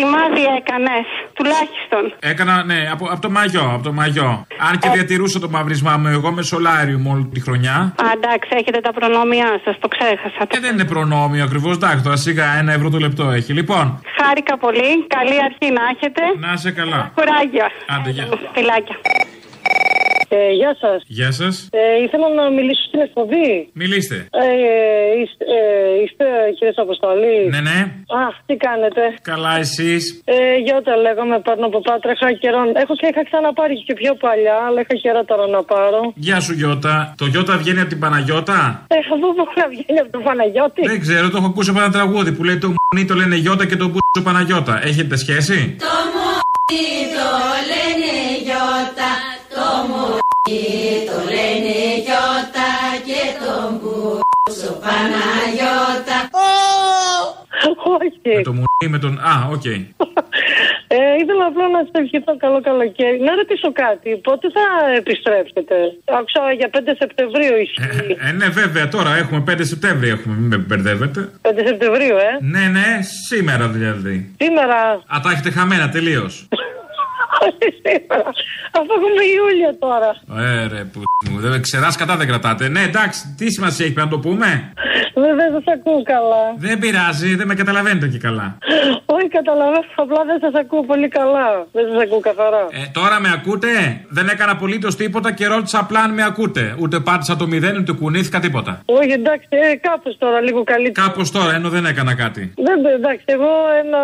σημάδι 0.00 0.44
έκανες, 0.58 1.06
τουλάχιστον. 1.38 2.02
Έκανα, 2.32 2.54
ναι, 2.64 2.88
από, 2.92 3.04
από 3.14 3.20
το 3.20 3.30
μαγιό, 3.30 3.66
από 3.74 3.82
το 3.82 3.92
μαγιό. 3.92 4.46
Αν 4.68 4.78
και 4.78 4.88
διατηρούσα 4.88 5.38
το 5.40 5.48
μαύρισμά 5.50 5.96
μου 5.96 6.08
εγώ 6.08 6.30
με 6.32 6.42
σολάριο 6.42 6.98
όλη 7.12 7.24
τη 7.34 7.40
χρονιά. 7.40 7.76
Α, 8.02 8.04
εντάξει, 8.16 8.48
έχετε 8.60 8.80
τα 8.80 8.92
προνόμια 8.92 9.60
σας, 9.64 9.74
το 9.80 9.88
ξέχασα. 9.88 10.42
Και 10.48 10.60
δεν 10.60 10.72
είναι 10.72 10.84
προνόμιο 10.84 11.44
ακριβώς, 11.44 11.74
εντάξει, 11.76 12.02
τώρα 12.04 12.16
σιγά 12.16 12.46
ένα 12.58 12.72
ευρώ 12.72 12.90
το 12.90 12.98
λεπτό 12.98 13.30
έχει. 13.30 13.52
Λοιπόν, 13.52 14.02
Χάρηκα 14.18 14.58
πολύ. 14.58 14.90
Καλή 15.16 15.36
αρχή 15.48 15.68
να 15.78 15.82
έχετε. 15.94 16.22
να 16.38 16.52
είσαι 16.52 16.70
καλά. 16.72 17.10
Κουράγιο. 17.14 17.66
Άντε, 17.94 18.10
γεια. 18.10 18.28
Φιλάκια. 18.54 18.96
Ε, 20.38 20.52
γεια 20.60 20.72
σας. 20.82 20.98
Γεια 21.18 21.30
σας. 21.40 21.54
Ε, 21.80 21.82
ήθελα 22.04 22.28
να 22.40 22.44
μιλήσω 22.56 22.82
στην 22.90 23.00
εκπομπή. 23.06 23.48
Μιλήστε. 23.82 24.16
Ε, 24.42 24.46
είστε, 25.20 25.44
ε, 25.56 26.02
είστε 26.02 26.24
κύριε 26.56 26.74
Αποστολή. 26.86 27.38
Ναι, 27.54 27.60
ναι. 27.68 27.78
Α, 28.20 28.22
τι 28.46 28.54
κάνετε; 28.66 29.02
Καλά, 29.30 29.52
εσείς; 29.64 30.02
Ε, 30.24 30.36
Γιώτα 30.64 30.92
λέγαμε, 31.06 31.36
παίρνω 31.46 31.66
από 31.70 31.78
Πάτρα. 31.88 32.10
Είχα 32.16 32.28
καιρό. 32.42 32.60
Έχω 32.82 32.94
και 33.00 33.06
είχα 33.10 33.22
ξαναπάρει 33.28 33.76
και 33.86 33.94
πιο 34.00 34.12
παλιά, 34.24 34.56
αλλά 34.66 34.78
είχα 34.84 34.94
καιρό 35.04 35.22
τώρα 35.30 35.46
να 35.56 35.60
πάρω. 35.72 36.00
Γεια 36.26 36.38
σου, 36.44 36.52
Γιώτα. 36.60 36.94
Το 37.20 37.26
Γιώτα 37.32 37.54
βγαίνει 37.62 37.80
από 37.84 37.90
την 37.94 38.00
Παναγιώτα; 38.04 38.58
Ε, 38.94 38.96
από 39.14 39.26
πού 39.34 39.44
να 39.60 39.66
βγαίνει 39.72 39.98
από 40.04 40.10
τον 40.16 40.22
Παναγιώτη; 40.28 40.82
Δεν 40.92 41.00
ξέρω, 41.06 41.24
το 41.32 41.36
έχω 41.40 41.48
ακούσει 41.52 41.70
από 41.72 41.80
ένα 41.84 41.90
τραγούδι 41.96 42.30
που 42.36 42.42
λέει 42.48 42.58
το 42.64 42.68
μουνί 42.74 43.04
το 43.10 43.14
λένε 43.20 43.36
Γιώτα 43.44 43.64
και 43.70 43.76
το 43.82 43.86
πούτσο 43.90 44.20
Παναγιώτα. 44.28 44.74
Έχετε 44.90 45.14
σχέση; 45.24 45.58
Το 45.86 45.92
μουνί 46.12 46.88
το 47.16 47.28
λένε 47.70 48.12
γιώτα, 48.46 49.10
το 49.60 49.70
μουνί 49.88 50.62
το 51.08 51.16
λένε 51.34 51.76
γιώτα 52.04 52.70
και 53.08 53.22
το 53.40 53.52
πούτσο 53.76 54.72
Παναγιώτα. 54.82 56.18
Όχι. 57.98 58.36
Με 58.36 58.42
το 58.42 58.52
μουνί 58.52 58.86
με 58.94 58.98
τον. 58.98 59.18
Α, 59.18 59.34
οκ. 59.54 59.64
Ε, 60.92 60.98
ήθελα 61.22 61.44
απλά 61.50 61.66
να 61.76 61.80
σας 61.88 62.00
ευχηθώ 62.02 62.36
καλό 62.36 62.60
καλοκαίρι. 62.60 63.20
Να 63.20 63.34
ρωτήσω 63.34 63.72
κάτι. 63.72 64.10
Πότε 64.26 64.46
θα 64.56 64.64
επιστρέψετε; 65.00 65.74
Άκουσα 66.18 66.40
για 66.58 66.70
5 66.72 66.76
Σεπτεμβρίου 66.98 67.56
ισχύει. 67.64 68.16
Ε, 68.28 68.32
ναι, 68.32 68.48
βέβαια, 68.48 68.88
τώρα 68.88 69.16
έχουμε 69.16 69.44
5 69.50 69.54
Σεπτέμβρη, 69.60 70.08
έχουμε, 70.08 70.34
μην 70.34 70.48
με 70.48 70.56
μπερδεύετε. 70.56 71.20
5 71.42 71.48
Σεπτεμβρίου, 71.66 72.16
ε; 72.16 72.30
Ναι, 72.40 72.64
ναι, 72.76 72.88
σήμερα 73.28 73.68
δηλαδή. 73.68 74.34
Σήμερα. 74.38 74.76
Α, 75.14 75.20
τα 75.22 75.30
έχετε 75.30 75.50
χαμένα 75.50 75.88
τελείως. 75.88 76.48
Όχι 77.44 77.66
σήμερα. 77.84 78.30
Αφού 78.76 78.90
έχουμε 78.96 79.22
Ιούλιο 79.36 79.72
τώρα. 79.84 80.10
Ε, 80.44 80.66
ρε, 80.72 80.80
που 80.92 80.98
μου, 81.30 81.38
δεν 81.40 81.62
ξεράς 81.62 81.96
κατά 81.96 82.16
δεν 82.16 82.26
κρατάτε. 82.26 82.68
Ναι, 82.68 82.82
εντάξει, 82.90 83.34
τι 83.38 83.50
σημασία 83.52 83.84
έχει 83.84 83.94
πρέπει 83.94 84.08
να 84.10 84.14
το 84.16 84.20
πούμε; 84.28 84.72
Δεν, 85.14 85.32
δεν 85.40 85.48
σας 85.54 85.64
ακούω 85.74 86.02
καλά. 86.02 86.44
Δεν 86.56 86.78
πειράζει, 86.78 87.34
δεν 87.36 87.46
με 87.46 87.54
καταλαβαίνετε 87.54 88.06
και 88.08 88.18
καλά. 88.18 88.58
Όχι, 89.16 89.28
καταλαβαίνω. 89.28 89.84
Απλά 89.94 90.20
δεν 90.30 90.38
σας 90.40 90.54
ακούω 90.62 90.82
πολύ 90.84 91.08
καλά. 91.08 91.46
Δεν 91.72 91.84
σας 91.90 92.02
ακούω 92.02 92.20
καθαρά. 92.20 92.62
Ε, 92.70 92.82
τώρα 92.92 93.20
με 93.20 93.30
ακούτε; 93.36 93.70
Δεν 94.08 94.28
έκανα 94.28 94.52
απολύτως 94.52 94.96
τίποτα 94.96 95.32
και 95.32 95.46
ρώτησα 95.46 95.78
απλά 95.78 96.00
αν 96.00 96.10
με 96.14 96.22
ακούτε. 96.24 96.74
Ούτε 96.78 97.00
πάτησα 97.00 97.36
το 97.36 97.46
μηδέν, 97.46 97.76
ούτε 97.76 97.92
κουνήθηκα 97.92 98.40
τίποτα. 98.40 98.82
Όχι, 98.84 99.12
εντάξει, 99.12 99.46
ε, 99.48 99.76
κάπως 99.76 100.18
τώρα 100.18 100.40
λίγο 100.40 100.64
καλύτερα. 100.64 101.06
Κάπως 101.06 101.30
τώρα, 101.30 101.54
ενώ 101.54 101.68
δεν 101.68 101.84
έκανα 101.86 102.14
κάτι. 102.14 102.52
Δεν, 102.56 102.84
εντάξει, 102.98 103.24
εγώ 103.26 103.50
ένα. 103.84 103.98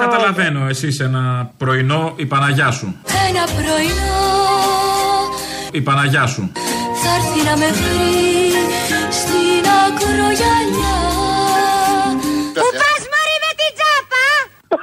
Καταλαβαίνω, 0.00 0.66
εσύ 0.68 0.88
ένα 1.00 1.50
πρωινό 1.58 2.14
η 2.16 2.26
Παναγιά 2.26 2.70
σου. 2.78 2.96
Ένα 3.28 3.44
πρωινό 3.56 4.24
Η 5.72 5.80
Παναγιά 5.80 6.26
σου. 6.26 6.52
θα 7.02 7.10
έρθει 7.18 7.40
να 7.48 7.56
με 7.56 7.66
βρει 7.66 8.50
στην 9.20 9.64
ακρογιαλιά. 9.84 10.96
Πού 12.60 12.66
πας 12.80 13.02
μωρή 13.12 13.36
με 13.44 13.50
την 13.60 13.70
τσάπα 13.76 14.24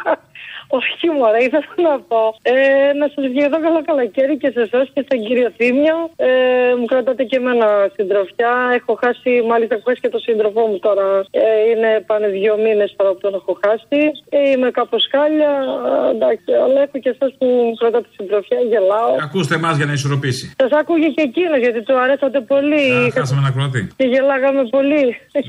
Όχι, 0.77 1.07
μωρέ, 1.17 1.39
ήθελα 1.47 1.89
να 1.91 1.97
πω. 2.09 2.21
Ε, 2.41 2.55
να 2.99 3.05
σας 3.13 3.21
ευχηθώ 3.27 3.57
καλό 3.65 3.81
καλοκαίρι 3.89 4.35
και 4.41 4.49
σε 4.55 4.61
εσάς 4.67 4.85
και 4.93 5.01
στον 5.07 5.19
κύριο 5.25 5.49
Θήμιο. 5.57 5.97
Ε, 6.27 6.29
μου 6.77 6.85
κρατάτε 6.91 7.23
και 7.29 7.37
εμένα 7.41 7.67
συντροφιά. 7.95 8.53
Έχω 8.79 8.93
χάσει, 9.03 9.31
μάλιστα, 9.49 9.73
έχω 9.75 9.85
χάσει 9.89 10.01
και 10.05 10.11
τον 10.15 10.21
σύντροφό 10.27 10.61
μου 10.69 10.79
τώρα. 10.87 11.07
Ε, 11.31 11.43
είναι 11.69 11.89
πάνε 12.09 12.27
δύο 12.37 12.53
μήνες 12.63 12.89
τώρα 12.97 13.11
που 13.13 13.21
τον 13.25 13.33
έχω 13.39 13.53
χάσει. 13.63 14.01
Ε, 14.37 14.39
είμαι 14.51 14.69
κάπως 14.79 15.01
χάλια. 15.13 15.53
Ε, 15.89 16.15
εντάξει, 16.15 16.51
αλλά 16.63 16.79
έχω 16.85 16.97
και 17.03 17.11
εσάς 17.15 17.31
που 17.37 17.45
μου 17.67 17.75
κρατάτε 17.81 18.09
συντροφιά. 18.17 18.59
Γελάω. 18.71 19.11
Ακούστε 19.27 19.55
εμάς 19.59 19.75
για 19.79 19.87
να 19.89 19.93
ισορροπήσει. 19.97 20.45
Σας 20.61 20.71
άκουγε 20.79 21.07
και 21.15 21.23
εκείνος 21.29 21.59
γιατί 21.65 21.79
του 21.87 21.95
αρέσατε 22.03 22.39
πολύ. 22.53 22.85
Α, 23.07 23.11
χάσαμε 23.17 23.41
ένα 23.43 23.51
κροατή. 23.55 23.81
Και 23.99 24.07
γελάγαμε 24.13 24.63
πολύ. 24.75 25.03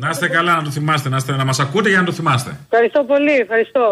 Να 0.05 0.09
είστε 0.13 0.29
καλά, 0.37 0.53
να 0.59 0.63
το 0.67 0.71
θυμάστε, 0.77 1.09
να, 1.09 1.17
είστε, 1.17 1.33
να 1.43 1.45
μας 1.51 1.59
ακούτε 1.65 1.89
για 1.93 2.01
να 2.03 2.07
το 2.09 2.13
θυμάστε. 2.19 2.51
Ευχαριστώ 2.69 3.01
πολύ, 3.13 3.35
ευχαριστώ. 3.45 3.85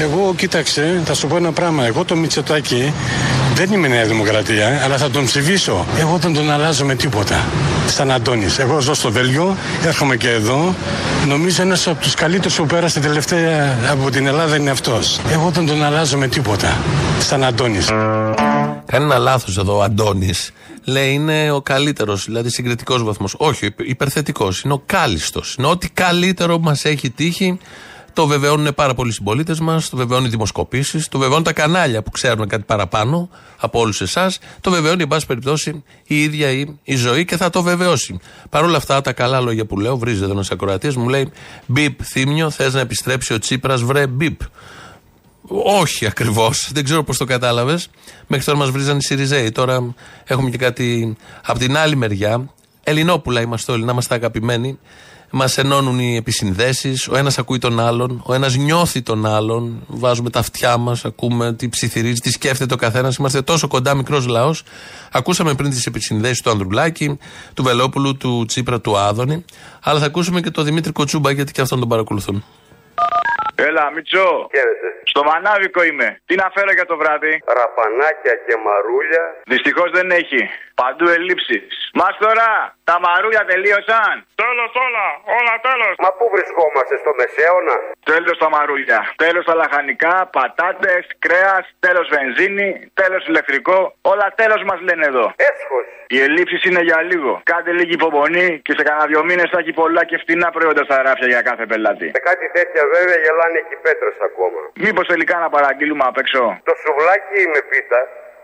Εγώ, 0.00 0.34
κοίταξε, 0.36 1.00
θα 1.04 1.14
σου 1.14 1.26
πω 1.26 1.36
ένα 1.36 1.52
πράγμα. 1.52 1.86
Εγώ 1.86 2.04
το 2.04 2.16
Μητσοτάκη 2.16 2.92
δεν 3.54 3.72
είμαι 3.72 3.88
Νέα 3.88 4.04
Δημοκρατία, 4.04 4.80
αλλά 4.84 4.96
θα 4.96 5.10
τον 5.10 5.24
ψηφίσω. 5.24 5.86
Εγώ 5.98 6.16
δεν 6.16 6.32
τον 6.32 6.50
αλλάζω 6.50 6.84
με 6.84 6.94
τίποτα. 6.94 7.44
Σαν 7.90 8.10
Αντώνης. 8.10 8.58
Εγώ 8.58 8.80
ζω 8.80 8.94
στο 8.94 9.10
Βέλγιο, 9.10 9.56
έρχομαι 9.84 10.16
και 10.16 10.30
εδώ. 10.30 10.74
Νομίζω 11.26 11.62
ένας 11.62 11.86
από 11.86 12.02
τους 12.02 12.14
καλύτερους 12.14 12.56
που 12.56 12.66
πέρασε 12.66 13.00
τελευταία 13.00 13.78
από 13.90 14.10
την 14.10 14.26
Ελλάδα 14.26 14.56
είναι 14.56 14.70
αυτός. 14.70 15.20
Εγώ 15.30 15.50
δεν 15.50 15.66
τον 15.66 15.84
αλλάζω 15.84 16.18
με 16.18 16.28
τίποτα. 16.28 16.78
Σαν 17.20 17.44
Αντώνης. 17.44 17.86
Κάνει 18.86 19.04
ένα 19.04 19.18
λάθος 19.18 19.58
εδώ 19.58 19.76
ο 19.76 19.82
Αντώνης. 19.82 20.52
Λέει 20.84 21.12
είναι 21.12 21.50
ο 21.50 21.60
καλύτερος, 21.62 22.24
δηλαδή 22.24 22.50
συγκριτικός 22.50 23.02
βαθμός. 23.02 23.34
Όχι, 23.38 23.74
υπερθετικός. 23.76 24.60
Είναι 24.62 24.72
ο 24.72 24.82
κάλιστο. 24.86 25.42
Είναι 25.58 25.66
ό,τι 25.66 25.88
καλύτερο 25.88 26.58
μας 26.58 26.84
έχει 26.84 27.10
τύχει. 27.10 27.58
Το 28.12 28.26
βεβαιώνουν 28.26 28.74
πάρα 28.74 28.94
πολλοί 28.94 29.12
συμπολίτες 29.12 29.60
μας, 29.60 29.88
το 29.88 29.96
βεβαιώνουν 29.96 30.26
οι 30.26 30.30
δημοσκοπήσεις, 30.30 31.08
το 31.08 31.18
βεβαιώνουν 31.18 31.44
τα 31.44 31.52
κανάλια 31.52 32.02
που 32.02 32.10
ξέρουν 32.10 32.48
κάτι 32.48 32.62
παραπάνω 32.66 33.28
από 33.56 33.80
όλους 33.80 34.00
εσάς, 34.00 34.38
το 34.60 34.70
βεβαιώνει, 34.70 35.02
εν 35.02 35.08
πάση 35.08 35.26
περιπτώσει, 35.26 35.84
η 36.04 36.22
ίδια 36.22 36.50
η, 36.50 36.78
η 36.82 36.96
ζωή 36.96 37.24
και 37.24 37.36
θα 37.36 37.50
το 37.50 37.62
βεβαιώσει. 37.62 38.20
Παρ' 38.50 38.64
όλα 38.64 38.76
αυτά, 38.76 39.00
τα 39.00 39.12
καλά 39.12 39.40
λόγια 39.40 39.64
που 39.66 39.78
λέω, 39.78 39.96
βρίζεται 39.96 40.24
εδώ 40.24 40.32
ένας 40.32 40.50
ακροατής, 40.50 40.96
μου 40.96 41.08
λέει: 41.08 41.30
Μπιπ, 41.66 42.00
θύμιο, 42.02 42.50
θες 42.50 42.74
να 42.74 42.80
επιστρέψει 42.80 43.32
ο 43.32 43.38
Τσίπρας, 43.38 43.82
βρε, 43.82 44.06
μπιπ. 44.06 44.40
Όχι 45.64 46.06
ακριβώς. 46.06 46.68
Δεν 46.74 46.84
ξέρω 46.84 47.04
πώς 47.04 47.18
το 47.18 47.24
κατάλαβες. 47.24 47.88
Μέχρι 48.26 48.46
τώρα 48.46 48.58
μας 48.58 48.70
βρίζαν 48.70 48.96
οι 48.96 49.02
Σιριζέοι. 49.02 49.50
Τώρα 49.50 49.94
έχουμε 50.24 50.50
και 50.50 50.56
κάτι 50.56 51.16
από 51.44 51.58
την 51.58 51.76
άλλη 51.76 51.96
μεριά. 51.96 52.50
Ελληνόπουλα 52.82 53.40
είμαστε 53.40 53.72
όλοι, 53.72 53.84
να 53.84 53.92
είμαστε 53.92 54.14
αγαπημένοι. 54.14 54.78
Μας 55.32 55.58
ενώνουν 55.58 55.98
οι 55.98 56.16
επισυνδέσεις. 56.16 57.08
Ο 57.08 57.16
ένας 57.16 57.38
ακούει 57.38 57.58
τον 57.58 57.80
άλλον. 57.80 58.22
Ο 58.26 58.34
ένας 58.34 58.56
νιώθει 58.56 59.02
τον 59.02 59.26
άλλον. 59.26 59.84
Βάζουμε 59.86 60.30
τα 60.30 60.38
αυτιά 60.38 60.76
μας, 60.76 61.04
ακούμε 61.04 61.54
τι 61.54 61.68
ψιθυρίζει, 61.68 62.20
τι 62.20 62.30
σκέφτεται 62.30 62.74
ο 62.74 62.76
καθένας. 62.76 63.16
Είμαστε 63.16 63.42
τόσο 63.42 63.68
κοντά, 63.68 63.94
μικρός 63.94 64.26
λαός. 64.26 64.62
Ακούσαμε 65.12 65.54
πριν 65.54 65.70
τις 65.70 65.86
επισυνδέσεις 65.86 66.40
του 66.42 66.50
Ανδρουλάκη, 66.50 67.18
του 67.54 67.62
Βελόπουλου, 67.62 68.16
του 68.16 68.44
Τσίπρα, 68.46 68.80
του 68.80 68.96
Άδωνη. 68.96 69.44
Αλλά 69.84 69.98
θα 70.00 70.06
ακούσουμε 70.06 70.40
και 70.40 70.50
τον 70.50 70.64
Δημήτρη 70.64 70.92
Κοτσούμπα, 70.92 71.30
γιατί 71.30 71.52
και 71.52 71.60
αυτόν 71.60 71.78
τον 71.80 71.88
παρακολουθούν. 71.88 72.44
Έλα, 73.68 73.84
Μιτσό. 73.94 74.28
Στο 75.10 75.20
μανάβικο 75.28 75.80
είμαι. 75.88 76.08
Τι 76.26 76.34
να 76.42 76.46
φέρω 76.54 76.72
για 76.78 76.86
το 76.90 76.96
βράδυ; 77.02 77.32
Ραπανάκια 77.58 78.34
και 78.46 78.54
μαρούλια. 78.66 79.24
Δυστυχώς 79.52 79.88
δεν 79.96 80.10
έχει. 80.20 80.42
Παντού 80.82 81.06
ελλείψεις. 81.16 81.64
Μας 82.00 82.14
τώρα, 82.24 82.48
τα 82.90 82.96
μαρούλια 83.04 83.44
τελείωσαν. 83.50 84.14
Τέλος 84.42 84.72
όλα, 84.86 85.06
όλα 85.38 85.54
τέλος. 85.68 85.94
Μα 86.04 86.10
πού 86.18 86.24
βρισκόμαστε, 86.34 86.94
στο 87.02 87.10
μεσαίωνα; 87.18 87.76
Τέλος 88.10 88.36
τα 88.42 88.48
μαρούλια. 88.54 88.98
Τέλος 89.24 89.44
τα 89.48 89.54
λαχανικά, 89.60 90.14
πατάτες, 90.36 91.02
κρέας, 91.24 91.64
τέλος 91.86 92.06
βενζίνη, 92.14 92.68
τέλος 93.00 93.22
ηλεκτρικό. 93.30 93.78
Όλα 94.12 94.26
τέλος 94.40 94.60
μας 94.68 94.78
λένε 94.88 95.04
εδώ. 95.12 95.26
Έσχος. 95.50 95.86
Οι 96.14 96.18
ελλείψεις 96.26 96.60
είναι 96.68 96.82
για 96.88 96.98
λίγο. 97.10 97.32
Κάντε 97.52 97.72
λίγη 97.78 97.94
υπομονή 98.00 98.48
και 98.66 98.72
σε 98.76 98.82
κανένα 98.86 99.06
δύο 99.10 99.22
μήνες 99.28 99.48
θα 99.52 99.58
έχει 99.62 99.72
πολλά 99.82 100.02
και 100.04 100.16
φτηνά 100.22 100.48
προϊόντα 100.56 100.82
στα 100.88 100.96
ράφια 101.06 101.28
για 101.34 101.42
κάθε 101.48 101.64
πελάτη. 101.70 102.08
Σε 102.16 102.22
κάτι 102.30 102.46
τέτοια 102.56 102.82
βέβαια 102.94 103.16
γελάνε 103.24 103.58
και 103.68 103.74
οι 103.76 103.80
πέτρες 103.86 104.16
ακόμα. 104.28 104.60
Μήπως 104.84 105.06
τελικά 105.12 105.36
να 105.44 105.48
παραγγείλουμε 105.54 106.04
απ' 106.10 106.18
έξω; 106.22 106.42
Το 106.70 106.74
σουβλάκι 106.82 107.40
με 107.54 107.60
πίτα, 107.70 108.00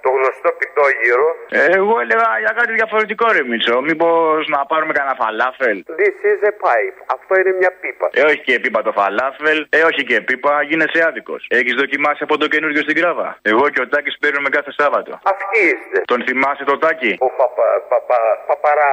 το 0.06 0.10
γνωστό 0.16 0.50
πιτόγυρο. 0.60 1.28
Ε, 1.58 1.60
Εγώ 1.78 1.94
έλεγα 2.04 2.28
για 2.44 2.52
κάτι 2.58 2.72
διαφορετικό 2.80 3.24
ρε 3.36 3.42
Μίτσο. 3.50 3.76
Μήπως 3.88 4.40
να 4.54 4.60
πάρουμε 4.70 4.92
κανένα 4.98 5.16
φαλάφελ; 5.22 5.76
This 6.02 6.16
is 6.32 6.40
a 6.50 6.52
pipe. 6.64 6.96
Αυτό 7.16 7.32
είναι 7.40 7.52
μια 7.60 7.72
πίπα. 7.82 8.06
Ε, 8.18 8.22
όχι 8.30 8.40
και 8.48 8.54
πίπα 8.64 8.80
το 8.86 8.92
φαλάφελ. 8.98 9.58
Ε, 9.78 9.80
όχι 9.90 10.02
και 10.08 10.16
πίπα, 10.28 10.52
γίνεσαι 10.68 11.00
άδικος. 11.08 11.42
Έχεις 11.58 11.74
δοκιμάσει 11.82 12.20
από 12.26 12.34
το 12.42 12.46
καινούριο 12.52 12.82
στην 12.86 12.96
κράβα. 13.00 13.28
Εγώ 13.52 13.64
και 13.72 13.80
ο 13.84 13.86
Τάκης 13.92 14.16
παίρνουμε 14.22 14.48
κάθε 14.56 14.72
Σάββατο. 14.78 15.12
Αυτοί 15.32 15.58
είστε. 15.70 15.98
Τον 16.12 16.20
θυμάσαι 16.26 16.64
το 16.70 16.76
Τάκη; 16.78 17.12
Ο 17.26 17.28
παπα, 17.38 17.66
παπα, 17.90 18.18
παπαρα, 18.48 18.88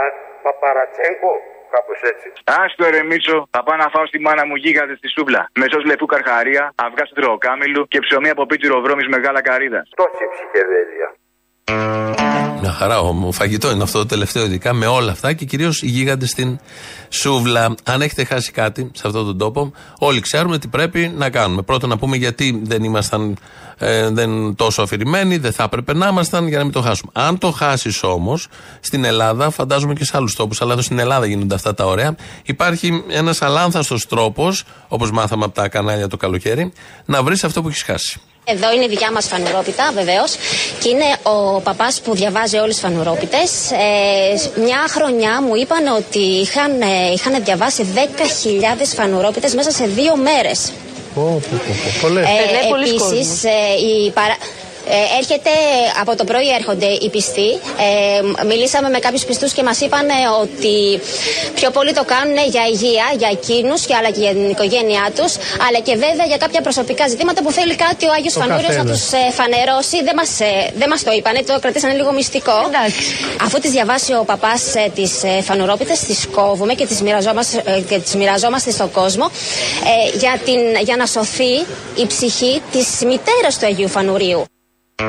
παπαρατσέγκο. 0.46 1.34
Κάπως 1.76 2.00
έτσι. 2.12 2.28
Άστο 2.44 2.90
ρε 2.90 3.04
Μίτσο, 3.04 3.48
θα 3.50 3.64
πάω 3.64 3.78
να 3.78 3.90
φάω 3.94 4.06
στη 4.06 4.20
μάνα 4.20 4.46
μου 4.46 4.56
γίγαντε 4.56 4.96
στη 4.96 5.08
σούβλα. 5.08 5.50
Μεσός 5.60 5.84
λεφού 5.86 6.06
καρχαρία, 6.06 6.74
αυγάς 6.76 7.10
στροκάμιλου 7.10 7.88
και 7.88 8.00
ψωμί 8.00 8.30
από 8.30 8.46
πίτσιρο 8.46 8.82
βρώμης 8.82 9.08
μεγάλα 9.08 9.42
καρύδα. 9.42 9.82
Τόση 9.96 10.26
ψυχεδέλεια. 10.34 11.08
Μια 12.66 12.72
χαρά, 12.72 13.00
ο 13.00 13.32
φαγητό 13.32 13.72
είναι 13.72 13.84
αυτό 13.84 13.98
το 13.98 14.06
τελευταίο 14.06 14.46
ειδικά 14.46 14.74
με 14.74 14.86
όλα 14.86 15.12
αυτά 15.12 15.34
και 15.34 15.46
κυρίως 15.46 15.82
οι 15.82 15.88
γίγαντες 15.88 16.30
στην 16.30 16.60
σούβλα. 17.10 17.76
Αν 17.84 18.02
έχετε 18.02 18.24
χάσει 18.24 18.52
κάτι 18.52 18.92
σε 18.94 19.08
αυτόν 19.08 19.26
τον 19.26 19.38
τόπο, 19.38 19.72
όλοι 20.00 20.20
ξέρουμε 20.20 20.58
τι 20.58 20.68
πρέπει 20.68 21.14
να 21.18 21.30
κάνουμε. 21.30 21.62
Πρώτον, 21.62 21.90
να 21.90 21.98
πούμε 21.98 22.18
γιατί 22.18 22.62
δεν 22.64 22.84
ήμασταν 22.84 23.38
ε, 23.78 24.10
δεν 24.10 24.56
τόσο 24.56 24.82
αφηρημένοι, 24.82 25.38
δεν 25.38 25.52
θα 25.52 25.64
έπρεπε 25.64 25.94
να 25.94 26.08
ήμασταν 26.08 26.48
για 26.48 26.58
να 26.58 26.64
μην 26.64 26.74
το 26.74 26.82
χάσουμε. 26.82 27.12
Αν 27.16 27.38
το 27.38 27.52
χάσεις 27.52 28.04
όμως 28.04 28.48
στην 28.80 29.04
Ελλάδα, 29.04 29.50
φαντάζομαι 29.50 29.94
και 29.94 30.06
σε 30.06 30.18
άλλους 30.18 30.36
τόπους, 30.36 30.62
αλλά 30.62 30.74
εδώ 30.74 30.82
στην 30.82 31.00
Ελλάδα 31.00 31.26
γίνονται 31.26 31.56
αυτά 31.56 31.74
τα 31.74 31.86
ωραία, 31.86 32.16
υπάρχει 32.44 33.04
ένας 33.10 33.42
αλάνθαστος 33.42 34.08
τρόπος, 34.08 34.64
όπως 34.88 35.12
μάθαμε 35.12 35.44
από 35.44 35.54
τα 35.54 35.68
κανάλια 35.68 36.08
το 36.08 36.18
καλοκαίρι, 36.18 36.74
να 37.06 37.24
βρεις 37.24 37.44
αυτό 37.44 37.62
που 37.62 37.68
έχεις 37.68 37.84
χάσει. 37.84 38.22
Εδώ 38.46 38.74
είναι 38.74 38.84
η 38.84 38.88
δικιά 38.88 39.12
μας 39.12 39.26
φανουρόπιτα, 39.28 39.92
βεβαίως. 39.94 40.36
Και 40.80 40.90
είναι 40.90 41.06
ο 41.24 41.60
παπάς 41.60 42.02
που 42.02 42.16
διαβάζει 42.16 42.58
όλες 42.58 42.74
τις 42.74 42.84
φανουρόπιτε. 42.84 43.38
Ε, 43.38 44.62
μια 44.62 44.86
χρονιά 44.90 45.42
μου 45.42 45.56
είπαν 45.56 45.88
ότι 45.88 46.20
είχαν, 46.20 46.82
ε, 46.82 47.12
είχαν 47.14 47.44
διαβάσει 47.44 47.84
10.000 47.84 48.94
φανουρόπιτε 48.96 49.50
μέσα 49.56 49.72
σε 49.72 49.86
δύο 49.86 50.16
μέρες. 50.16 50.72
Πολλές. 52.02 52.26
Ε, 52.26 52.68
πολλοί 52.70 52.90
Επίσης, 52.90 53.00
κόσμος. 53.00 53.44
η 54.08 54.12
παρα... 54.12 54.38
ε, 54.88 55.18
έρχεται, 55.20 55.50
από 56.02 56.16
το 56.16 56.24
πρωί 56.24 56.50
έρχονται 56.60 56.86
οι 56.86 57.10
πιστοί. 57.10 57.50
Ε, 57.88 58.46
μιλήσαμε 58.46 58.90
με 58.90 59.00
κάποιους 59.00 59.26
πιστούς 59.26 59.52
και 59.54 59.64
μας 59.64 59.80
είπαν 59.82 60.10
ε, 60.10 60.14
ότι 60.42 60.76
πιο 61.56 61.70
πολύ 61.72 61.94
το 61.94 62.04
κάνουν 62.04 62.38
για 62.50 62.64
υγεία, 62.74 63.06
για 63.18 63.30
εκείνους 63.32 63.86
και 63.86 63.96
αλλά 63.96 64.10
και 64.10 64.20
για 64.20 64.32
την 64.32 64.50
οικογένειά 64.50 65.06
τους, 65.18 65.32
αλλά 65.68 65.80
και 65.88 65.94
βέβαια 66.06 66.26
για 66.32 66.38
κάποια 66.38 66.62
προσωπικά 66.62 67.08
ζητήματα 67.08 67.42
που 67.44 67.52
θέλει 67.52 67.76
κάτι 67.76 68.06
ο 68.06 68.12
Άγιος 68.18 68.36
Ο 68.36 68.40
Φανούριο 68.40 68.68
να 68.68 68.76
καθένας. 68.76 69.00
τους 69.00 69.36
φανερώσει. 69.40 69.98
Δεν 70.04 70.16
μας 70.20 70.32
δεν 70.82 70.90
μας 70.90 71.04
το 71.04 71.12
είπανε, 71.18 71.40
το 71.44 71.60
κρατήσανε 71.60 71.94
λίγο 71.94 72.12
μυστικό. 72.12 72.58
Αφού 73.46 73.60
τις 73.60 73.72
διαβάσει 73.72 74.14
ο 74.14 74.24
παπάς 74.26 74.76
ε, 74.76 74.92
τις 74.96 75.24
ε, 75.24 75.42
φανουρόπιτες, 75.42 76.00
τις 76.00 76.28
κόβουμε 76.32 76.74
και 76.74 76.86
τις 76.86 77.02
μοιραζόμαστε, 77.02 77.64
ε, 77.66 77.80
και 77.80 78.00
τις 78.00 78.16
μοιραζόμαστε 78.16 78.72
στον 78.72 78.92
κόσμο 78.92 79.30
ε, 80.14 80.18
για, 80.18 80.40
την, 80.46 80.60
για 80.84 80.96
να 80.96 81.06
σωθεί 81.06 81.54
η 81.96 82.06
ψυχή 82.08 82.62
της 82.72 82.88
μητέρας 83.06 83.60
του 83.60 83.66
Αγίου 83.66 83.88
Φανουρίου. 83.90 84.44
Τι 84.96 85.04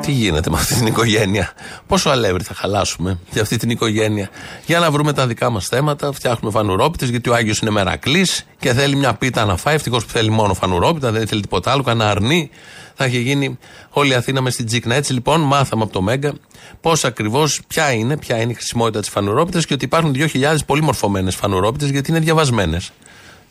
Τι 0.00 0.12
γίνεται 0.12 0.50
με 0.50 0.56
αυτή 0.56 0.74
την 0.74 0.86
οικογένεια; 0.86 1.52
Πόσο 1.86 2.10
αλεύρι 2.10 2.42
θα 2.42 2.54
χαλάσουμε 2.54 3.18
για 3.30 3.42
αυτή 3.42 3.56
την 3.56 3.70
οικογένεια; 3.70 4.30
Για 4.66 4.78
να 4.78 4.90
βρούμε 4.90 5.12
τα 5.12 5.26
δικά 5.26 5.50
μας 5.50 5.66
θέματα. 5.66 6.12
Φτιάχνουμε 6.12 6.52
φανουρόπιτε 6.52 7.06
γιατί 7.06 7.30
ο 7.30 7.34
Άγιος 7.34 7.58
είναι 7.58 7.70
μερακλής 7.70 8.46
και 8.58 8.72
θέλει 8.72 8.96
μια 8.96 9.14
πίτα 9.14 9.44
να 9.44 9.56
φάει. 9.56 9.74
Ευτυχώς 9.74 10.04
που 10.04 10.10
θέλει 10.10 10.30
μόνο 10.30 10.54
φανουρόπιτα, 10.54 11.10
δεν 11.10 11.26
θέλει 11.26 11.40
τίποτα 11.40 11.70
άλλο. 11.70 11.82
Κανένα 11.82 12.10
αρνί. 12.10 12.50
Θα 12.94 13.06
είχε 13.06 13.18
γίνει 13.18 13.58
όλη 13.90 14.10
η 14.10 14.14
Αθήνα 14.14 14.40
με 14.40 14.50
στην 14.50 14.66
τζίκνα. 14.66 14.94
Έτσι 14.94 15.12
λοιπόν 15.12 15.40
μάθαμε 15.40 15.82
από 15.82 15.92
το 15.92 16.02
Μέγκα 16.02 16.32
πώς 16.80 17.04
ακριβώς, 17.04 17.60
ποια 17.66 17.92
είναι, 17.92 18.16
ποια 18.16 18.40
είναι 18.40 18.52
η 18.52 18.54
χρησιμότητα 18.54 19.00
της 19.00 19.08
φανουρόπιτα 19.08 19.62
και 19.62 19.74
ότι 19.74 19.84
υπάρχουν 19.84 20.14
2.000 20.16 20.56
πολύ 20.66 20.82
μορφωμένε 20.82 21.30
φανουρόπιτε 21.30 21.86
γιατί 21.86 22.10
είναι 22.10 22.20
διαβασμένες. 22.20 22.90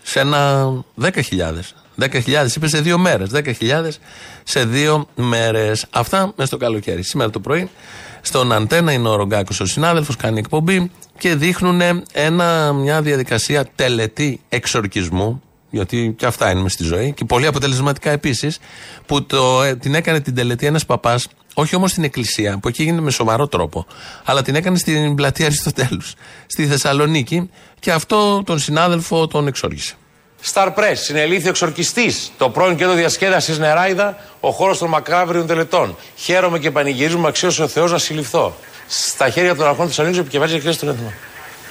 Σε 0.01 0.19
ένα 0.19 0.71
10.000. 1.01 1.11
10.000 2.01 2.55
είπε 2.55 2.67
σε 2.67 2.81
δύο 2.81 2.97
μέρες. 2.97 3.29
10.000 3.33 3.99
σε 4.43 4.65
δύο 4.65 5.07
μέρες. 5.15 5.85
Αυτά 5.89 6.17
μέσα 6.19 6.45
στο 6.45 6.57
καλοκαίρι. 6.57 7.03
Σήμερα 7.03 7.29
το 7.29 7.39
πρωί 7.39 7.69
στον 8.21 8.51
Αντένα 8.51 8.91
είναι 8.91 9.07
ο 9.07 9.15
Ρογκάκος 9.15 9.59
ο 9.59 9.65
συνάδελφος, 9.65 10.15
κάνει 10.15 10.39
εκπομπή 10.39 10.91
και 11.17 11.35
δείχνουν 11.35 11.81
ένα, 12.11 12.73
μια 12.73 13.01
διαδικασία 13.01 13.65
τελετή 13.75 14.41
εξορκισμού. 14.49 15.41
Γιατί 15.71 16.15
και 16.17 16.25
αυτά 16.25 16.51
είναι 16.51 16.61
μες 16.61 16.71
στη 16.71 16.83
ζωή 16.83 17.13
και 17.13 17.25
πολύ 17.25 17.45
αποτελεσματικά 17.45 18.11
επίσης. 18.11 18.59
Που 19.05 19.25
το, 19.25 19.63
ε, 19.63 19.75
την 19.75 19.95
έκανε 19.95 20.19
την 20.19 20.35
τελετή 20.35 20.65
ένας 20.65 20.85
παπάς, 20.85 21.27
όχι 21.53 21.75
όμως 21.75 21.91
στην 21.91 22.03
εκκλησία, 22.03 22.57
που 22.57 22.67
εκεί 22.67 22.83
γίνεται 22.83 23.01
με 23.01 23.11
σοβαρό 23.11 23.47
τρόπο, 23.47 23.85
αλλά 24.23 24.41
την 24.41 24.55
έκανε 24.55 24.77
στην 24.77 25.15
πλατεία 25.15 25.45
Αριστοτέλους, 25.45 26.13
στη 26.45 26.67
Θεσσαλονίκη 26.67 27.49
και 27.79 27.91
αυτό 27.91 28.43
τον 28.45 28.59
συνάδελφο 28.59 29.27
τον 29.27 29.47
εξόργησε. 29.47 29.95
Star 30.53 30.67
Press, 30.67 30.93
συνελήφθη 30.93 31.49
εξορκιστής. 31.49 32.31
Το 32.37 32.49
πρώην 32.49 32.75
κέντρο 32.75 32.93
διασκέδασης 32.93 33.57
Νεράιδα, 33.57 34.17
ο 34.39 34.51
χώρος 34.51 34.77
των 34.77 34.89
μακάβριων 34.89 35.47
τελετών. 35.47 35.97
Χαίρομαι 36.15 36.59
και 36.59 36.71
πανηγυρίζουμε 36.71 37.27
αξίωσε 37.27 37.63
ο 37.63 37.67
Θεός 37.67 37.91
να 37.91 37.97
συλληφθώ. 37.97 38.55
Στα 38.87 39.29
χέρια 39.29 39.55
των 39.55 39.67
αρχών 39.67 39.87
Θεσσαλονίκης 39.87 40.21
επικεφαλής 40.21 40.53
εκκλησίας 40.55 40.83
του 40.83 40.89
Έθνο. 40.89 41.13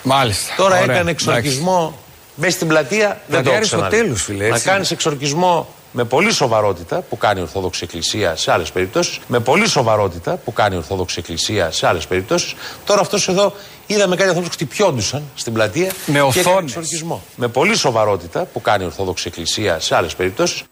Μάλιστα. 0.02 0.54
Τώρα 0.56 0.80
Ωραία. 0.80 0.94
έκανε 0.94 1.10
εξορκισμό 1.10 1.98
μέσα 2.34 2.52
στην 2.52 2.68
πλατεία. 2.68 3.06
Δεν 3.06 3.16
το 3.26 3.26
Πλατεία 3.28 3.52
έχω 3.52 3.60
ξαναδεί. 3.60 3.84
Αριστοτέλους, 3.86 4.22
φίλε, 4.22 4.48
Να 4.48 4.54
έτσι. 4.54 4.68
κάνεις 4.68 4.90
εξορκισμό 4.90 5.68
με 5.92 6.04
πολύ 6.04 6.32
σοβαρότητα 6.32 7.00
που 7.00 7.16
κάνει 7.16 7.40
η 7.40 7.42
Ορθόδοξη 7.42 7.80
Εκκλησία 7.84 8.36
σε 8.36 8.52
άλλες 8.52 8.70
περιπτώσεις. 8.70 9.18
Με 9.26 9.40
πολύ 9.40 9.68
σοβαρότητα 9.68 10.36
που 10.36 10.52
κάνει 10.52 10.74
η 10.74 10.78
Ορθόδοξη 10.78 11.16
Εκκλησία 11.18 11.70
σε 11.70 11.86
άλλες 11.86 12.06
περιπτώσεις. 12.06 12.54
Τώρα 12.84 13.00
αυτός 13.00 13.28
εδώ 13.28 13.54
είδαμε 13.86 14.16
κάτι 14.16 14.28
ανθρώπους 14.28 14.52
χτυπιόντουσαν 14.52 15.22
στην 15.34 15.52
πλατεία. 15.52 15.92
Με 16.06 16.12
και 16.12 16.18
έκανε 16.18 16.28
οθόνες. 16.28 16.62
εξορκισμό. 16.62 17.22
Με 17.36 17.48
πολύ 17.48 17.76
σοβαρότητα 17.76 18.44
που 18.44 18.60
κάνει 18.60 18.82
η 18.82 18.86
Ορθόδοξη 18.86 19.24
Εκκλησία 19.28 19.80
σε 19.80 19.96
άλλες 19.96 20.14
περιπτώσεις. 20.14 20.62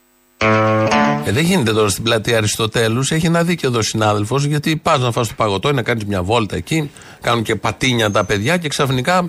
Ε, 1.27 1.33
δεν 1.33 1.45
γίνεται 1.45 1.73
τώρα 1.73 1.89
στην 1.89 2.03
πλατεία 2.03 2.37
Αριστοτέλους. 2.37 3.11
Έχει 3.11 3.27
ένα 3.27 3.43
δίκιο 3.43 3.69
εδώ 3.69 3.79
ο 3.79 3.83
συνάδελφος, 3.83 4.45
γιατί 4.45 4.77
πας 4.77 5.01
να 5.01 5.13
φας 5.13 5.29
το 5.29 5.35
παγωτό 5.37 5.69
ή 5.69 5.73
να 5.73 5.83
κάνεις 5.83 6.05
μια 6.05 6.23
βόλτα 6.23 6.57
εκεί. 6.57 6.91
Κάνουν 7.21 7.43
και 7.43 7.57
πατίνια 7.57 8.11
τα 8.11 8.25
παιδιά 8.25 8.57
και 8.57 8.69
ξαφνικά 8.69 9.19
ε, 9.19 9.29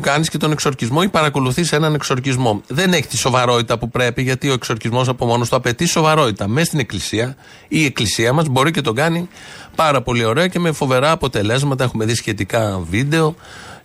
κάνεις 0.00 0.28
και 0.28 0.38
τον 0.38 0.52
εξορκισμό 0.52 1.00
ή 1.02 1.08
παρακολουθείς 1.08 1.72
έναν 1.72 1.94
εξορκισμό. 1.94 2.62
Δεν 2.66 2.92
έχει 2.92 3.06
τη 3.06 3.16
σοβαρότητα 3.16 3.78
που 3.78 3.90
πρέπει, 3.90 4.22
γιατί 4.22 4.48
ο 4.48 4.52
εξορκισμός 4.52 5.08
από 5.08 5.26
μόνος 5.26 5.48
του 5.48 5.56
απαιτεί 5.56 5.86
σοβαρότητα. 5.86 6.48
Μέσα 6.48 6.66
στην 6.66 6.78
εκκλησία, 6.78 7.36
η 7.68 7.84
εκκλησία 7.84 8.32
μας 8.32 8.46
μπορεί 8.48 8.70
και 8.70 8.80
τον 8.80 8.94
κάνει 8.94 9.28
πάρα 9.74 10.02
πολύ 10.02 10.24
ωραία 10.24 10.46
και 10.46 10.58
με 10.58 10.72
φοβερά 10.72 11.10
αποτελέσματα. 11.10 11.84
Έχουμε 11.84 12.04
δει 12.04 12.14
σχετικά 12.14 12.80
βίντεο 12.90 13.34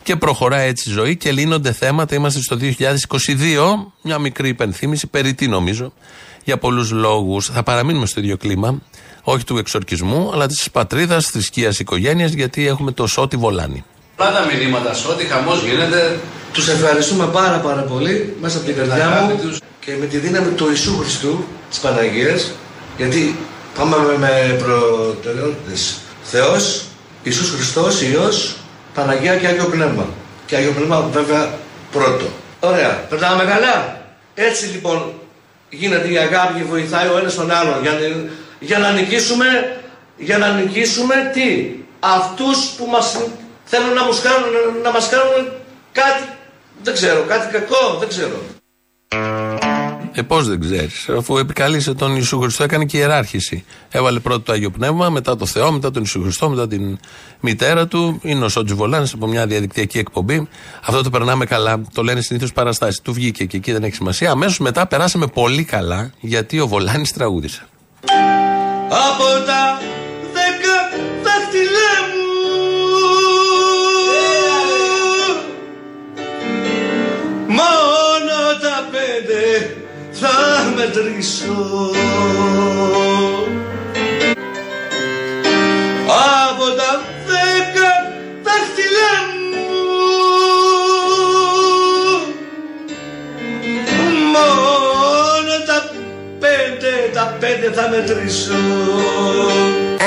και 0.03 0.15
προχωράει 0.15 0.67
έτσι 0.67 0.89
η 0.89 0.93
ζωή 0.93 1.17
και 1.17 1.31
λύνονται 1.31 1.71
θέματα. 1.71 2.15
Είμαστε 2.15 2.41
στο 2.41 2.57
2022. 2.57 3.91
Μια 4.01 4.19
μικρή 4.19 4.49
υπενθύμηση, 4.49 5.07
περιττή 5.07 5.47
νομίζω, 5.47 5.93
για 6.43 6.57
πολλούς 6.57 6.91
λόγους. 6.91 7.45
Θα 7.45 7.63
παραμείνουμε 7.63 8.05
στο 8.05 8.19
ίδιο 8.19 8.37
κλίμα, 8.37 8.81
όχι 9.23 9.43
του 9.43 9.57
εξορκισμού, 9.57 10.31
αλλά 10.33 10.47
της 10.47 10.71
πατρίδας, 10.71 11.25
θρησκείας, 11.25 11.79
οικογένειας, 11.79 12.31
γιατί 12.31 12.67
έχουμε 12.67 12.91
το 12.91 13.07
Σώτη 13.07 13.37
Βολάνη. 13.37 13.83
Πολλά 14.21 14.33
τα 14.33 14.45
μηνύματα 14.45 14.93
σε 14.93 15.07
ό,τι 15.07 15.25
χαμός 15.25 15.63
γίνεται. 15.63 16.19
Τους 16.53 16.67
ευχαριστούμε 16.67 17.25
πάρα 17.25 17.57
πάρα 17.57 17.81
πολύ 17.81 18.35
μέσα 18.41 18.57
από 18.57 18.65
την 18.65 18.75
καρδιά 18.75 19.09
μου 19.09 19.57
και 19.79 19.91
με 19.99 20.05
τη 20.05 20.17
δύναμη 20.17 20.51
του 20.51 20.67
Ιησού 20.69 20.97
Χριστού 20.97 21.43
της 21.69 21.79
Παναγίας 21.79 22.51
γιατί 22.97 23.35
πάμε 23.77 23.95
με, 23.97 24.17
με 24.17 24.57
προτεραιότητες 24.63 25.97
Θεός, 26.23 26.83
Ιησούς 27.23 27.49
Χριστός, 27.49 28.01
Υιός, 28.01 28.55
Παναγία 28.93 29.35
και 29.35 29.47
Άγιο 29.47 29.65
Πνεύμα 29.65 30.05
και 30.45 30.55
Άγιο 30.55 30.71
Πνεύμα 30.71 31.09
βέβαια 31.11 31.53
πρώτο. 31.91 32.25
Ωραία, 32.59 33.05
περνάμε 33.09 33.43
καλά. 33.43 34.01
Έτσι 34.35 34.65
λοιπόν 34.65 35.13
γίνεται 35.69 36.07
η 36.11 36.17
αγάπη 36.17 36.59
και 36.59 36.65
βοηθάει 36.69 37.07
ο 37.07 37.17
ένας 37.17 37.35
τον 37.35 37.51
άλλον 37.51 37.81
για, 37.81 37.91
να- 37.91 38.29
για 38.59 38.77
να 38.79 38.91
νικήσουμε 38.91 39.45
για 40.17 40.37
να 40.37 40.51
νικήσουμε 40.51 41.15
τι; 41.33 41.75
Αυτούς 42.03 42.57
που 42.77 42.85
μας 42.91 43.17
θέλουν 43.71 43.93
να 43.99 44.03
μας 44.07 44.19
κάνουν, 44.21 44.53
να 44.83 44.91
μας 44.91 45.05
κάνουν 45.13 45.43
κάτι 45.91 46.25
δεν 46.83 46.93
ξέρω, 46.93 47.23
κάτι 47.27 47.51
κακό, 47.51 47.97
δεν 47.99 48.07
ξέρω. 48.07 48.41
Ε, 50.13 50.21
πώς 50.21 50.47
δεν 50.47 50.59
ξέρεις, 50.59 51.09
αφού 51.09 51.37
επικαλείσαι 51.37 51.93
τον 51.93 52.15
Ιησού 52.15 52.39
Χριστό, 52.39 52.63
έκανε 52.63 52.85
και 52.85 52.97
ιεράρχηση. 52.97 53.65
Έβαλε 53.89 54.19
πρώτο 54.19 54.39
το 54.39 54.51
Άγιο 54.51 54.69
Πνεύμα, 54.71 55.09
μετά 55.09 55.37
το 55.37 55.45
Θεό, 55.45 55.71
μετά 55.71 55.91
τον 55.91 56.01
Ιησού 56.01 56.21
Χριστό, 56.21 56.49
μετά 56.49 56.67
την 56.67 56.99
μητέρα 57.39 57.87
του. 57.87 58.19
Είναι 58.23 58.45
ο 58.45 58.49
Σότζι 58.49 58.73
Βολάνη 58.73 59.09
από 59.13 59.27
μια 59.27 59.45
διαδικτυακή 59.45 59.97
εκπομπή. 59.97 60.47
Αυτό 60.85 61.03
το 61.03 61.09
περνάμε 61.09 61.45
καλά. 61.45 61.81
Το 61.93 62.03
λένε 62.03 62.21
συνήθως 62.21 62.53
παραστάσεις. 62.53 63.01
Του 63.01 63.13
βγήκε 63.13 63.45
και 63.45 63.57
εκεί 63.57 63.71
δεν 63.71 63.83
έχει 63.83 63.95
σημασία. 63.95 64.31
Αμέσως 64.31 64.59
μετά 64.59 64.87
περάσαμε 64.87 65.27
πολύ 65.27 65.63
καλά, 65.63 66.11
γιατί 66.19 66.59
ο 66.59 66.67
Βολάνης 66.67 67.13
τραγούδισε. 67.13 67.67
Από 68.89 69.45
τα 69.45 69.90
θα 80.21 80.73
μετρήσω 80.75 81.91
Από 86.47 86.65
τα 86.77 87.01
δέκα 87.27 87.89
δάχτυλά 88.43 89.13
μου. 89.51 89.67
Μόνο 94.33 95.65
τα 95.65 95.91
πέντε, 96.39 97.09
τα 97.13 97.37
πέντε 97.39 97.71
θα 97.71 97.89
μετρήσω 97.89 98.53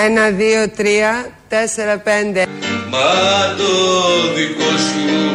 Ένα, 0.04 0.30
δύο, 0.30 0.68
τρία, 0.76 1.26
τέσσερα, 1.48 1.98
πέντε. 1.98 2.46
Μα 2.90 3.54
το 3.56 3.64
δικό 4.34 4.70
σου 4.78 5.33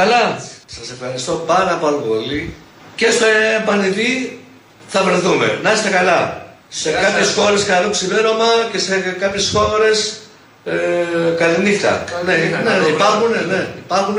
καλά. 0.00 0.24
Σας 0.66 0.90
ευχαριστώ 0.90 1.32
πάρα 1.32 1.74
πάρα 1.82 1.96
πολύ 1.96 2.54
και 2.96 3.10
στο 3.10 3.26
επανιδείν 3.60 4.38
θα 4.88 5.02
βρεθούμε. 5.02 5.58
Να 5.62 5.72
είστε 5.72 5.88
καλά. 5.88 6.46
Σε 6.68 6.90
κάποιες 6.90 7.34
χώρες 7.36 7.64
καλό 7.64 7.90
ξημέρωμα 7.90 8.50
και 8.72 8.78
σε 8.78 9.16
κάποιες 9.20 9.50
χώρες 9.54 10.20
ε, 10.64 10.74
καληνύχτα. 11.38 12.04
Ναι, 12.24 12.32
ναι, 12.32 12.78
ναι, 12.80 12.86
υπάρχουν, 12.86 13.30
ναι, 13.48 13.66
υπάρχουν 13.84 14.16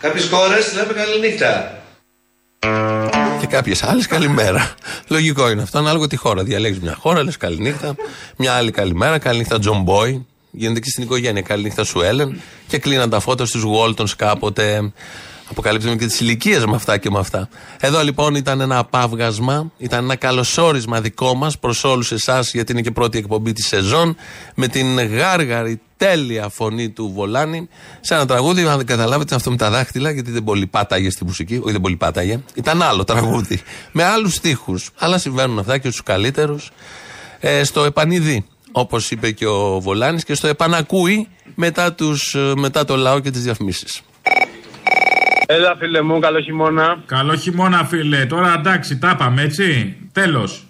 κάποιες 0.00 0.28
χώρες 0.32 0.74
λέμε 0.74 0.92
καληνύχτα. 0.92 1.76
Και 3.40 3.46
κάποιες 3.46 3.82
άλλες 3.82 4.06
καλημέρα. 4.06 4.74
Λογικό 5.08 5.50
είναι 5.50 5.62
αυτό, 5.62 5.78
ανάλογα 5.78 6.06
τη 6.06 6.16
χώρα. 6.16 6.42
Διαλέγεις 6.42 6.80
μια 6.80 6.96
χώρα, 7.00 7.22
λες 7.24 7.36
καληνύχτα. 7.36 7.94
Μια 8.36 8.52
άλλη 8.52 8.70
καλημέρα, 8.70 9.18
καληνύχτα 9.18 9.58
Τζον 9.58 9.82
Μπόι. 9.82 10.26
Γίνεται 10.54 10.80
και 10.80 10.90
στην 10.90 11.02
οικογένεια. 11.02 11.42
Καληνύχτα 11.42 11.84
σου 11.84 12.00
Έλεν. 12.00 12.40
Και 12.66 12.78
κλείναν 12.78 13.10
τα 13.10 13.20
φώτα 13.20 13.46
στους 13.46 13.62
Γόλτονς 13.62 14.16
κάποτε. 14.16 14.92
Αποκαλύπτουμε 15.50 15.96
και 15.96 16.06
τις 16.06 16.20
ηλικίες 16.20 16.64
με 16.64 16.74
αυτά 16.74 16.98
και 16.98 17.10
με 17.10 17.18
αυτά. 17.18 17.48
Εδώ 17.80 18.02
λοιπόν 18.02 18.34
ήταν 18.34 18.60
ένα 18.60 18.78
απάβγασμα, 18.78 19.72
ήταν 19.78 20.04
ένα 20.04 20.16
καλωσόρισμα 20.16 21.00
δικό 21.00 21.34
μας 21.34 21.58
προς 21.58 21.84
όλους 21.84 22.12
εσάς, 22.12 22.52
γιατί 22.52 22.72
είναι 22.72 22.80
και 22.80 22.90
πρώτη 22.90 23.18
εκπομπή 23.18 23.52
της 23.52 23.66
σεζόν, 23.66 24.16
με 24.54 24.68
την 24.68 25.00
γάργαρη 25.00 25.80
τέλεια 25.96 26.48
φωνή 26.48 26.90
του 26.90 27.12
Βολάνη 27.14 27.68
σε 28.00 28.14
ένα 28.14 28.26
τραγούδι. 28.26 28.62
Αν 28.62 28.76
δεν 28.76 28.86
καταλάβετε, 28.86 29.34
αυτό 29.34 29.50
με 29.50 29.56
τα 29.56 29.70
δάχτυλα, 29.70 30.10
γιατί 30.10 30.30
δεν 30.30 30.44
πολύ 30.44 30.66
πάταγε 30.66 31.10
στη 31.10 31.24
μουσική. 31.24 31.60
Όχι, 31.62 31.72
δεν 31.72 31.80
πολύ 31.80 31.96
πάταγε. 31.96 32.40
Ήταν 32.54 32.82
άλλο 32.82 33.04
τραγούδι. 33.04 33.60
με 33.92 34.04
άλλους 34.04 34.34
στίχους. 34.34 34.90
Αλλά 34.98 35.18
συμβαίνουν 35.18 35.58
αυτά 35.58 35.78
και 35.78 35.90
στου 35.90 36.02
καλύτερους. 36.02 36.70
Ε, 37.40 37.64
στο 37.64 37.84
επανειδή, 37.84 38.44
όπως 38.72 39.10
είπε 39.10 39.30
και 39.30 39.46
ο 39.46 39.80
Βολάνης, 39.80 40.24
και 40.24 40.34
στο 40.34 40.46
επανακούει 40.46 41.28
μετά, 41.54 41.92
τους, 41.92 42.34
ε, 42.34 42.52
μετά 42.56 42.84
το 42.84 42.96
λαό 42.96 43.20
και 43.20 43.30
τις 43.30 43.42
διαφημίσεις. 43.42 44.02
Έλα, 45.46 45.76
φίλε 45.78 46.02
μου, 46.02 46.18
καλό 46.18 46.40
χειμώνα. 46.40 47.02
Καλό 47.06 47.34
χειμώνα, 47.36 47.84
φίλε. 47.84 48.26
Τώρα 48.26 48.54
εντάξει, 48.58 48.98
τα 48.98 49.16
πάμε, 49.16 49.42
έτσι. 49.42 49.96
Τέλος. 50.12 50.66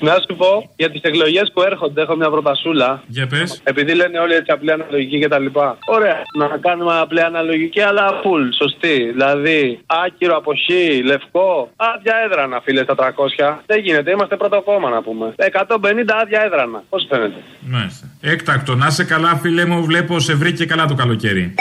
Να 0.00 0.12
σου 0.12 0.36
πω 0.36 0.70
για 0.76 0.90
τις 0.90 1.00
εκλογές 1.00 1.50
που 1.54 1.62
έρχονται, 1.62 2.02
έχω 2.02 2.16
μια 2.16 2.30
προτασούλα. 2.30 3.02
Για 3.06 3.26
πες. 3.26 3.60
Επειδή 3.64 3.94
λένε 3.94 4.18
όλοι 4.18 4.34
έτσι 4.34 4.52
απλή 4.52 4.72
αναλογική 4.72 5.18
κτλ. 5.18 5.46
Ωραία. 5.90 6.22
Να 6.38 6.46
κάνουμε 6.60 6.98
απλή 7.00 7.22
αναλογική, 7.22 7.80
αλλά 7.80 8.20
full, 8.22 8.48
σωστή. 8.58 9.10
Δηλαδή, 9.12 9.80
άκυρο 9.86 10.36
από 10.36 10.52
χ, 10.54 10.66
λευκό, 11.04 11.70
άδεια 11.76 12.14
έδρανα, 12.24 12.60
φίλε, 12.60 12.82
στα 12.82 12.94
300. 12.94 13.62
Δεν 13.66 13.80
γίνεται, 13.80 14.10
είμαστε 14.10 14.36
πρώτο 14.36 14.62
κόμμα 14.62 14.90
να 14.90 15.02
πούμε. 15.02 15.34
150 15.36 16.14
άδεια 16.22 16.42
έδρανα. 16.44 16.82
Πώς 16.88 17.06
φαίνεται. 17.08 17.40
Μάλιστα. 17.60 18.06
Έκτακτο, 18.20 18.74
να 18.74 18.90
σε 18.90 19.04
καλά, 19.04 19.36
φίλε 19.36 19.66
μου, 19.66 19.84
βλέπω 19.84 20.18
σε 20.18 20.34
βρήκε 20.34 20.64
καλά 20.64 20.86
το 20.86 20.94
καλοκαίρι. 20.94 21.54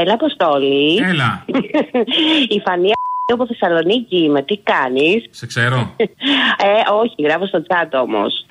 Έλα, 0.00 0.12
Αποστόλη. 0.12 0.96
Έλα. 1.02 1.44
Η 2.56 2.60
Φανία 2.64 2.94
από 3.34 3.46
Θεσσαλονίκη 3.46 4.16
είμαι. 4.16 4.42
Τι 4.42 4.56
κάνεις. 4.58 5.24
Σε 5.30 5.46
ξέρω. 5.46 5.78
Ε, 6.64 6.90
όχι, 7.02 7.14
γράφω 7.22 7.46
στο 7.46 7.62
chat 7.68 7.90
όμως. 8.02 8.46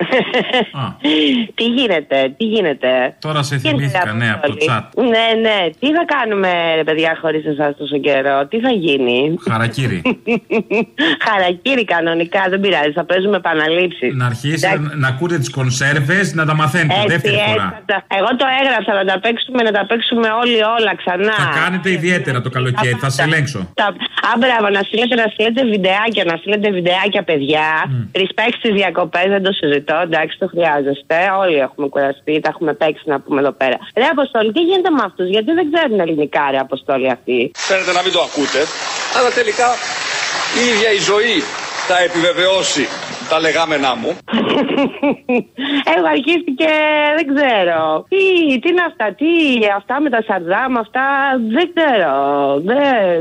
τι 1.54 1.64
γίνεται, 1.64 2.34
τι 2.36 2.44
γίνεται. 2.44 3.16
Τώρα 3.20 3.42
σε 3.42 3.56
Τι 3.56 3.68
γίνεται, 3.68 3.86
θυμήθηκα, 3.86 4.12
ναι, 4.12 4.30
από 4.30 4.46
το 4.46 4.52
Αποστόλη; 4.52 4.68
chat. 4.70 5.02
Ναι, 5.12 5.40
ναι. 5.48 5.58
Τι 5.80 5.86
θα 5.96 6.04
κάνουμε, 6.14 6.50
ρε 6.74 6.84
παιδιά, 6.84 7.18
χωρίς 7.20 7.44
εσάς 7.46 7.76
τόσο 7.76 7.98
καιρό; 7.98 8.46
Τι 8.46 8.60
θα 8.60 8.70
γίνει; 8.70 9.34
Χαρακύρι. 9.50 10.02
Χαρακύρι 11.26 11.84
κανονικά, 11.84 12.42
δεν 12.48 12.60
πειράζει. 12.60 12.92
Θα 12.92 13.04
παίζουμε 13.04 13.36
επαναλήψεις. 13.36 14.14
να 14.14 14.26
αρχίσετε 14.26 14.78
να, 14.78 14.94
να 14.96 15.08
ακούτε 15.08 15.38
τις 15.38 15.50
κονσέρβες, 15.50 16.34
να 16.34 16.44
τα 16.46 16.54
μαθαίνετε 16.54 16.94
Έτσι, 16.94 17.08
δεύτερη 17.12 17.34
έτσι, 17.34 17.48
φορά. 17.50 17.66
θα 17.76 17.82
τα- 17.86 18.16
Εγώ 18.18 18.30
το 18.36 18.46
έγραψα 18.62 18.92
να 19.00 19.04
τα 19.12 19.20
παίξουμε, 19.20 19.62
να 19.62 19.72
τα 19.72 19.86
παίξουμε 19.86 20.28
όλοι 20.42 20.58
όλα 20.78 20.92
ξανά. 21.00 21.32
Θα 21.32 21.60
κάνετε 21.64 21.90
ιδιαίτερα 21.90 22.40
το 22.40 22.50
καλοκαίρι, 22.50 22.96
θα 23.00 23.10
σε 23.10 23.22
ελέγξω. 23.22 23.60
Τα... 23.74 23.86
Α, 24.28 24.30
μπράβο, 24.38 24.66
να 24.78 24.82
στείλετε, 24.88 25.14
να 25.14 25.28
στείλετε 25.34 25.62
βιντεάκια, 25.74 26.24
να 26.30 26.36
στείλετε 26.40 26.68
βιντεάκια, 26.78 27.22
παιδιά. 27.22 27.68
Respect 28.20 28.54
στις 28.58 28.72
διακοπές, 28.80 29.26
δεν 29.34 29.42
το 29.42 29.52
συζητώ, 29.52 29.96
εντάξει, 30.06 30.34
το 30.38 30.46
χρειάζεστε. 30.54 31.16
Όλοι 31.42 31.56
έχουμε 31.66 31.86
κουραστεί, 31.92 32.40
τα 32.40 32.48
έχουμε 32.52 32.72
παίξει 32.80 33.04
να 33.12 33.20
πούμε 33.20 33.40
εδώ 33.40 33.52
πέρα. 33.52 33.76
Ρε 34.00 34.06
Αποστόλη, 34.14 34.52
τι 34.52 34.62
γίνεται 34.68 34.90
με 34.90 35.02
αυτούς, 35.08 35.28
γιατί 35.34 35.50
δεν 35.58 35.66
ξέρουν 35.72 36.00
ελληνικά, 36.00 36.44
ρε 36.50 36.58
Αποστόλη 36.58 37.10
αυτοί. 37.16 37.50
Φαίνεται 37.68 37.92
να 37.92 38.02
μην 38.04 38.12
το 38.12 38.20
ακούτε, 38.28 38.60
αλλά 39.16 39.30
τελικά 39.38 39.68
η 40.60 40.62
ίδια 40.72 40.90
η 40.98 41.00
ζωή 41.10 41.36
θα 41.88 41.96
επιβεβαιώσει 42.06 42.84
τα 43.32 43.38
λεγάμενά 43.40 43.92
μου. 44.00 44.10
Έχω 45.94 46.06
αρχίσει 46.16 46.50
και 46.60 46.72
δεν 47.16 47.26
ξέρω. 47.32 47.80
Τι, 48.12 48.22
τι 48.60 48.68
είναι 48.72 48.84
αυτά, 48.90 49.06
τι 49.20 49.30
αυτά 49.78 49.94
με 50.04 50.08
τα 50.14 50.20
σαρδάμ, 50.28 50.72
αυτά 50.84 51.04
δεν 51.56 51.66
ξέρω. 51.74 52.14
Δεν. 52.70 53.18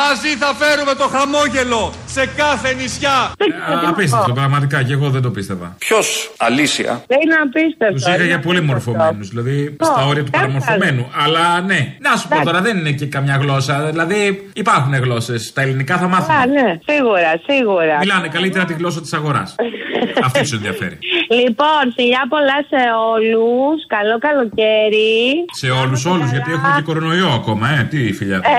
Μαζί 0.00 0.30
θα 0.42 0.50
φέρουμε 0.60 0.94
το 1.02 1.06
χαμόγελο 1.14 1.82
σε 2.16 2.22
κάθε 2.42 2.70
νησιά. 2.80 3.16
Α, 3.18 3.88
Απίστευτο, 3.90 4.32
πραγματικά, 4.40 4.78
και 4.86 4.92
εγώ 4.98 5.08
δεν 5.14 5.22
το 5.26 5.30
πίστευα. 5.36 5.68
Ποιος 5.78 6.06
αλήθεια. 6.48 6.90
Δεν 7.12 7.18
είναι 7.24 7.38
απίστευτο. 7.46 7.94
Τους 7.94 8.06
είχα 8.06 8.24
για 8.32 8.40
πολύ 8.48 8.60
μορφωμένους, 8.70 9.28
δηλαδή 9.28 9.76
στα 9.80 10.02
όρια 10.10 10.24
του 10.24 10.30
παραμορφωμένου. 10.30 11.04
Αλλά 11.24 11.44
ναι, 11.60 11.80
να 12.06 12.16
σου 12.18 12.28
πω 12.28 12.36
τώρα, 12.44 12.60
δεν 12.66 12.74
είναι 12.78 12.92
και 13.00 13.06
καμιά 13.06 13.36
γλώσσα. 13.42 13.74
Δηλαδή 13.90 14.50
υπάρχουν 14.62 14.94
γλώσσες. 15.04 15.52
Τα 15.52 15.62
ελληνικά 15.62 15.94
θα 16.02 16.06
μάθουν. 16.12 16.34
Α, 16.34 16.46
ναι, 16.46 16.68
σίγουρα, 16.88 17.32
σίγουρα. 17.48 17.96
Μιλάνε 17.98 18.28
καλύτερα 18.28 18.64
τη 18.64 18.74
γλώσσα 18.80 19.00
της 19.00 19.12
αγοράς. 19.12 19.41
Αυτή 20.26 20.40
του 20.50 20.54
ενδιαφέρει. 20.54 20.98
Λοιπόν, 21.40 21.82
φιλιά 21.96 22.22
πολλά 22.28 22.58
σε 22.72 22.82
όλους. 23.12 23.76
Καλό 23.96 24.16
καλοκαίρι. 24.26 25.14
Σε 25.60 25.68
όλους, 25.70 26.04
όλους, 26.12 26.30
γιατί 26.30 26.50
έχουμε 26.52 26.72
και 26.76 26.82
κορονοϊό 26.82 27.28
ακόμα, 27.40 27.66
ε. 27.78 27.86
Τι 27.90 28.12
φιλιά. 28.12 28.36
Ε, 28.36 28.52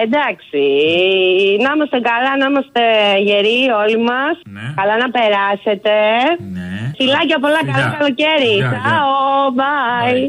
Εντάξει. 0.04 0.62
Να 1.62 1.70
είμαστε 1.74 1.98
καλά, 2.10 2.32
να 2.40 2.46
είμαστε 2.50 2.82
γεροί 3.28 3.58
όλοι 3.82 3.98
μας. 3.98 4.34
Καλά 4.80 4.96
να 4.96 5.08
περάσετε. 5.16 5.92
Φιλάκια 6.96 7.38
πολλά, 7.38 7.60
καλό 7.70 7.72
Φιλιά. 7.72 7.96
καλοκαίρι. 7.98 8.54
Γεια, 8.54 8.70
γεια. 8.70 8.80
Ciao, 8.84 9.50
bye. 9.60 10.20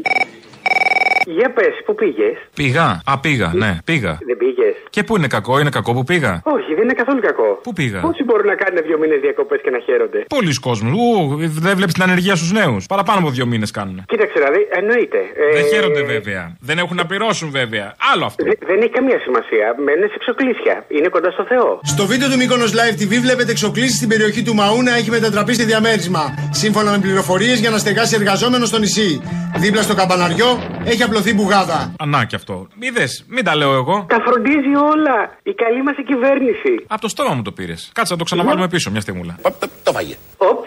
Για 1.26 1.50
πες, 1.54 1.74
πού 1.86 1.96
πήγες; 1.96 2.36
Πήγα. 2.56 3.02
Α, 3.06 3.20
πήγα, 3.20 3.52
ναι, 3.56 3.78
πήγα. 3.86 4.18
Δεν 4.30 4.38
πήγες. 4.38 4.74
Και 4.90 5.04
πού 5.04 5.18
είναι 5.18 5.28
κακό, 5.28 5.60
είναι 5.60 5.70
κακό 5.70 5.94
που 5.94 6.04
πήγα; 6.04 6.42
Όχι, 6.56 6.74
δεν 6.74 6.84
είναι 6.84 6.94
καθόλου 6.94 7.20
κακό. 7.22 7.60
Πού 7.64 7.74
πήγα; 7.74 8.00
Πόσοι 8.00 8.24
μπορούν 8.24 8.46
να 8.46 8.56
κάνουν 8.56 8.80
δύο 8.88 8.98
μήνες 9.02 9.20
διακοπές 9.20 9.60
και 9.64 9.70
να 9.70 9.80
χαίρονται; 9.80 10.20
Πολλοί 10.36 10.54
κόσμοι. 10.54 10.90
Ου, 10.92 11.36
δεν 11.66 11.76
βλέπεις 11.76 11.94
την 11.94 12.04
ανεργία 12.04 12.36
στους 12.36 12.52
νέους. 12.52 12.86
Παραπάνω 12.86 13.20
από 13.20 13.30
δύο 13.30 13.46
μήνες 13.46 13.72
κάνουν. 13.72 14.04
Κοίταξε, 14.08 14.34
δηλαδή, 14.40 14.62
εννοείται. 14.80 15.18
Ε, 15.18 15.54
Δεν 15.58 15.66
χαίρονται 15.72 16.02
βέβαια. 16.04 16.56
Δεν 16.60 16.78
έχουν 16.78 16.96
να 16.96 17.06
πληρώσουν 17.06 17.50
βέβαια. 17.52 17.96
Άλλο 18.14 18.26
αυτό. 18.26 18.44
δε- 18.46 18.66
δεν 18.66 18.78
έχει 18.82 18.90
καμία 19.00 19.20
σημασία. 19.28 19.66
Μένουν 19.86 20.08
σε 20.12 20.16
εξοκλήσια. 20.20 20.76
Είναι 20.88 21.08
κοντά 21.08 21.32
στο 21.32 21.46
Θεό. 21.52 21.80
Στο 21.84 22.06
βίντεο 22.06 22.28
του 22.30 22.38
Μήκονος 22.38 22.72
Live 22.78 22.96
TV 23.02 23.14
βλέπετε 23.26 23.52
εξοκλήσεις 23.52 23.96
στην 23.96 24.10
περιοχή 24.10 24.42
του 24.44 24.54
Μαούνα 24.56 24.92
έχει 25.00 25.10
μετατραπεί 25.10 25.54
σε 25.54 25.64
διαμέρισμα. 25.64 26.24
Σύμφωνα 26.52 26.92
με 26.92 26.98
πληροφορίες 27.00 27.60
για 27.60 27.70
να 27.70 27.78
στεγάσει 27.78 28.16
εργαζόμενο 28.16 28.66
στο 28.66 28.80
νησί. 28.80 29.22
Δίπλα 29.60 29.82
στο 29.82 29.96
καμπαναριό 29.96 30.60
έχει 30.84 31.04
απλωθεί 31.04 31.34
μπουγάδα. 31.34 31.94
Ανά 32.00 32.26
και 32.26 32.36
αυτό. 32.36 32.68
Είδες, 32.80 33.26
μην 33.28 33.44
τα 33.44 33.56
λέω 33.56 33.74
εγώ. 33.74 34.06
Τα 34.10 34.22
φροντίζει 34.26 34.76
όλα. 34.76 35.38
Η 35.44 35.54
καλή 35.54 35.84
μας 35.84 35.96
κυβέρνηση. 36.06 36.86
Από 36.88 37.02
το 37.02 37.08
στόμα 37.08 37.34
μου 37.34 37.42
το 37.42 37.52
πήρες. 37.52 37.90
Κάτσε 37.94 38.14
να 38.14 38.20
το 38.20 38.26
ξαναβάλουμε 38.26 38.68
πίσω 38.68 38.92
μια 38.92 39.02
στιγμούλα. 39.02 39.36
Το 39.84 39.92
φάγε. 39.92 40.16
Οπ. 40.38 40.66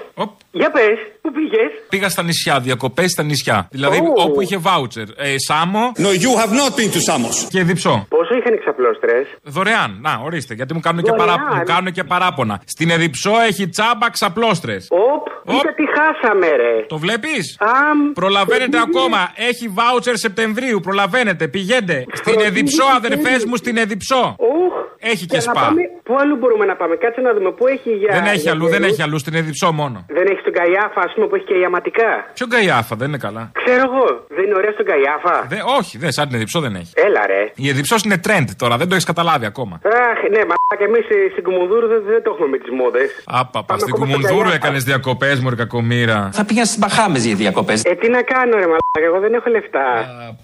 Για 0.51 0.71
πες, 0.71 0.99
πού 1.23 1.33
πήγες; 1.33 1.71
Πήγα 1.89 2.09
στα 2.09 2.23
νησιά, 2.23 2.61
διακοπές 2.61 3.11
στα 3.11 3.23
νησιά. 3.23 3.69
Δηλαδή 3.71 3.99
Ω. 3.99 4.13
όπου 4.23 4.41
είχε 4.41 4.57
βάουτσερ. 4.57 5.03
Ε, 5.17 5.35
Σάμο. 5.39 5.93
No, 5.97 6.01
you 6.25 6.33
have 6.43 6.53
not 6.61 6.71
been 6.79 6.91
to 6.97 7.01
Samos. 7.09 7.47
Και 7.51 7.63
διψώ. 7.63 8.07
Πόσο 8.09 8.35
είχαν 8.35 8.53
εξαπλώστρες; 8.53 9.27
Δωρεάν. 9.43 9.99
Να, 10.01 10.21
ορίστε, 10.25 10.55
γιατί 10.55 10.75
μου 10.75 10.81
κάνουν, 10.81 11.03
και, 11.03 11.11
Δωρεάν. 11.11 11.37
παρά... 11.39 11.57
μου 11.57 11.63
κάνουν 11.65 11.93
και 11.93 12.05
παράπονα. 12.05 12.61
Στην 12.65 12.91
Εδιψό 12.91 13.33
έχει 13.49 13.69
τσάμπα 13.69 14.11
ξαπλώστρες. 14.11 14.87
Οπ, 14.91 15.27
κοίτα 15.51 15.75
τι 15.75 15.85
χάσαμε, 15.97 16.47
ρε. 16.47 16.85
Το 16.89 16.99
βλέπεις; 16.99 17.57
Αμ. 17.61 18.13
Προλαβαίνετε 18.13 18.77
Ε, 18.77 18.81
ακόμα. 18.81 19.33
Έχει 19.35 19.69
βάουτσερ 19.69 20.17
Σεπτεμβρίου. 20.17 20.81
Προλαβαίνετε. 20.81 21.49
Πηγαίνετε. 21.49 22.05
Στην 22.13 22.41
Εδιψό, 22.41 22.85
αδερφές 22.97 23.45
μου, 23.45 23.57
στην 23.57 23.77
Εδιψό. 23.77 24.37
Ουχ. 24.39 24.73
Έχει 25.05 25.27
και 25.27 25.35
να 25.37 25.43
σπα. 25.43 25.53
πάμε- 25.53 25.83
Πού 26.03 26.17
αλλού 26.21 26.37
μπορούμε 26.37 26.65
να 26.65 26.77
πάμε, 26.77 26.95
κάτσε 26.97 27.21
να 27.21 27.33
δούμε 27.35 27.51
πού 27.53 27.67
έχει 27.67 27.91
για. 27.91 28.13
Δεν 28.13 28.25
έχει 28.25 28.37
για 28.37 28.51
αλλού, 28.53 28.65
δεν 28.69 28.73
καιρούς. 28.81 28.93
έχει 28.93 29.03
αλλού. 29.03 29.19
Στην 29.19 29.35
Εδιψό 29.35 29.73
μόνο. 29.73 30.02
Δεν 30.07 30.25
έχεις 30.31 30.43
τον 30.45 30.53
Καϊάφα, 30.53 31.01
ας 31.07 31.13
πούμε, 31.15 31.27
που 31.27 31.35
έχει 31.35 31.45
και 31.45 31.55
ιαματικά. 31.55 32.11
Ποιο 32.35 32.47
γκαϊάφα, 32.47 32.97
δεν 32.97 33.09
είναι 33.09 33.23
καλά. 33.27 33.51
Ξέρω 33.65 33.83
εγώ, 33.91 34.05
δεν 34.37 34.45
είναι 34.45 34.55
ωραία 34.61 34.73
στον 34.73 34.87
Καϊάφα; 34.91 35.35
Δε, 35.49 35.59
όχι, 35.79 35.99
δεν 35.99 36.13
σαν 36.13 36.27
την 36.27 36.35
Εδιψό 36.37 36.61
δεν 36.61 36.75
έχει. 36.75 36.93
Έλα, 36.95 37.27
ρε. 37.27 37.43
Η 37.55 37.69
Εδιψό 37.69 37.97
είναι 38.05 38.21
trend 38.27 38.49
τώρα, 38.57 38.77
δεν 38.77 38.89
το 38.89 38.95
έχεις 38.95 39.07
καταλάβει 39.13 39.47
ακόμα. 39.47 39.81
Αχ, 39.85 40.21
ναι, 40.35 40.43
μα 40.51 40.55
και 40.81 40.85
εμείς 40.85 41.05
στην 41.33 41.43
Κουμουνδούρου 41.47 41.87
δεν, 41.93 42.03
δεν 42.07 42.23
το 42.23 42.31
έχουμε 42.35 42.49
με 42.49 42.59
τις 42.59 42.71
μόδες. 42.81 43.09
Άπαπα, 43.41 43.79
στην 43.79 43.95
Κουμουνδούρου 43.95 44.51
έκανες 44.59 44.85
διακοπές, 44.85 45.41
Μωρή 45.41 45.57
κακομήρα. 45.57 46.31
Θα 46.33 46.45
πήγα 46.45 46.65
στις 46.65 46.79
Μπαχάμες 46.79 47.25
για 47.27 47.37
διακοπές. 47.37 47.85
Ε, 47.85 47.95
τι 47.95 48.09
να 48.17 48.23
κάνω, 48.23 48.53
ρε 48.63 48.67
μαλάκα, 48.73 49.07
εγώ 49.09 49.19
δεν 49.21 49.33
έχω 49.35 49.51
λεφτά. 49.51 49.87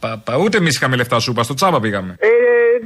Παπα, 0.00 0.36
ούτε 0.44 0.56
εμείς 0.56 0.76
είχαμε 0.76 0.96
λεφτά 0.96 1.18
σου, 1.18 1.30
είπα, 1.30 1.42
στο 1.42 1.54
τσάμπα 1.54 1.80
πήγαμε. 1.80 2.16
Ε, 2.20 2.28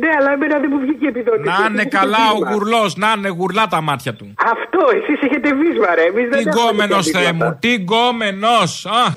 ναι, 0.03 0.11
αλλά 0.19 0.31
εμένα 0.33 0.59
δεν 0.63 0.71
μου 0.73 0.79
βγήκε 0.85 1.05
η 1.05 1.09
επιδότηση. 1.15 1.49
Να 1.49 1.67
είναι 1.71 1.85
καλά 1.99 2.25
ο 2.37 2.39
γουρλός, 2.51 2.91
να 2.97 3.09
είναι 3.17 3.29
γουρλά 3.29 3.65
τα 3.75 3.81
μάτια 3.81 4.13
του. 4.15 4.27
Αυτό, 4.53 4.83
εσείς 4.99 5.19
έχετε 5.27 5.49
βίσμα, 5.61 5.95
ρε. 5.95 6.05
Εμείς 6.13 6.27
δεν 6.33 6.39
Τι 6.43 6.49
έχουμε 6.49 6.62
γκόμενος, 6.65 7.05
τέτοια 7.05 7.21
Θεέ 7.21 7.33
βίσματα. 7.33 7.51
μου, 7.51 7.59
τι 7.61 7.75
γκόμενος. 7.75 8.87
Αχ. 8.87 9.13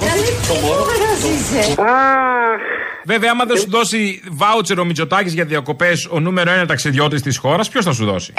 Βέβαια, 3.05 3.31
άμα 3.31 3.45
δεν 3.45 3.57
σου 3.57 3.69
δώσει 3.69 4.21
βάουτσερ 4.31 4.79
ο 4.79 4.85
Μητσοτάκης 4.85 5.33
για 5.33 5.45
διακοπές, 5.45 6.07
ο 6.11 6.19
νούμερο 6.19 6.51
ένα 6.51 6.65
ταξιδιώτης 6.65 7.21
της 7.21 7.37
χώρας, 7.37 7.69
ποιος 7.69 7.85
θα 7.85 7.93
σου 7.93 8.05
δώσει; 8.05 8.33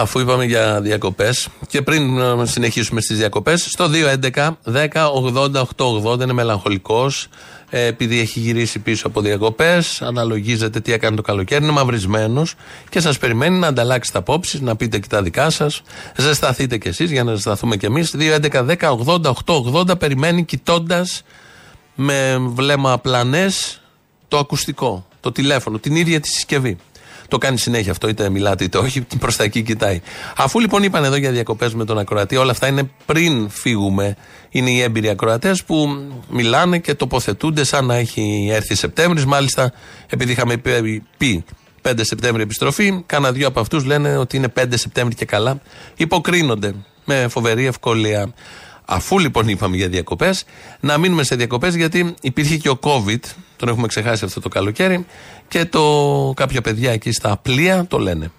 Αφού 0.00 0.20
είπαμε 0.20 0.44
για 0.44 0.80
διακοπές 0.80 1.48
και 1.68 1.82
πριν 1.82 2.18
ε, 2.18 2.46
συνεχίσουμε 2.46 3.00
στις 3.00 3.18
διακοπές, 3.18 3.62
στο 3.70 3.90
2.11 4.32 4.50
10 4.72 4.88
80 5.34 5.62
880 5.76 6.20
είναι 6.20 6.32
μελαγχολικός. 6.32 7.28
Ε, 7.70 7.84
επειδή 7.84 8.20
έχει 8.20 8.40
γυρίσει 8.40 8.78
πίσω 8.78 9.06
από 9.06 9.20
διακοπές, 9.20 10.02
αναλογίζεται 10.02 10.80
τι 10.80 10.92
έκανε 10.92 11.16
το 11.16 11.22
καλοκαίρι, 11.22 11.64
είναι 11.64 11.72
μαυρισμένος 11.72 12.54
και 12.88 13.00
σας 13.00 13.18
περιμένει 13.18 13.58
να 13.58 13.66
ανταλλάξετε 13.66 14.18
απόψεις, 14.18 14.60
να 14.60 14.76
πείτε 14.76 14.98
και 14.98 15.06
τα 15.08 15.22
δικά 15.22 15.50
σας. 15.50 15.82
Ζεσταθείτε 16.16 16.78
κι 16.78 16.88
εσείς 16.88 17.10
για 17.10 17.24
να 17.24 17.34
ζεσταθούμε 17.34 17.76
κι 17.76 17.86
εμείς. 17.86 18.14
2.11 18.18 18.64
10 18.66 18.96
80 19.06 19.32
880 19.92 19.98
περιμένει 19.98 20.44
κοιτώντας 20.44 21.22
με 21.94 22.36
βλέμμα 22.38 22.98
πλανέ 22.98 23.50
το 24.28 24.38
ακουστικό, 24.38 25.06
το 25.20 25.32
τηλέφωνο, 25.32 25.78
την 25.78 25.96
ίδια 25.96 26.20
τη 26.20 26.28
συσκευή. 26.28 26.78
Το 27.30 27.38
κάνει 27.38 27.58
συνέχεια 27.58 27.90
αυτό, 27.90 28.08
είτε 28.08 28.28
μιλάτε 28.30 28.64
είτε 28.64 28.78
όχι, 28.78 29.06
προς 29.18 29.36
τα 29.36 29.44
εκεί 29.44 29.62
κοιτάει. 29.62 30.00
Αφού 30.36 30.60
λοιπόν 30.60 30.82
είπαν 30.82 31.04
εδώ 31.04 31.16
για 31.16 31.30
διακοπές 31.30 31.74
με 31.74 31.84
τον 31.84 31.98
ακροατή, 31.98 32.36
όλα 32.36 32.50
αυτά 32.50 32.66
είναι 32.66 32.90
πριν 33.06 33.50
φύγουμε. 33.50 34.16
Είναι 34.50 34.70
οι 34.70 34.80
έμπειροι 34.80 35.08
ακροατές 35.08 35.64
που 35.64 35.88
μιλάνε 36.30 36.78
και 36.78 36.94
τοποθετούνται 36.94 37.64
σαν 37.64 37.84
να 37.86 37.94
έχει 37.94 38.48
έρθει 38.52 38.74
Σεπτέμβρης. 38.74 39.24
Μάλιστα, 39.24 39.72
επειδή 40.06 40.32
είχαμε 40.32 40.56
πει- 40.56 41.02
πει 41.16 41.44
5 41.82 41.92
Σεπτέμβρη 42.00 42.42
επιστροφή, 42.42 43.02
κάνα 43.06 43.32
δύο 43.32 43.46
από 43.48 43.60
αυτούς 43.60 43.84
λένε 43.84 44.16
ότι 44.16 44.36
είναι 44.36 44.48
5 44.48 44.76
Σεπτέμβρη 44.76 45.14
και 45.14 45.24
καλά. 45.24 45.60
Υποκρίνονται 45.96 46.74
με 47.04 47.28
φοβερή 47.28 47.66
ευκολία. 47.66 48.34
Αφού 48.84 49.18
λοιπόν 49.18 49.48
είπαμε 49.48 49.76
για 49.76 49.88
διακοπές, 49.88 50.44
να 50.80 50.98
μείνουμε 50.98 51.22
σε 51.22 51.36
διακοπές 51.36 51.74
γιατί 51.74 52.14
υπήρχε 52.20 52.56
και 52.56 52.68
ο 52.68 52.78
COVID, 52.82 53.20
τον 53.60 53.68
έχουμε 53.68 53.86
ξεχάσει 53.86 54.24
αυτό 54.24 54.40
το 54.40 54.48
καλοκαίρι, 54.48 55.06
και 55.48 55.64
το 55.64 55.82
κάποια 56.36 56.60
παιδιά 56.60 56.92
εκεί 56.92 57.12
στα 57.12 57.38
πλοία 57.42 57.86
το 57.88 57.98
λένε. 57.98 58.30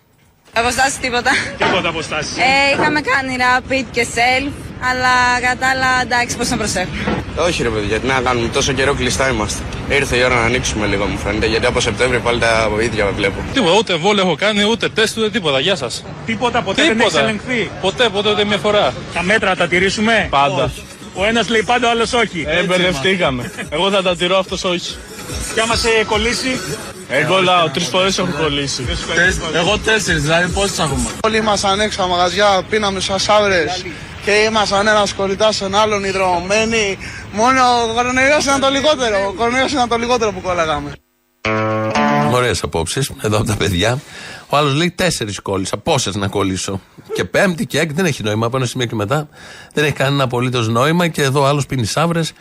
Αποστάσει 0.53 0.99
τίποτα. 0.99 1.31
Τίποτα 1.57 1.89
αποστάσει. 1.89 2.29
Ε, 2.37 2.73
είχαμε 2.73 3.01
κάνει 3.01 3.35
rapid 3.39 3.85
και 3.91 4.07
self, 4.15 4.51
αλλά 4.89 5.13
κατά 5.49 5.69
άλλα 5.69 6.01
εντάξει, 6.01 6.37
πώς 6.37 6.49
να 6.49 6.57
προσέχουμε. 6.57 7.23
Όχι 7.37 7.63
ρε 7.63 7.69
παιδιά, 7.69 7.99
τι 7.99 8.07
να 8.07 8.21
κάνουμε, 8.21 8.47
τόσο 8.47 8.73
καιρό 8.73 8.93
κλειστά 8.93 9.29
είμαστε. 9.29 9.63
Ήρθε 9.89 10.15
η 10.17 10.23
ώρα 10.23 10.35
να 10.35 10.41
ανοίξουμε 10.41 10.85
λίγο 10.85 11.05
μου 11.05 11.17
φαίνεται, 11.17 11.47
γιατί 11.47 11.65
από 11.65 11.79
Σεπτέμβριο 11.79 12.19
πάλι 12.19 12.39
τα 12.39 12.69
ίδια 12.81 13.11
βλέπω. 13.15 13.43
Τίποτα, 13.53 13.75
ούτε 13.77 13.95
βόλιο 13.95 14.23
έχω 14.23 14.35
κάνει, 14.35 14.63
ούτε 14.63 14.89
τεστ, 14.89 15.17
ούτε 15.17 15.29
τίποτα. 15.29 15.59
Γεια 15.59 15.75
σας. 15.75 16.03
Τίποτα, 16.25 16.61
ποτέ 16.61 16.83
δεν 16.83 16.99
έχει 16.99 17.17
ελεγχθεί. 17.17 17.71
Ποτέ, 17.81 18.09
ποτέ, 18.09 18.29
ούτε 18.31 18.45
μια 18.45 18.57
φορά. 18.57 18.93
Τα 19.13 19.23
μέτρα 19.23 19.55
τα 19.55 19.67
τηρήσουμε; 19.67 20.27
Πάντα. 20.29 20.71
Ο 21.13 21.25
ένας 21.25 21.49
λέει 21.49 21.63
πάντα, 21.63 21.87
ο 21.87 21.89
άλλος 21.89 22.13
όχι. 22.13 22.45
Ε, 22.47 22.63
μπερδευτήκαμε. 22.63 23.51
Εγώ 23.69 23.89
θα 23.91 24.01
τα 24.01 24.15
τηρώ, 24.15 24.37
αυτός 24.37 24.63
όχι. 24.63 24.95
Κι 25.53 25.59
άμα 25.59 25.75
σε 25.75 25.89
κολλήσει; 26.07 26.59
Εγώ 27.07 27.41
λάω, 27.41 27.69
τρεις 27.69 27.87
φορές 27.87 28.17
έχω 28.17 28.29
κολλήσει. 28.41 28.85
Εγώ 29.53 29.77
τέσσερις, 29.77 30.21
δηλαδή 30.21 30.51
πόσες 30.51 30.79
έχουμε; 30.79 31.09
Όλοι 31.23 31.37
ήμασταν 31.37 31.79
έξω 31.79 32.01
στα 32.01 32.07
μαγαζιά, 32.07 32.61
πίναμε 32.69 32.99
σασάβρε 32.99 33.65
και 34.25 34.31
ήμασταν 34.31 34.87
ένας 34.87 35.13
κολλητά 35.13 35.51
στον 35.51 35.75
άλλον 35.75 36.03
υδρωμένοι. 36.03 36.97
Μόνο 37.31 37.61
ο 37.89 37.93
κορονοϊός 37.93 38.43
ήταν 38.43 38.59
το 38.59 38.69
λιγότερο. 38.69 39.27
Ο 39.27 39.33
κορονοϊός 39.33 39.71
ήταν 39.71 39.89
το 39.89 39.97
λιγότερο 39.97 40.31
που 40.31 40.41
κόλλαγαμε. 40.41 40.91
Ωραίες 42.31 42.63
απόψεις 42.63 43.11
εδώ 43.21 43.37
από 43.37 43.45
τα 43.45 43.55
παιδιά. 43.55 43.99
Ο 44.49 44.57
άλλος 44.57 44.73
λέει 44.73 44.91
τέσσερις 44.91 45.39
κόλλησα. 45.39 45.77
Πόσες 45.77 46.15
να 46.15 46.27
κολλήσω. 46.27 46.81
Και 47.13 47.23
πέμπτη 47.23 47.65
και 47.65 47.79
έκτη 47.79 47.93
δεν 47.93 48.05
έχει 48.05 48.23
νόημα. 48.23 48.45
Από 48.45 48.57
ένα 48.57 48.65
σημείο 48.65 48.85
και 48.85 48.95
μετά 48.95 49.29
δεν 49.73 49.83
έχει 49.83 49.93
κανένα 49.93 50.23
απολύτως 50.23 50.67
νόημα. 50.67 51.07
Και 51.07 51.21
εδώ 51.21 51.45
άλλος 51.45 51.65
πίνει 51.65 51.85
σαύρες. 51.85 52.33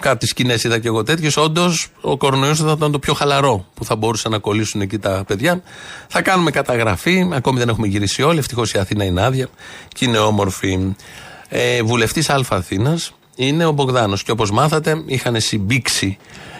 Κάτι 0.00 0.26
σκηνές 0.26 0.64
είδα 0.64 0.78
και 0.78 0.88
εγώ 0.88 1.02
τέτοιες. 1.02 1.36
Όντως, 1.36 1.88
ο 2.00 2.16
κορονοϊός 2.16 2.58
θα 2.58 2.74
ήταν 2.76 2.92
το 2.92 2.98
πιο 2.98 3.14
χαλαρό 3.14 3.66
που 3.74 3.84
θα 3.84 3.96
μπορούσαν 3.96 4.32
να 4.32 4.38
κολλήσουν 4.38 4.80
εκεί 4.80 4.98
τα 4.98 5.24
παιδιά. 5.26 5.62
Θα 6.08 6.22
κάνουμε 6.22 6.50
καταγραφή. 6.50 7.28
Ακόμη 7.32 7.58
δεν 7.58 7.68
έχουμε 7.68 7.86
γυρίσει 7.86 8.22
όλοι. 8.22 8.38
Ευτυχώς 8.38 8.72
η 8.72 8.78
Αθήνα 8.78 9.04
είναι 9.04 9.24
άδεια 9.24 9.48
και 9.88 10.04
είναι 10.04 10.18
όμορφη. 10.18 10.94
Ε, 11.48 11.82
Βουλευτής 11.82 12.30
Α 12.30 12.40
Αθήνας 12.48 13.12
είναι 13.34 13.64
ο 13.64 13.72
Μπογδάνος. 13.72 14.22
Και 14.22 14.30
όπως 14.30 14.50
μάθατε, 14.50 15.02
είχαν 15.06 15.40
συμπήξει 15.40 16.18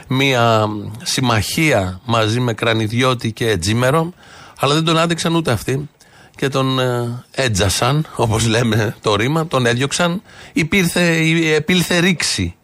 μία 0.09 0.67
συμμαχία 1.03 2.01
μαζί 2.05 2.41
με 2.41 2.53
Κρανιδιώτη 2.53 3.33
και 3.33 3.57
Τζίμερο, 3.57 4.13
αλλά 4.59 4.75
δεν 4.75 4.85
τον 4.85 4.99
άντεξαν 4.99 5.35
ούτε 5.35 5.51
αυτοί 5.51 5.89
και 6.37 6.49
τον 6.49 6.79
ε, 6.79 7.25
έτζασαν, 7.31 8.07
όπως 8.17 8.47
λέμε 8.47 8.97
το 9.01 9.17
ρήμα, 9.17 9.47
τον 9.47 9.67
έδιωξαν. 9.67 10.23
Υπήρθε, 10.53 11.17
επήλθε 11.55 11.99
ρήξη 11.99 12.55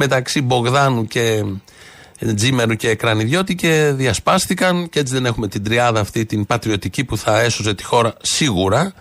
μεταξύ 0.00 0.42
Μπογδάνου 0.42 1.06
και 1.06 1.44
Τζίμερου 2.34 2.74
και 2.74 2.94
Κρανιδιώτη 2.94 3.54
και 3.54 3.92
διασπάστηκαν 3.94 4.88
και 4.88 4.98
έτσι 4.98 5.14
δεν 5.14 5.26
έχουμε 5.26 5.48
την 5.48 5.64
τριάδα 5.64 6.00
αυτή 6.00 6.26
την 6.26 6.46
πατριωτική 6.46 7.04
που 7.04 7.16
θα 7.16 7.40
έσωζε 7.40 7.74
τη 7.74 7.84
χώρα 7.84 8.14
σίγουρα. 8.20 8.92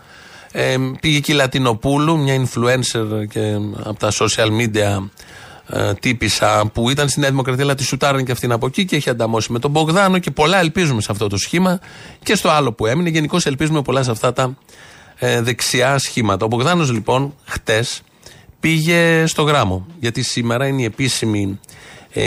Ε, 0.52 0.76
πήγε 1.00 1.20
και 1.20 1.32
η 1.32 1.36
Λατινοπούλου, 1.36 2.18
μια 2.18 2.36
influencer 2.36 3.28
και 3.30 3.58
από 3.84 4.00
τα 4.00 4.12
social 4.12 4.50
media 4.62 5.08
ε, 5.70 5.94
τύπησα 5.94 6.70
που 6.74 6.90
ήταν 6.90 7.10
στη 7.10 7.20
Νέα 7.20 7.30
Δημοκρατία, 7.30 7.64
αλλά 7.64 7.76
τη 7.76 7.84
σουτάραν 7.84 8.26
και 8.26 8.32
αυτήν 8.32 8.52
από 8.52 8.66
εκεί 8.66 8.86
και 8.86 8.96
έχει 8.96 9.10
ανταμώσει 9.10 9.52
με 9.52 9.60
τον 9.60 9.72
Μπογδάνο 9.72 10.20
και 10.20 10.32
πολλά 10.32 10.60
ελπίζουμε 10.60 11.02
σε 11.02 11.12
αυτό 11.12 11.28
το 11.28 11.38
σχήμα 11.38 11.80
και 12.24 12.36
στο 12.36 12.50
άλλο 12.50 12.74
που 12.74 12.86
έμεινε. 12.86 13.10
Γενικώς 13.10 13.46
ελπίζουμε 13.46 13.82
πολλά 13.82 14.04
σε 14.04 14.12
αυτά 14.12 14.34
τα 14.34 14.58
ε, 15.16 15.42
δεξιά 15.42 15.98
σχήματα. 15.98 16.46
Ο 16.46 16.48
Μπογδάνος 16.48 16.92
λοιπόν 16.92 17.34
χτες 17.46 18.02
πήγε 18.60 19.26
στο 19.26 19.44
γράμμο, 19.44 19.88
γιατί 20.00 20.22
σήμερα 20.22 20.68
είναι 20.68 20.82
η 20.82 20.86
επίσημη 20.86 21.60
ε, 22.14 22.26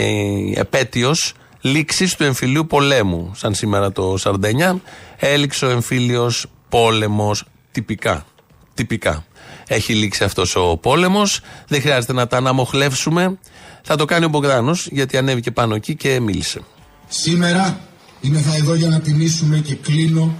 επέτειος 0.53 1.33
λήξης 1.61 2.15
του 2.15 2.23
εμφυλίου 2.23 2.67
πολέμου. 2.67 3.31
Σαν 3.35 3.53
σήμερα 3.53 3.91
το 3.91 4.17
49, 4.23 4.75
έληξε 5.17 5.65
ο 5.65 5.69
εμφύλιος 5.69 6.45
πόλεμος 6.69 7.43
τυπικά. 7.71 8.25
Τυπικά. 8.73 9.25
Έχει 9.67 9.93
λήξει 9.93 10.23
αυτός 10.23 10.55
ο 10.55 10.77
πόλεμος. 10.77 11.41
Δεν 11.67 11.81
χρειάζεται 11.81 12.13
να 12.13 12.27
τα 12.27 12.37
αναμοχλεύσουμε. 12.37 13.37
Θα 13.81 13.95
το 13.95 14.05
κάνει 14.05 14.25
ο 14.25 14.29
Μπογδάνος, 14.29 14.87
γιατί 14.91 15.17
ανέβηκε 15.17 15.51
πάνω 15.51 15.75
εκεί 15.75 15.95
και 15.95 16.19
μίλησε. 16.19 16.61
Σήμερα 17.07 17.79
είμαι 18.21 18.39
θα 18.39 18.55
εδώ 18.55 18.73
για 18.75 18.87
να 18.87 18.99
τιμήσουμε 18.99 19.57
και 19.57 19.75
κλείνω 19.75 20.35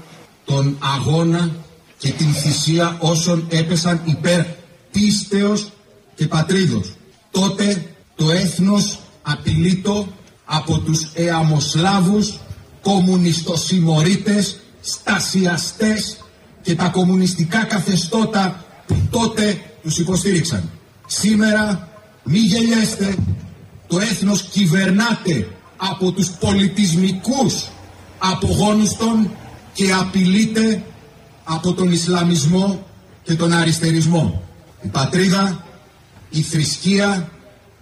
τον 0.45 0.77
αγώνα 0.79 1.55
και 1.97 2.11
την 2.11 2.33
θυσία 2.33 2.97
όσων 2.99 3.47
έπεσαν 3.49 4.01
υπέρ 4.05 4.41
πίστεως 4.91 5.71
και 6.15 6.27
πατρίδος. 6.27 6.93
Τότε 7.31 7.85
το 8.15 8.31
έθνος 8.31 8.99
απειλείτο 9.21 10.07
από 10.45 10.79
τους 10.79 11.11
εαμοσλάβους, 11.13 12.39
κομμουνιστοσημωρίτες, 12.81 14.59
στασιαστές 14.81 16.17
και 16.61 16.75
τα 16.75 16.87
κομμουνιστικά 16.87 17.65
καθεστώτα 17.65 18.65
που 18.87 18.95
τότε 19.09 19.61
τους 19.83 19.97
υποστήριξαν. 19.97 20.69
Σήμερα 21.07 21.89
μη 22.23 22.39
γελιέστε, 22.39 23.15
το 23.87 23.99
έθνος 23.99 24.41
κυβερνάται 24.41 25.47
από 25.77 26.11
τους 26.11 26.29
πολιτισμικούς 26.29 27.67
απογόνους 28.17 28.95
των 28.95 29.31
και 29.73 29.93
απειλείται 29.93 30.83
από 31.43 31.73
τον 31.73 31.91
Ισλαμισμό 31.91 32.85
και 33.23 33.35
τον 33.35 33.51
αριστερισμό. 33.53 34.41
Η 34.81 34.87
πατρίδα, 34.87 35.65
η 36.31 36.41
θρησκεία, 36.41 37.29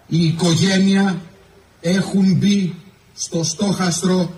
η 0.07 0.25
οικογένεια 0.25 1.21
έχουν 1.81 2.35
μπει 2.35 2.75
στο 3.15 3.43
στόχαστρο 3.43 4.33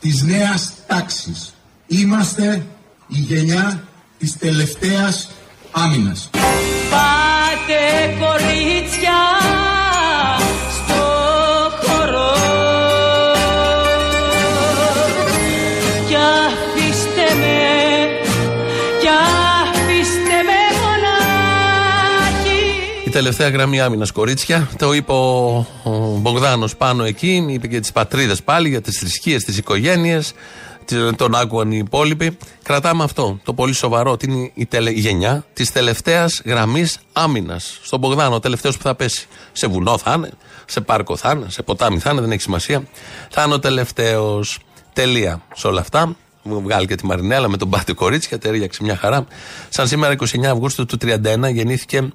της 0.00 0.22
νέας 0.22 0.72
τάξης. 0.86 1.54
Είμαστε 1.86 2.66
η 3.08 3.18
γενιά 3.18 3.84
της 4.18 4.36
τελευταίας 4.38 5.28
άμυνας. 5.70 6.30
Πάτε 6.90 7.82
κορίτσια 8.18 9.20
στο 10.70 11.02
χώρο 11.82 12.32
Κι 16.08 16.14
αφήστε 16.14 17.34
με, 17.34 17.63
τελευταία 23.14 23.48
γραμμή 23.48 23.80
άμυνας, 23.80 24.10
κορίτσια. 24.10 24.68
Το 24.78 24.92
είπε 24.92 25.12
ο, 25.12 25.56
ο 25.82 25.90
Μπογδάνος 26.20 26.76
πάνω 26.76 27.04
εκεί. 27.04 27.46
Είπε 27.48 27.66
και 27.66 27.80
τις 27.80 27.92
πατρίδες 27.92 28.42
πάλι, 28.42 28.68
για 28.68 28.80
τις 28.80 28.98
θρησκείες, 28.98 29.42
τις 29.42 29.58
οικογένειες. 29.58 30.32
Τον 31.16 31.34
άκουγαν 31.34 31.72
οι 31.72 31.76
υπόλοιποι. 31.84 32.38
Κρατάμε 32.62 33.04
αυτό 33.04 33.38
το 33.44 33.54
πολύ 33.54 33.72
σοβαρό, 33.72 34.10
ότι 34.10 34.30
είναι 34.30 34.50
η, 34.54 34.66
τελε, 34.66 34.90
η 34.90 34.98
γενιά 34.98 35.44
της 35.52 35.72
τελευταίας 35.72 36.42
γραμμής 36.44 36.98
άμυνας. 37.12 37.78
Στον 37.82 37.98
Μπογδάνο, 37.98 38.34
ο 38.34 38.40
τελευταίος 38.40 38.76
που 38.76 38.82
θα 38.82 38.94
πέσει. 38.94 39.26
Σε 39.52 39.66
βουνό 39.66 39.98
θα 39.98 40.12
είναι, 40.16 40.30
σε 40.66 40.80
πάρκο 40.80 41.16
θα 41.16 41.30
είναι, 41.30 41.46
σε 41.48 41.62
ποτάμι 41.62 41.98
θα 41.98 42.10
είναι, 42.10 42.20
δεν 42.20 42.30
έχει 42.30 42.42
σημασία. 42.42 42.82
Θα 43.30 43.42
είναι 43.42 43.54
ο 43.54 43.58
τελευταίος. 43.58 44.58
Τελεία 44.92 45.42
σε 45.54 45.66
όλα 45.66 45.80
αυτά. 45.80 46.16
Βγάλει 46.44 46.86
και 46.86 46.94
τη 46.94 47.06
Μαρινέλα 47.06 47.48
με 47.48 47.56
τον 47.56 47.70
Πάτη 47.70 47.92
Κορίτσια, 47.92 48.38
τέριαξε 48.38 48.82
μια 48.82 48.96
χαρά. 48.96 49.26
Σαν 49.68 49.86
σήμερα 49.86 50.14
29 50.18 50.44
Αυγούστου 50.44 50.86
του 50.86 50.98
31 51.02 51.52
γεννήθηκε 51.52 52.12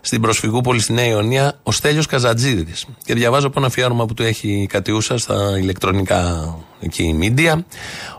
στην 0.00 0.20
Προσφυγούπολη 0.20 0.80
στη 0.80 0.92
Νέα 0.92 1.06
Ιωνία 1.06 1.58
ο 1.62 1.72
Στέλιος 1.72 2.06
Καζατζίδης. 2.06 2.86
Και 3.04 3.14
διαβάζω 3.14 3.46
από 3.46 3.58
ένα 3.58 3.66
αφιέρωμα 3.66 4.06
που 4.06 4.14
του 4.14 4.22
έχει 4.22 4.48
η 4.48 4.66
Κατιούσα 4.66 5.18
στα 5.18 5.58
ηλεκτρονικά 5.58 6.54
εκεί 6.80 7.12
μίντια. 7.12 7.64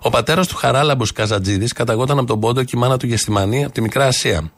Ο 0.01 0.09
πατέρας 0.09 0.47
του 0.47 0.55
Χαράλαμπος 0.55 1.11
Καζατζίδης 1.11 1.73
καταγόταν 1.73 2.17
από 2.17 2.27
τον 2.27 2.39
Πόντο 2.39 2.63
και 2.63 2.73
η 2.75 2.79
μάνα 2.79 2.97
του 2.97 3.05
Γεστημανή 3.05 3.63
από 3.63 3.73
τη 3.73 3.81
Μικρά 3.81 4.05
Ασία. 4.05 4.51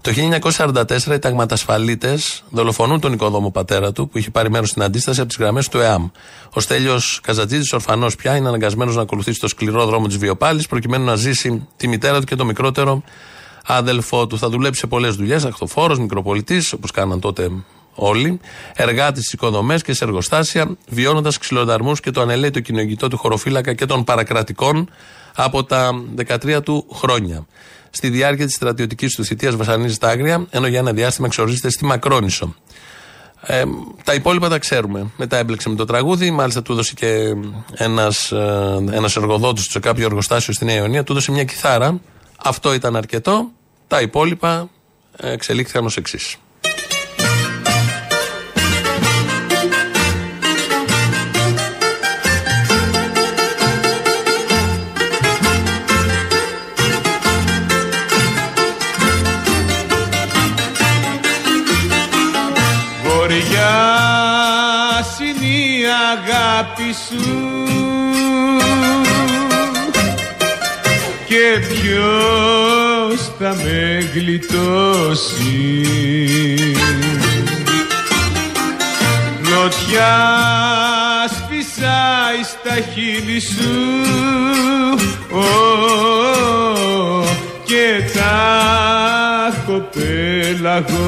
Το 0.00 0.12
1944 0.56 1.14
οι 1.14 1.18
ταγματασφαλίτες 1.18 2.44
δολοφονούν 2.50 3.00
τον 3.00 3.12
οικοδόμο 3.12 3.50
πατέρα 3.50 3.92
του 3.92 4.08
που 4.08 4.18
είχε 4.18 4.30
πάρει 4.30 4.50
μέρος 4.50 4.68
στην 4.68 4.82
αντίσταση 4.82 5.20
από 5.20 5.28
τις 5.28 5.38
γραμμές 5.38 5.68
του 5.68 5.78
ΕΑΜ. 5.78 6.08
Ο 6.52 6.60
Στέλιος 6.60 7.20
Καζατζίδη, 7.22 7.68
ορφανός 7.72 8.16
πια, 8.16 8.36
είναι 8.36 8.48
αναγκασμένος 8.48 8.96
να 8.96 9.02
ακολουθήσει 9.02 9.40
το 9.40 9.48
σκληρό 9.48 9.86
δρόμο 9.86 10.06
της 10.06 10.16
βιοπάλης 10.16 10.66
προκειμένου 10.66 11.04
να 11.04 11.14
ζήσει 11.14 11.66
τη 11.76 11.88
μητέρα 11.88 12.18
του 12.18 12.26
και 12.26 12.34
το 12.34 12.44
μικρότερο 12.44 13.02
αδελφό 13.66 14.26
του. 14.26 14.38
Θα 14.38 14.48
δουλέψει 14.48 14.80
σε 14.80 14.86
πολλές 14.86 15.14
δουλειές, 15.14 15.44
ακτοφόρος, 15.44 15.98
μικροπολιτής, 15.98 16.72
όπως 16.72 16.90
κάναν 16.90 17.20
τότε 17.20 17.50
όλοι, 17.94 18.40
εργάτης 18.74 19.20
στις 19.20 19.32
οικοδομές 19.32 19.82
και 19.82 19.92
σε 19.92 20.04
εργοστάσια, 20.04 20.76
βιώνοντας 20.88 21.38
ξυλοδαρμούς 21.38 22.00
και 22.00 22.10
το 22.10 22.20
ανελαίτο 22.20 22.60
κοινωνικό 22.60 23.08
του 23.08 23.16
χωροφύλακα 23.16 23.74
και 23.74 23.86
των 23.86 24.04
παρακρατικών 24.04 24.90
από 25.34 25.64
τα 25.64 26.04
13 26.16 26.62
του 26.62 26.86
χρόνια. 26.92 27.46
Στη 27.90 28.08
διάρκεια 28.08 28.46
της 28.46 28.54
στρατιωτικής 28.54 29.14
του 29.14 29.24
θητείας 29.24 29.56
βασανίζει 29.56 29.98
τα 29.98 30.08
άγρια, 30.08 30.46
ενώ 30.50 30.66
για 30.66 30.78
ένα 30.78 30.92
διάστημα 30.92 31.26
εξορίζεται 31.26 31.70
στη 31.70 31.84
Μακρόνισο. 31.84 32.54
Ε, 33.40 33.62
τα 34.04 34.14
υπόλοιπα 34.14 34.48
τα 34.48 34.58
ξέρουμε. 34.58 35.10
Μετά 35.16 35.36
έμπλεξε 35.36 35.68
με 35.68 35.74
το 35.74 35.84
τραγούδι. 35.84 36.30
Μάλιστα 36.30 36.62
του 36.62 36.72
έδωσε 36.72 36.94
και 36.94 37.34
ένας 37.74 38.32
ένας 38.90 39.16
εργοδότης 39.16 39.64
του 39.64 39.70
σε 39.70 39.80
κάποιο 39.80 40.06
εργοστάσιο 40.06 40.52
στη 40.52 40.64
Νέα 40.64 40.76
Ιωνία, 40.76 41.04
του 41.04 41.12
έδωσε 41.12 41.32
μια 41.32 41.44
κιθάρα. 41.44 42.00
Αυτό 42.36 42.74
ήταν 42.74 42.96
αρκετό. 42.96 43.50
Τα 43.88 44.00
υπόλοιπα 44.00 44.68
εξελίχθηκαν 45.16 45.84
ως 45.84 45.96
εξής. 45.96 46.36
Πράσινη 64.96 65.84
αγάπη 66.12 66.94
σου 67.08 67.26
και 71.26 71.58
ποιος 71.68 73.20
θα 73.38 73.56
με 73.64 74.10
γλιτώσει 74.14 75.84
Νοτιά 79.40 80.16
σφυσάει 81.28 82.42
στα 82.42 82.74
χείλη 82.92 83.40
σου 83.40 83.74
oh 85.32 85.86
και 87.76 88.18
τα 88.18 89.52
έχω 89.52 89.88
πελαγώσει 89.94 91.06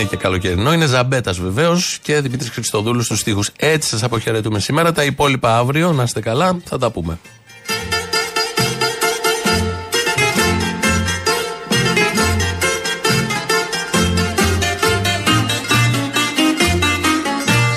Είναι 0.00 0.08
και 0.08 0.16
καλοκαιρινό, 0.16 0.72
είναι 0.72 0.86
ζαμπέτας 0.86 1.40
βεβαίως 1.40 1.98
και 2.02 2.20
Δημήτρης 2.20 2.50
Χριστοδούλου 2.50 3.02
στους 3.02 3.22
τοίχου. 3.22 3.42
Έτσι 3.56 3.88
σας 3.88 4.02
αποχαιρετούμε 4.02 4.58
σήμερα. 4.58 4.92
Τα 4.92 5.04
υπόλοιπα 5.04 5.58
αύριο, 5.58 5.92
να 5.92 6.02
είστε 6.02 6.20
καλά, 6.20 6.56
θα 6.64 6.78
τα 6.78 6.90
πούμε. 6.90 7.18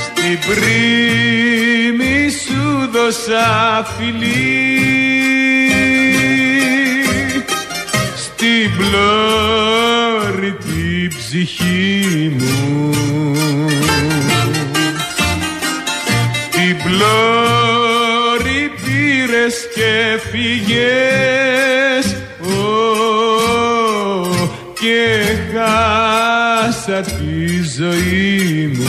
Στην 0.04 0.40
πρίμη 0.48 2.30
σου 2.30 2.90
δώσα 2.92 3.88
φιλί 3.98 4.84
Στην 8.16 8.78
πλώρη 8.78 10.03
την 10.03 10.03
ψυχή 11.34 12.36
μου. 12.38 12.90
Την 16.52 16.78
πλώρη 16.84 18.62
πήρες 18.86 19.56
και 19.76 19.94
φύγες 20.32 22.06
Ω, 22.42 22.48
και 24.80 25.02
χάσα 25.54 27.00
τη 27.02 27.62
ζωή 27.78 28.72
μου 28.78 28.83